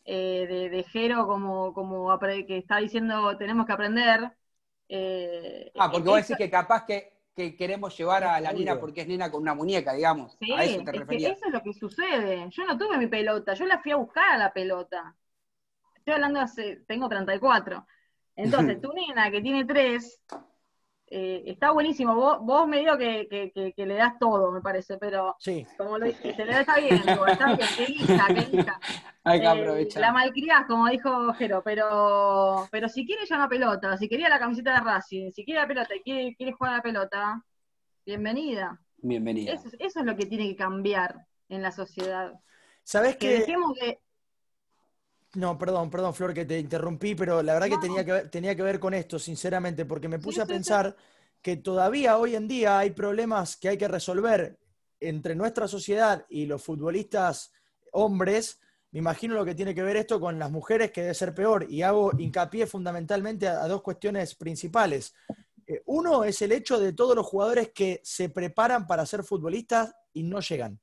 eh, 0.06 0.46
de, 0.48 0.70
de 0.70 0.84
Jero 0.84 1.28
como, 1.28 1.74
como 1.74 2.18
que 2.20 2.58
está 2.58 2.78
diciendo 2.78 3.38
tenemos 3.38 3.66
que 3.66 3.74
aprender. 3.74 4.32
Eh, 4.90 5.72
ah, 5.78 5.92
porque 5.92 6.10
vos 6.10 6.18
decís 6.18 6.38
que 6.38 6.50
capaz 6.50 6.86
que 6.86 7.14
que 7.36 7.56
queremos 7.56 7.98
llevar 7.98 8.24
a 8.24 8.40
la 8.40 8.54
nena 8.54 8.80
porque 8.80 9.02
es 9.02 9.08
nena 9.08 9.32
con 9.32 9.42
una 9.42 9.54
muñeca, 9.54 9.94
digamos. 9.94 10.38
Sí, 10.40 10.54
a 10.54 10.64
eso 10.66 10.84
te 10.84 10.98
es 10.98 11.04
que 11.08 11.16
eso 11.16 11.46
es 11.48 11.52
lo 11.52 11.64
que 11.64 11.74
sucede. 11.74 12.48
Yo 12.50 12.66
no 12.66 12.78
tuve 12.78 12.98
mi 12.98 13.08
pelota, 13.08 13.54
yo 13.54 13.66
la 13.66 13.80
fui 13.80 13.92
a 13.92 13.96
buscar 13.96 14.36
a 14.36 14.38
la 14.38 14.54
pelota. 14.54 15.16
Estoy 15.96 16.14
hablando 16.16 16.42
hace, 16.42 16.84
tengo 16.88 17.10
34. 17.10 17.88
Entonces, 18.36 18.80
tu 18.82 18.92
nena 18.94 19.32
que 19.32 19.42
tiene 19.42 19.66
3, 19.66 20.22
eh, 21.16 21.44
está 21.46 21.70
buenísimo. 21.70 22.16
Vos, 22.16 22.40
vos 22.42 22.68
me 22.68 22.80
digo 22.80 22.98
que, 22.98 23.28
que, 23.54 23.86
le 23.86 23.94
das 23.94 24.18
todo, 24.18 24.52
me 24.52 24.62
parece, 24.62 24.98
pero 24.98 25.36
sí. 25.38 25.64
como 25.78 26.00
lo 26.00 26.08
dijiste, 26.08 26.44
le 26.44 26.54
das 26.54 26.62
está 26.62 26.80
bien, 26.80 26.96
está 26.96 27.46
bien, 27.56 27.70
que 27.78 27.92
hija, 27.92 28.28
que 28.28 28.58
hija. 28.58 28.80
Hay 29.24 29.40
que 29.40 29.46
eh, 29.46 29.50
aprovechar. 29.50 30.02
La 30.02 30.12
malcriás, 30.12 30.66
como 30.66 30.88
dijo 30.88 31.32
Jero, 31.34 31.62
pero, 31.64 32.68
pero 32.72 32.90
si 32.90 33.06
quiere 33.06 33.28
ya 33.28 33.36
una 33.36 33.48
pelota, 33.48 33.96
si 33.96 34.10
quería 34.10 34.28
la 34.28 34.40
camiseta 34.40 34.74
de 34.74 34.80
Racing, 34.80 35.32
si 35.32 35.46
quiere 35.46 35.62
la 35.62 35.68
pelota 35.68 35.96
y 35.96 36.02
quiere, 36.02 36.36
quiere 36.36 36.54
jugar 36.54 36.74
a 36.74 36.78
la 36.78 36.84
pelota, 36.84 37.46
bienvenida. 38.04 38.82
Bienvenida. 38.98 39.54
Eso, 39.54 39.70
eso, 39.78 40.00
es 40.00 40.06
lo 40.06 40.16
que 40.16 40.26
tiene 40.26 40.48
que 40.48 40.56
cambiar 40.56 41.28
en 41.48 41.62
la 41.62 41.72
sociedad. 41.72 42.34
¿Sabes 42.82 43.18
que 43.18 43.40
dejemos 43.40 43.76
de, 43.76 44.00
no, 45.36 45.58
perdón, 45.58 45.90
perdón, 45.90 46.14
Flor, 46.14 46.34
que 46.34 46.46
te 46.46 46.60
interrumpí, 46.60 47.16
pero 47.16 47.42
la 47.42 47.54
verdad 47.54 47.70
que, 47.70 47.78
tenía 47.78 48.06
que 48.06 48.12
ver, 48.12 48.30
tenía 48.30 48.56
que 48.56 48.62
ver 48.62 48.80
con 48.80 48.94
esto, 48.94 49.18
sinceramente, 49.18 49.86
porque 49.86 50.08
me 50.08 50.20
puse 50.20 50.42
a 50.42 50.46
pensar 50.46 50.96
que 51.42 51.58
todavía 51.58 52.18
hoy 52.18 52.36
en 52.36 52.48
día 52.48 52.78
hay 52.78 52.92
problemas 52.92 53.58
que 53.58 53.70
hay 53.70 53.78
que 53.78 53.88
resolver 53.88 54.60
entre 55.00 55.36
nuestra 55.36 55.68
sociedad 55.68 56.26
y 56.30 56.46
los 56.46 56.64
futbolistas 56.64 57.52
hombres. 57.92 58.60
Me 58.92 59.00
imagino 59.00 59.34
lo 59.34 59.44
que 59.44 59.56
tiene 59.56 59.74
que 59.74 59.82
ver 59.82 59.98
esto 59.98 60.20
con 60.20 60.38
las 60.38 60.52
mujeres, 60.52 60.92
que 60.92 61.02
debe 61.02 61.14
ser 61.16 61.34
peor, 61.34 61.66
y 61.70 61.82
hago 61.82 62.12
hincapié 62.18 62.68
fundamentalmente 62.68 63.48
a, 63.48 63.68
dos 63.68 63.82
cuestiones 63.82 64.36
principales. 64.36 65.16
Eh, 65.66 65.82
uno 65.88 66.24
es 66.24 66.42
el 66.44 66.52
hecho 66.52 66.80
de 66.80 66.94
todos 66.94 67.16
los 67.16 67.26
jugadores 67.26 67.72
que 67.72 68.02
se 68.04 68.30
preparan 68.30 68.86
para 68.86 69.06
ser 69.06 69.24
futbolistas 69.24 69.96
y 70.14 70.24
no 70.24 70.40
llegan. 70.42 70.80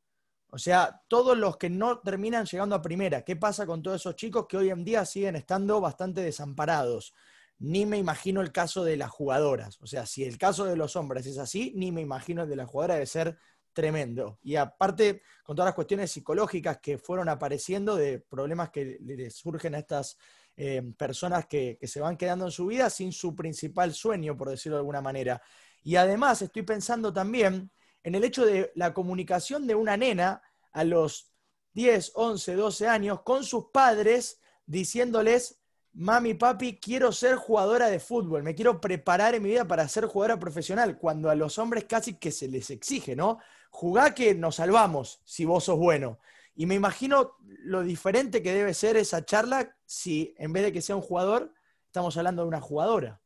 O 0.53 0.59
sea, 0.59 1.03
todos 1.09 1.37
los 1.37 1.57
que 1.57 1.71
no 1.71 2.01
terminan 2.01 2.45
llegando 2.45 2.75
a 2.75 2.83
primera. 2.83 3.23
¿Qué 3.23 3.37
pasa 3.37 3.67
con 3.67 3.83
todos 3.83 4.01
esos 4.01 4.17
chicos 4.17 4.47
que 4.49 4.57
hoy 4.57 4.71
en 4.71 4.85
día 4.85 5.05
siguen 5.05 5.37
estando 5.37 5.81
bastante 5.81 6.23
desamparados? 6.23 7.15
Ni 7.59 7.87
me 7.87 7.99
imagino 7.99 8.41
el 8.41 8.53
caso 8.53 8.85
de 8.85 8.97
las 8.97 9.11
jugadoras. 9.11 9.79
O 9.81 9.87
sea, 9.87 10.07
si 10.07 10.25
el 10.25 10.39
caso 10.39 10.65
de 10.65 10.77
los 10.77 10.97
hombres 10.97 11.27
es 11.27 11.39
así, 11.39 11.73
ni 11.77 11.93
me 11.93 12.01
imagino 12.01 12.43
el 12.43 12.49
de 12.49 12.57
las 12.57 12.69
jugadoras 12.69 12.99
de 12.99 13.07
ser 13.07 13.39
tremendo. 13.73 14.39
Y 14.43 14.57
aparte, 14.57 15.23
con 15.45 15.55
todas 15.55 15.69
las 15.69 15.75
cuestiones 15.75 16.11
psicológicas 16.11 16.79
que 16.79 16.99
fueron 16.99 17.29
apareciendo, 17.29 17.95
de 17.97 18.19
problemas 18.19 18.71
que 18.71 18.99
les 19.01 19.35
surgen 19.35 19.75
a 19.75 19.79
estas 19.79 20.17
eh, 20.57 20.83
personas 20.97 21.47
que, 21.47 21.79
que 21.81 21.87
se 21.87 22.01
van 22.01 22.17
quedando 22.17 22.47
en 22.47 22.51
su 22.51 22.67
vida 22.67 22.91
sin 22.91 23.13
su 23.13 23.37
principal 23.37 23.95
sueño, 23.95 24.37
por 24.37 24.51
decirlo 24.51 24.77
de 24.77 24.81
alguna 24.81 25.01
manera. 25.01 25.41
Y 25.83 25.97
además 25.97 26.43
estoy 26.43 26.63
pensando 26.63 27.13
también 27.13 27.71
en 28.03 28.15
el 28.15 28.25
hecho 28.25 28.45
de 28.45 28.73
la 28.75 28.95
comunicación 28.95 29.67
de 29.67 29.75
una 29.75 29.97
nena 29.97 30.43
a 30.73 30.85
los 30.85 31.33
10, 31.75 32.13
11, 32.15 32.55
12 32.55 32.89
años 32.89 33.23
con 33.23 33.45
sus 33.45 33.67
padres 33.67 34.41
diciéndoles, 34.67 35.61
mami, 35.93 36.35
papi, 36.35 36.79
quiero 36.79 37.13
ser 37.13 37.37
jugadora 37.37 37.89
de 37.89 38.01
fútbol, 38.01 38.43
me 38.43 38.55
quiero 38.55 38.81
preparar 38.81 39.35
en 39.35 39.43
mi 39.43 39.51
vida 39.51 39.67
para 39.67 39.89
ser 39.89 40.07
jugadora 40.07 40.39
profesional, 40.39 40.99
cuando 40.99 41.31
a 41.31 41.35
los 41.35 41.59
hombres 41.59 41.85
casi 41.85 42.15
que 42.15 42.31
se 42.31 42.49
les 42.49 42.71
exige, 42.71 43.17
¿no? 43.17 43.39
Jugá 43.71 44.15
que 44.15 44.35
nos 44.35 44.57
salvamos 44.57 45.21
si 45.25 45.45
vos 45.45 45.65
sos 45.65 45.79
bueno. 45.79 46.19
Y 46.55 46.67
me 46.67 46.75
imagino 46.75 47.37
lo 47.41 47.83
diferente 47.83 48.43
que 48.43 48.53
debe 48.53 48.75
ser 48.75 48.97
esa 48.97 49.25
charla 49.25 49.77
si 49.87 50.35
en 50.39 50.53
vez 50.53 50.65
de 50.65 50.73
que 50.73 50.83
sea 50.83 50.97
un 50.97 51.03
jugador, 51.03 51.53
estamos 51.87 52.17
hablando 52.17 52.43
de 52.43 52.49
una 52.49 52.61
jugadora. 52.61 53.21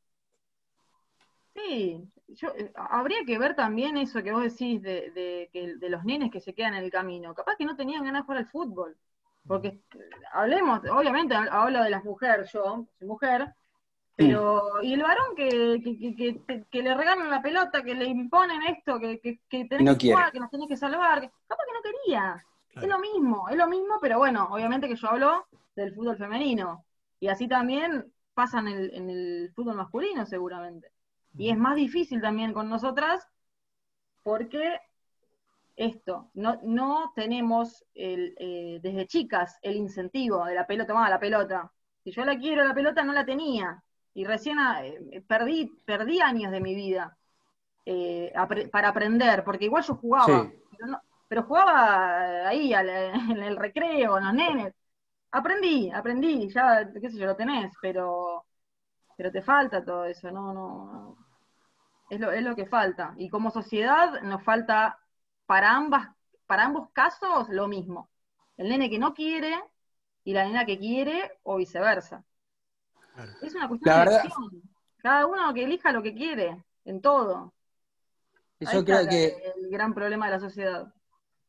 Sí, 1.55 2.09
yo, 2.35 2.49
eh, 2.57 2.73
habría 2.75 3.25
que 3.27 3.39
ver 3.39 3.55
también 3.55 3.97
eso 3.97 4.23
que 4.23 4.33
vos 4.33 4.43
decís 4.43 4.83
de, 4.83 5.11
de, 5.11 5.77
de, 5.77 5.89
los 5.89 6.05
nenes 6.05 6.31
que 6.31 6.41
se 6.41 6.55
quedan 6.55 6.75
en 6.75 6.85
el 6.85 6.91
camino. 6.91 7.35
Capaz 7.35 7.57
que 7.57 7.65
no 7.65 7.77
tenían 7.77 8.05
ganas 8.05 8.23
de 8.23 8.27
jugar 8.27 8.39
al 8.39 8.51
fútbol. 8.51 8.97
Porque 9.47 9.69
eh, 9.69 10.11
hablemos, 10.33 10.81
obviamente 10.91 11.35
hablo 11.35 11.83
de 11.83 11.91
las 11.91 12.05
mujeres, 12.05 12.51
yo 12.53 12.87
soy 12.99 13.09
mujer, 13.09 13.55
pero, 14.17 14.81
y 14.83 14.95
el 14.95 15.03
varón 15.03 15.35
que, 15.37 15.81
que, 15.83 16.65
que, 16.71 16.83
le 16.83 16.95
regalan 16.95 17.29
la 17.29 17.43
pelota, 17.43 17.83
que 17.83 17.97
le 17.97 18.05
imponen 18.05 18.63
esto, 18.63 19.01
que, 19.01 19.19
que, 19.19 19.41
que 19.49 19.65
tenés 19.65 19.99
que 19.99 20.13
jugar, 20.13 20.31
que 20.31 20.39
nos 20.39 20.51
tenés 20.51 20.69
que 20.69 20.77
salvar, 20.77 21.21
capaz 21.49 21.65
que 21.67 21.73
no 21.73 21.83
quería. 21.83 22.45
Es 22.77 22.89
lo 22.89 22.99
mismo, 23.01 23.49
es 23.49 23.57
lo 23.57 23.67
mismo, 23.67 23.99
pero 24.01 24.19
bueno, 24.19 24.49
obviamente 24.51 24.89
que 24.89 24.97
yo 24.97 25.09
hablo 25.09 25.47
del 25.75 25.95
fútbol 25.95 26.17
femenino. 26.17 26.85
Y 27.19 27.29
así 27.29 27.49
también 27.49 28.13
pasa 28.35 28.61
en 28.61 28.69
el, 28.69 28.95
en 28.95 29.11
el 29.11 29.53
fútbol 29.55 29.77
masculino, 29.77 30.27
seguramente. 30.27 30.94
Y 31.37 31.51
es 31.51 31.59
más 31.59 31.75
difícil 31.77 32.21
también 32.21 32.53
con 32.53 32.69
nosotras 32.69 33.27
porque 34.23 34.81
esto, 35.77 36.31
no, 36.35 36.59
no 36.63 37.13
tenemos 37.15 37.85
el, 37.95 38.35
eh, 38.39 38.79
desde 38.83 39.07
chicas 39.07 39.59
el 39.63 39.77
incentivo 39.77 40.45
de 40.45 40.55
la 40.55 40.67
pelota, 40.67 40.89
tomada 40.89 41.11
la 41.11 41.21
pelota. 41.21 41.71
Si 42.03 42.13
yo 42.13 42.25
la 42.25 42.39
quiero, 42.39 42.65
la 42.65 42.75
pelota 42.75 43.03
no 43.03 43.13
la 43.13 43.25
tenía. 43.25 43.83
Y 44.15 44.25
recién 44.25 44.59
eh, 44.83 45.23
perdí, 45.27 45.73
perdí 45.85 46.21
años 46.21 46.53
de 46.53 46.61
mi 46.61 46.75
vida 46.75 47.17
eh, 47.85 48.33
para 48.71 48.89
aprender, 48.89 49.43
porque 49.45 49.67
igual 49.67 49.83
yo 49.83 49.97
jugaba, 49.97 50.51
pero, 51.29 51.43
jugaba 51.43 52.49
ahí 52.49 52.73
en 52.75 53.43
el 53.43 53.57
recreo, 53.57 54.19
en 54.19 54.25
los 54.25 54.35
nenes. 54.35 54.75
Aprendí, 55.33 55.91
aprendí, 55.91 56.49
ya, 56.49 56.89
qué 56.93 57.11
sé 57.11 57.19
yo, 57.19 57.27
lo 57.27 57.37
tenés, 57.37 57.73
pero, 57.83 58.45
pero 59.17 59.33
te 59.33 59.43
falta 59.43 59.85
todo 59.85 60.05
eso, 60.05 60.31
no, 60.31 60.53
no, 60.55 61.24
es 62.15 62.21
lo, 62.21 62.33
es 62.33 62.43
lo 62.43 62.57
que 62.57 62.67
falta. 62.67 63.15
Y 63.19 63.29
como 63.29 63.51
sociedad 63.51 64.23
nos 64.23 64.43
falta 64.43 64.99
para, 65.47 65.75
ambas, 65.75 66.09
para 66.47 66.65
ambos 66.65 66.89
casos 66.93 67.49
lo 67.49 67.69
mismo. 67.69 68.11
El 68.57 68.69
nene 68.69 68.89
que 68.91 68.99
no 68.99 69.15
quiere 69.15 69.55
y 70.25 70.33
la 70.33 70.45
nena 70.45 70.65
que 70.65 70.79
quiere 70.79 71.39
o 71.43 71.57
viceversa. 71.57 72.25
Es 73.43 73.55
una 73.55 73.69
cuestión 73.69 74.05
de 74.05 74.11
elección. 74.11 74.63
Cada 74.99 75.27
uno 75.27 75.53
que 75.53 75.65
elija 75.65 75.93
lo 75.93 76.03
que 76.03 76.15
quiere, 76.15 76.63
en 76.85 77.01
todo. 77.01 77.53
Yo 78.61 78.85
creo 78.85 79.07
que 79.07 79.37
el 79.57 79.71
gran 79.71 79.93
problema 79.93 80.27
de 80.27 80.33
la 80.33 80.41
sociedad. 80.41 80.93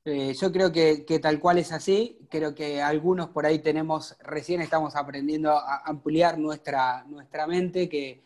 Eh, 0.03 0.34
yo 0.34 0.51
creo 0.51 0.72
que, 0.72 1.05
que, 1.05 1.20
tal 1.20 1.39
cual 1.39 1.57
es 1.57 1.72
así. 1.72 2.28
Creo 2.30 2.53
que 2.53 2.82
algunos 2.82 3.30
por 3.30 3.45
ahí 3.45 3.59
tenemos, 3.59 4.18
recién 4.20 4.61
estamos 4.61 4.95
aprendiendo 4.95 5.51
a 5.51 5.84
ampliar 5.86 6.38
nuestra, 6.38 7.05
nuestra 7.05 7.47
mente, 7.47 7.88
que, 7.88 8.26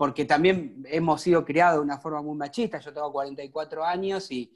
porque 0.00 0.24
también 0.24 0.82
hemos 0.88 1.20
sido 1.20 1.44
criados 1.44 1.76
de 1.76 1.82
una 1.82 1.98
forma 1.98 2.22
muy 2.22 2.34
machista. 2.34 2.78
Yo 2.78 2.90
tengo 2.90 3.12
44 3.12 3.84
años 3.84 4.30
y, 4.30 4.50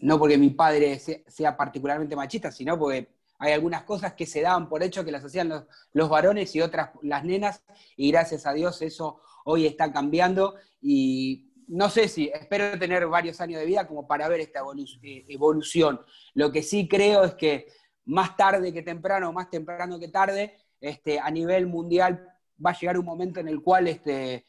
no 0.00 0.18
porque 0.18 0.36
mi 0.36 0.50
padre 0.50 0.98
sea, 0.98 1.56
particularmente 1.56 2.16
machista, 2.16 2.50
sino 2.50 2.76
porque 2.76 3.08
hay 3.38 3.52
algunas 3.52 3.84
cosas 3.84 4.14
que 4.14 4.26
se 4.26 4.40
daban 4.40 4.68
por 4.68 4.82
hecho 4.82 5.04
que 5.04 5.12
las 5.12 5.24
hacían 5.24 5.64
los, 5.92 6.08
varones 6.08 6.56
y 6.56 6.60
otras 6.60 6.90
las 7.02 7.22
nenas, 7.22 7.62
y 7.96 8.10
gracias 8.10 8.46
a 8.46 8.52
Dios 8.52 8.82
eso 8.82 9.20
hoy 9.44 9.66
está 9.66 9.92
cambiando 9.92 10.56
y 10.82 11.52
no 11.68 11.88
sé 11.88 12.08
si, 12.08 12.32
espero 12.34 12.76
tener 12.80 13.06
varios 13.06 13.40
años 13.40 13.60
de 13.60 13.66
vida 13.66 13.86
como 13.86 14.08
para 14.08 14.26
ver 14.26 14.40
esta 14.40 14.58
eh, 15.02 15.24
evolución. 15.28 16.00
Lo 16.34 16.50
que 16.50 16.64
sí 16.64 16.88
creo 16.88 17.22
es 17.22 17.34
que 17.34 17.68
más 18.06 18.36
tarde 18.36 18.72
que 18.72 18.82
temprano, 18.82 19.32
más 19.32 19.48
temprano 19.50 20.00
que 20.00 20.08
tarde, 20.08 20.56
este, 20.80 21.20
a 21.20 21.30
nivel 21.30 21.68
mundial 21.68 22.37
va 22.64 22.70
a 22.70 22.78
llegar 22.78 22.98
un 22.98 23.04
momento 23.04 23.40
en 23.40 23.48
el 23.48 23.62
cual 23.62 23.88
este, 23.88 24.44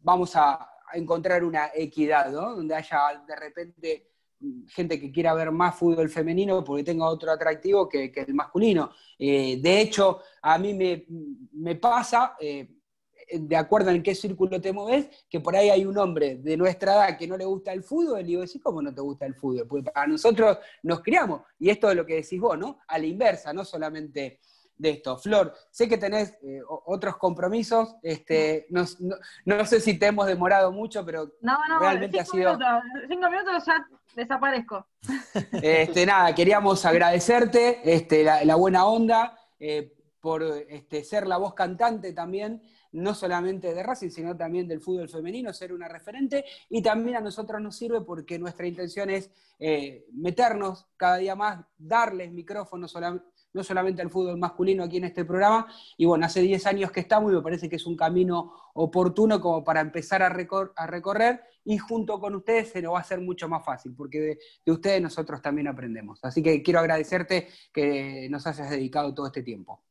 vamos 0.00 0.36
a, 0.36 0.70
encontrar 0.94 1.42
una 1.42 1.70
equidad, 1.74 2.30
¿no? 2.30 2.54
Donde 2.54 2.74
haya 2.74 3.22
de 3.26 3.36
repente 3.36 4.10
gente 4.68 5.00
que 5.00 5.10
quiera 5.10 5.34
ver 5.34 5.50
más 5.50 5.74
fútbol 5.74 6.08
femenino 6.08 6.62
porque 6.62 6.84
tenga 6.84 7.08
otro 7.08 7.32
atractivo 7.32 7.88
que, 7.88 8.12
el 8.14 8.34
masculino. 8.34 8.90
Eh, 9.18 9.58
de 9.60 9.80
hecho, 9.80 10.20
a 10.42 10.58
mí 10.58 10.74
me, 10.74 11.74
pasa, 11.74 12.36
eh, 12.40 12.68
de 13.32 13.56
acuerdo 13.56 13.90
en 13.90 14.02
qué 14.02 14.14
círculo 14.14 14.60
te 14.60 14.72
mueves, 14.72 15.08
que 15.28 15.40
por 15.40 15.56
ahí 15.56 15.70
hay 15.70 15.84
un 15.84 15.98
hombre 15.98 16.36
de 16.36 16.56
nuestra 16.56 16.94
edad 16.94 17.18
que 17.18 17.26
no 17.26 17.36
le 17.36 17.44
gusta 17.44 17.72
el 17.72 17.82
fútbol, 17.82 18.20
y 18.20 18.24
digo, 18.24 18.42
decís, 18.42 18.62
¿cómo 18.62 18.80
no 18.80 18.94
te 18.94 19.00
gusta 19.00 19.26
el 19.26 19.34
fútbol? 19.34 19.66
Porque 19.66 19.90
para 19.90 20.06
nosotros 20.06 20.58
nos 20.82 21.00
criamos, 21.00 21.42
y 21.58 21.70
esto 21.70 21.90
es 21.90 21.96
lo 21.96 22.06
que 22.06 22.14
decís 22.14 22.40
vos, 22.40 22.56
¿no? 22.56 22.78
A 22.86 22.98
la 22.98 23.06
inversa, 23.06 23.52
no 23.52 23.64
solamente 23.64 24.38
de 24.78 24.90
esto. 24.90 25.16
Flor, 25.18 25.54
sé 25.70 25.88
que 25.88 25.98
tenés 25.98 26.38
eh, 26.42 26.60
otros 26.66 27.16
compromisos, 27.16 27.96
este, 28.02 28.66
no, 28.70 28.86
sé 29.66 29.80
si 29.80 29.98
te 29.98 30.06
hemos 30.06 30.26
demorado 30.26 30.72
mucho, 30.72 31.04
pero 31.04 31.32
no, 31.40 31.58
no, 31.68 31.78
realmente 31.78 32.20
ha 32.20 32.24
sido... 32.24 32.56
Minutos, 32.56 32.82
cinco 33.08 33.30
minutos 33.30 33.64
ya 33.66 33.86
desaparezco. 34.14 34.86
Este, 35.62 36.06
nada, 36.06 36.34
queríamos 36.34 36.84
agradecerte 36.84 37.80
este, 37.84 38.24
la, 38.24 38.54
buena 38.56 38.86
onda, 38.86 39.38
eh, 39.58 39.92
por 40.20 40.42
este, 40.42 41.04
ser 41.04 41.26
la 41.26 41.36
voz 41.36 41.54
cantante 41.54 42.12
también 42.12 42.60
no 42.96 43.14
solamente 43.14 43.74
de 43.74 43.82
Racing, 43.82 44.10
sino 44.10 44.36
también 44.36 44.66
del 44.66 44.80
fútbol 44.80 45.08
femenino, 45.08 45.52
ser 45.52 45.72
una 45.72 45.86
referente, 45.86 46.44
y 46.70 46.82
también 46.82 47.16
a 47.16 47.20
nosotros 47.20 47.60
nos 47.60 47.76
sirve 47.76 48.00
porque 48.00 48.38
nuestra 48.38 48.66
intención 48.66 49.10
es 49.10 49.30
eh, 49.58 50.06
meternos 50.12 50.86
cada 50.96 51.16
día 51.18 51.34
más, 51.34 51.64
darles 51.76 52.32
micrófonos 52.32 52.96
no 53.56 53.64
solamente 53.64 54.02
al 54.02 54.10
fútbol 54.10 54.38
masculino 54.38 54.84
aquí 54.84 54.98
en 54.98 55.04
este 55.04 55.24
programa, 55.24 55.66
y 55.96 56.04
bueno, 56.04 56.26
hace 56.26 56.42
10 56.42 56.66
años 56.66 56.92
que 56.92 57.00
estamos 57.00 57.32
y 57.32 57.34
me 57.34 57.42
parece 57.42 57.68
que 57.68 57.76
es 57.76 57.86
un 57.86 57.96
camino 57.96 58.52
oportuno 58.74 59.40
como 59.40 59.64
para 59.64 59.80
empezar 59.80 60.22
a, 60.22 60.28
recorrer, 60.28 61.40
y 61.64 61.78
junto 61.78 62.20
con 62.20 62.36
ustedes 62.36 62.70
se 62.70 62.82
nos 62.82 62.92
va 62.92 62.98
a 62.98 63.00
hacer 63.00 63.20
mucho 63.20 63.48
más 63.48 63.64
fácil, 63.64 63.94
porque 63.96 64.20
de, 64.20 64.38
de 64.64 64.72
ustedes 64.72 65.02
nosotros 65.02 65.42
también 65.42 65.66
aprendemos. 65.66 66.22
Así 66.22 66.42
que 66.42 66.62
quiero 66.62 66.80
agradecerte 66.80 67.48
que 67.72 68.28
nos 68.30 68.46
hayas 68.46 68.70
dedicado 68.70 69.12
todo 69.14 69.26
este 69.26 69.42
tiempo. 69.42 69.82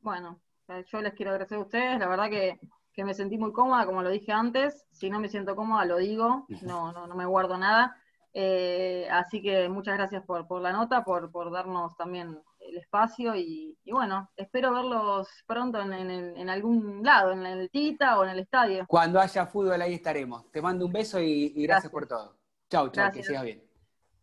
Bueno, 0.00 0.40
yo 0.86 1.00
les 1.02 1.14
quiero 1.14 1.32
agradecer 1.32 1.58
a 1.58 1.62
ustedes, 1.62 1.98
la 1.98 2.08
verdad 2.08 2.30
que, 2.30 2.58
me 3.02 3.14
sentí 3.14 3.38
muy 3.38 3.50
cómoda, 3.50 3.86
como 3.86 4.02
lo 4.02 4.10
dije 4.10 4.30
antes, 4.30 4.86
si 4.90 5.08
no 5.08 5.20
me 5.20 5.30
siento 5.30 5.56
cómoda 5.56 5.86
lo 5.86 5.96
digo, 5.96 6.44
no, 6.60 6.92
no, 6.92 7.06
no 7.06 7.14
me 7.14 7.24
guardo 7.24 7.56
nada. 7.56 7.96
Eh, 8.32 9.08
así 9.10 9.42
que 9.42 9.68
muchas 9.68 9.96
gracias 9.96 10.22
por, 10.24 10.60
la 10.60 10.72
nota, 10.72 11.04
por, 11.04 11.50
darnos 11.50 11.96
también 11.96 12.38
el 12.70 12.78
espacio 12.78 13.34
y, 13.34 13.76
bueno, 13.86 14.30
espero 14.36 14.72
verlos 14.72 15.28
pronto 15.46 15.80
en, 15.80 16.48
algún 16.48 17.02
lado, 17.02 17.32
en 17.32 17.44
el 17.44 17.70
Tita 17.70 18.18
o 18.18 18.24
en 18.24 18.30
el 18.30 18.38
estadio. 18.40 18.84
Cuando 18.86 19.20
haya 19.20 19.46
fútbol 19.46 19.80
ahí 19.82 19.94
estaremos. 19.94 20.50
Te 20.50 20.62
mando 20.62 20.86
un 20.86 20.92
beso 20.92 21.20
y, 21.20 21.50
gracias, 21.62 21.90
por 21.90 22.06
todo. 22.06 22.36
Chau, 22.70 22.88
chau, 22.90 23.10
que 23.12 23.22
sigas 23.22 23.42
bien. 23.42 23.62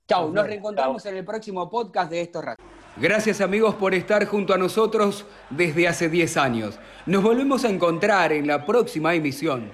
Chau, 0.08 0.32
nos 0.32 0.48
reencontramos 0.48 1.06
en 1.06 1.18
el 1.18 1.26
próximo 1.26 1.70
podcast 1.70 2.10
de 2.10 2.22
estos 2.22 2.44
ratos. 2.44 2.66
Gracias 2.96 3.42
amigos 3.42 3.76
por 3.76 3.94
estar 3.94 4.26
junto 4.26 4.54
a 4.54 4.58
nosotros 4.58 5.26
desde 5.50 5.88
hace 5.88 6.10
10 6.10 6.38
años. 6.38 6.80
Nos 7.06 7.22
volvemos 7.22 7.64
a 7.66 7.70
encontrar 7.70 8.32
en 8.32 8.48
la 8.48 8.66
próxima 8.66 9.14
emisión. 9.14 9.70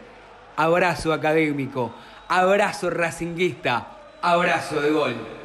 Abrazo 0.55 1.13
académico, 1.13 1.93
abrazo 2.28 2.89
racinguista, 2.89 3.97
abrazo 4.21 4.82
de 4.82 4.91
gol. 4.91 5.43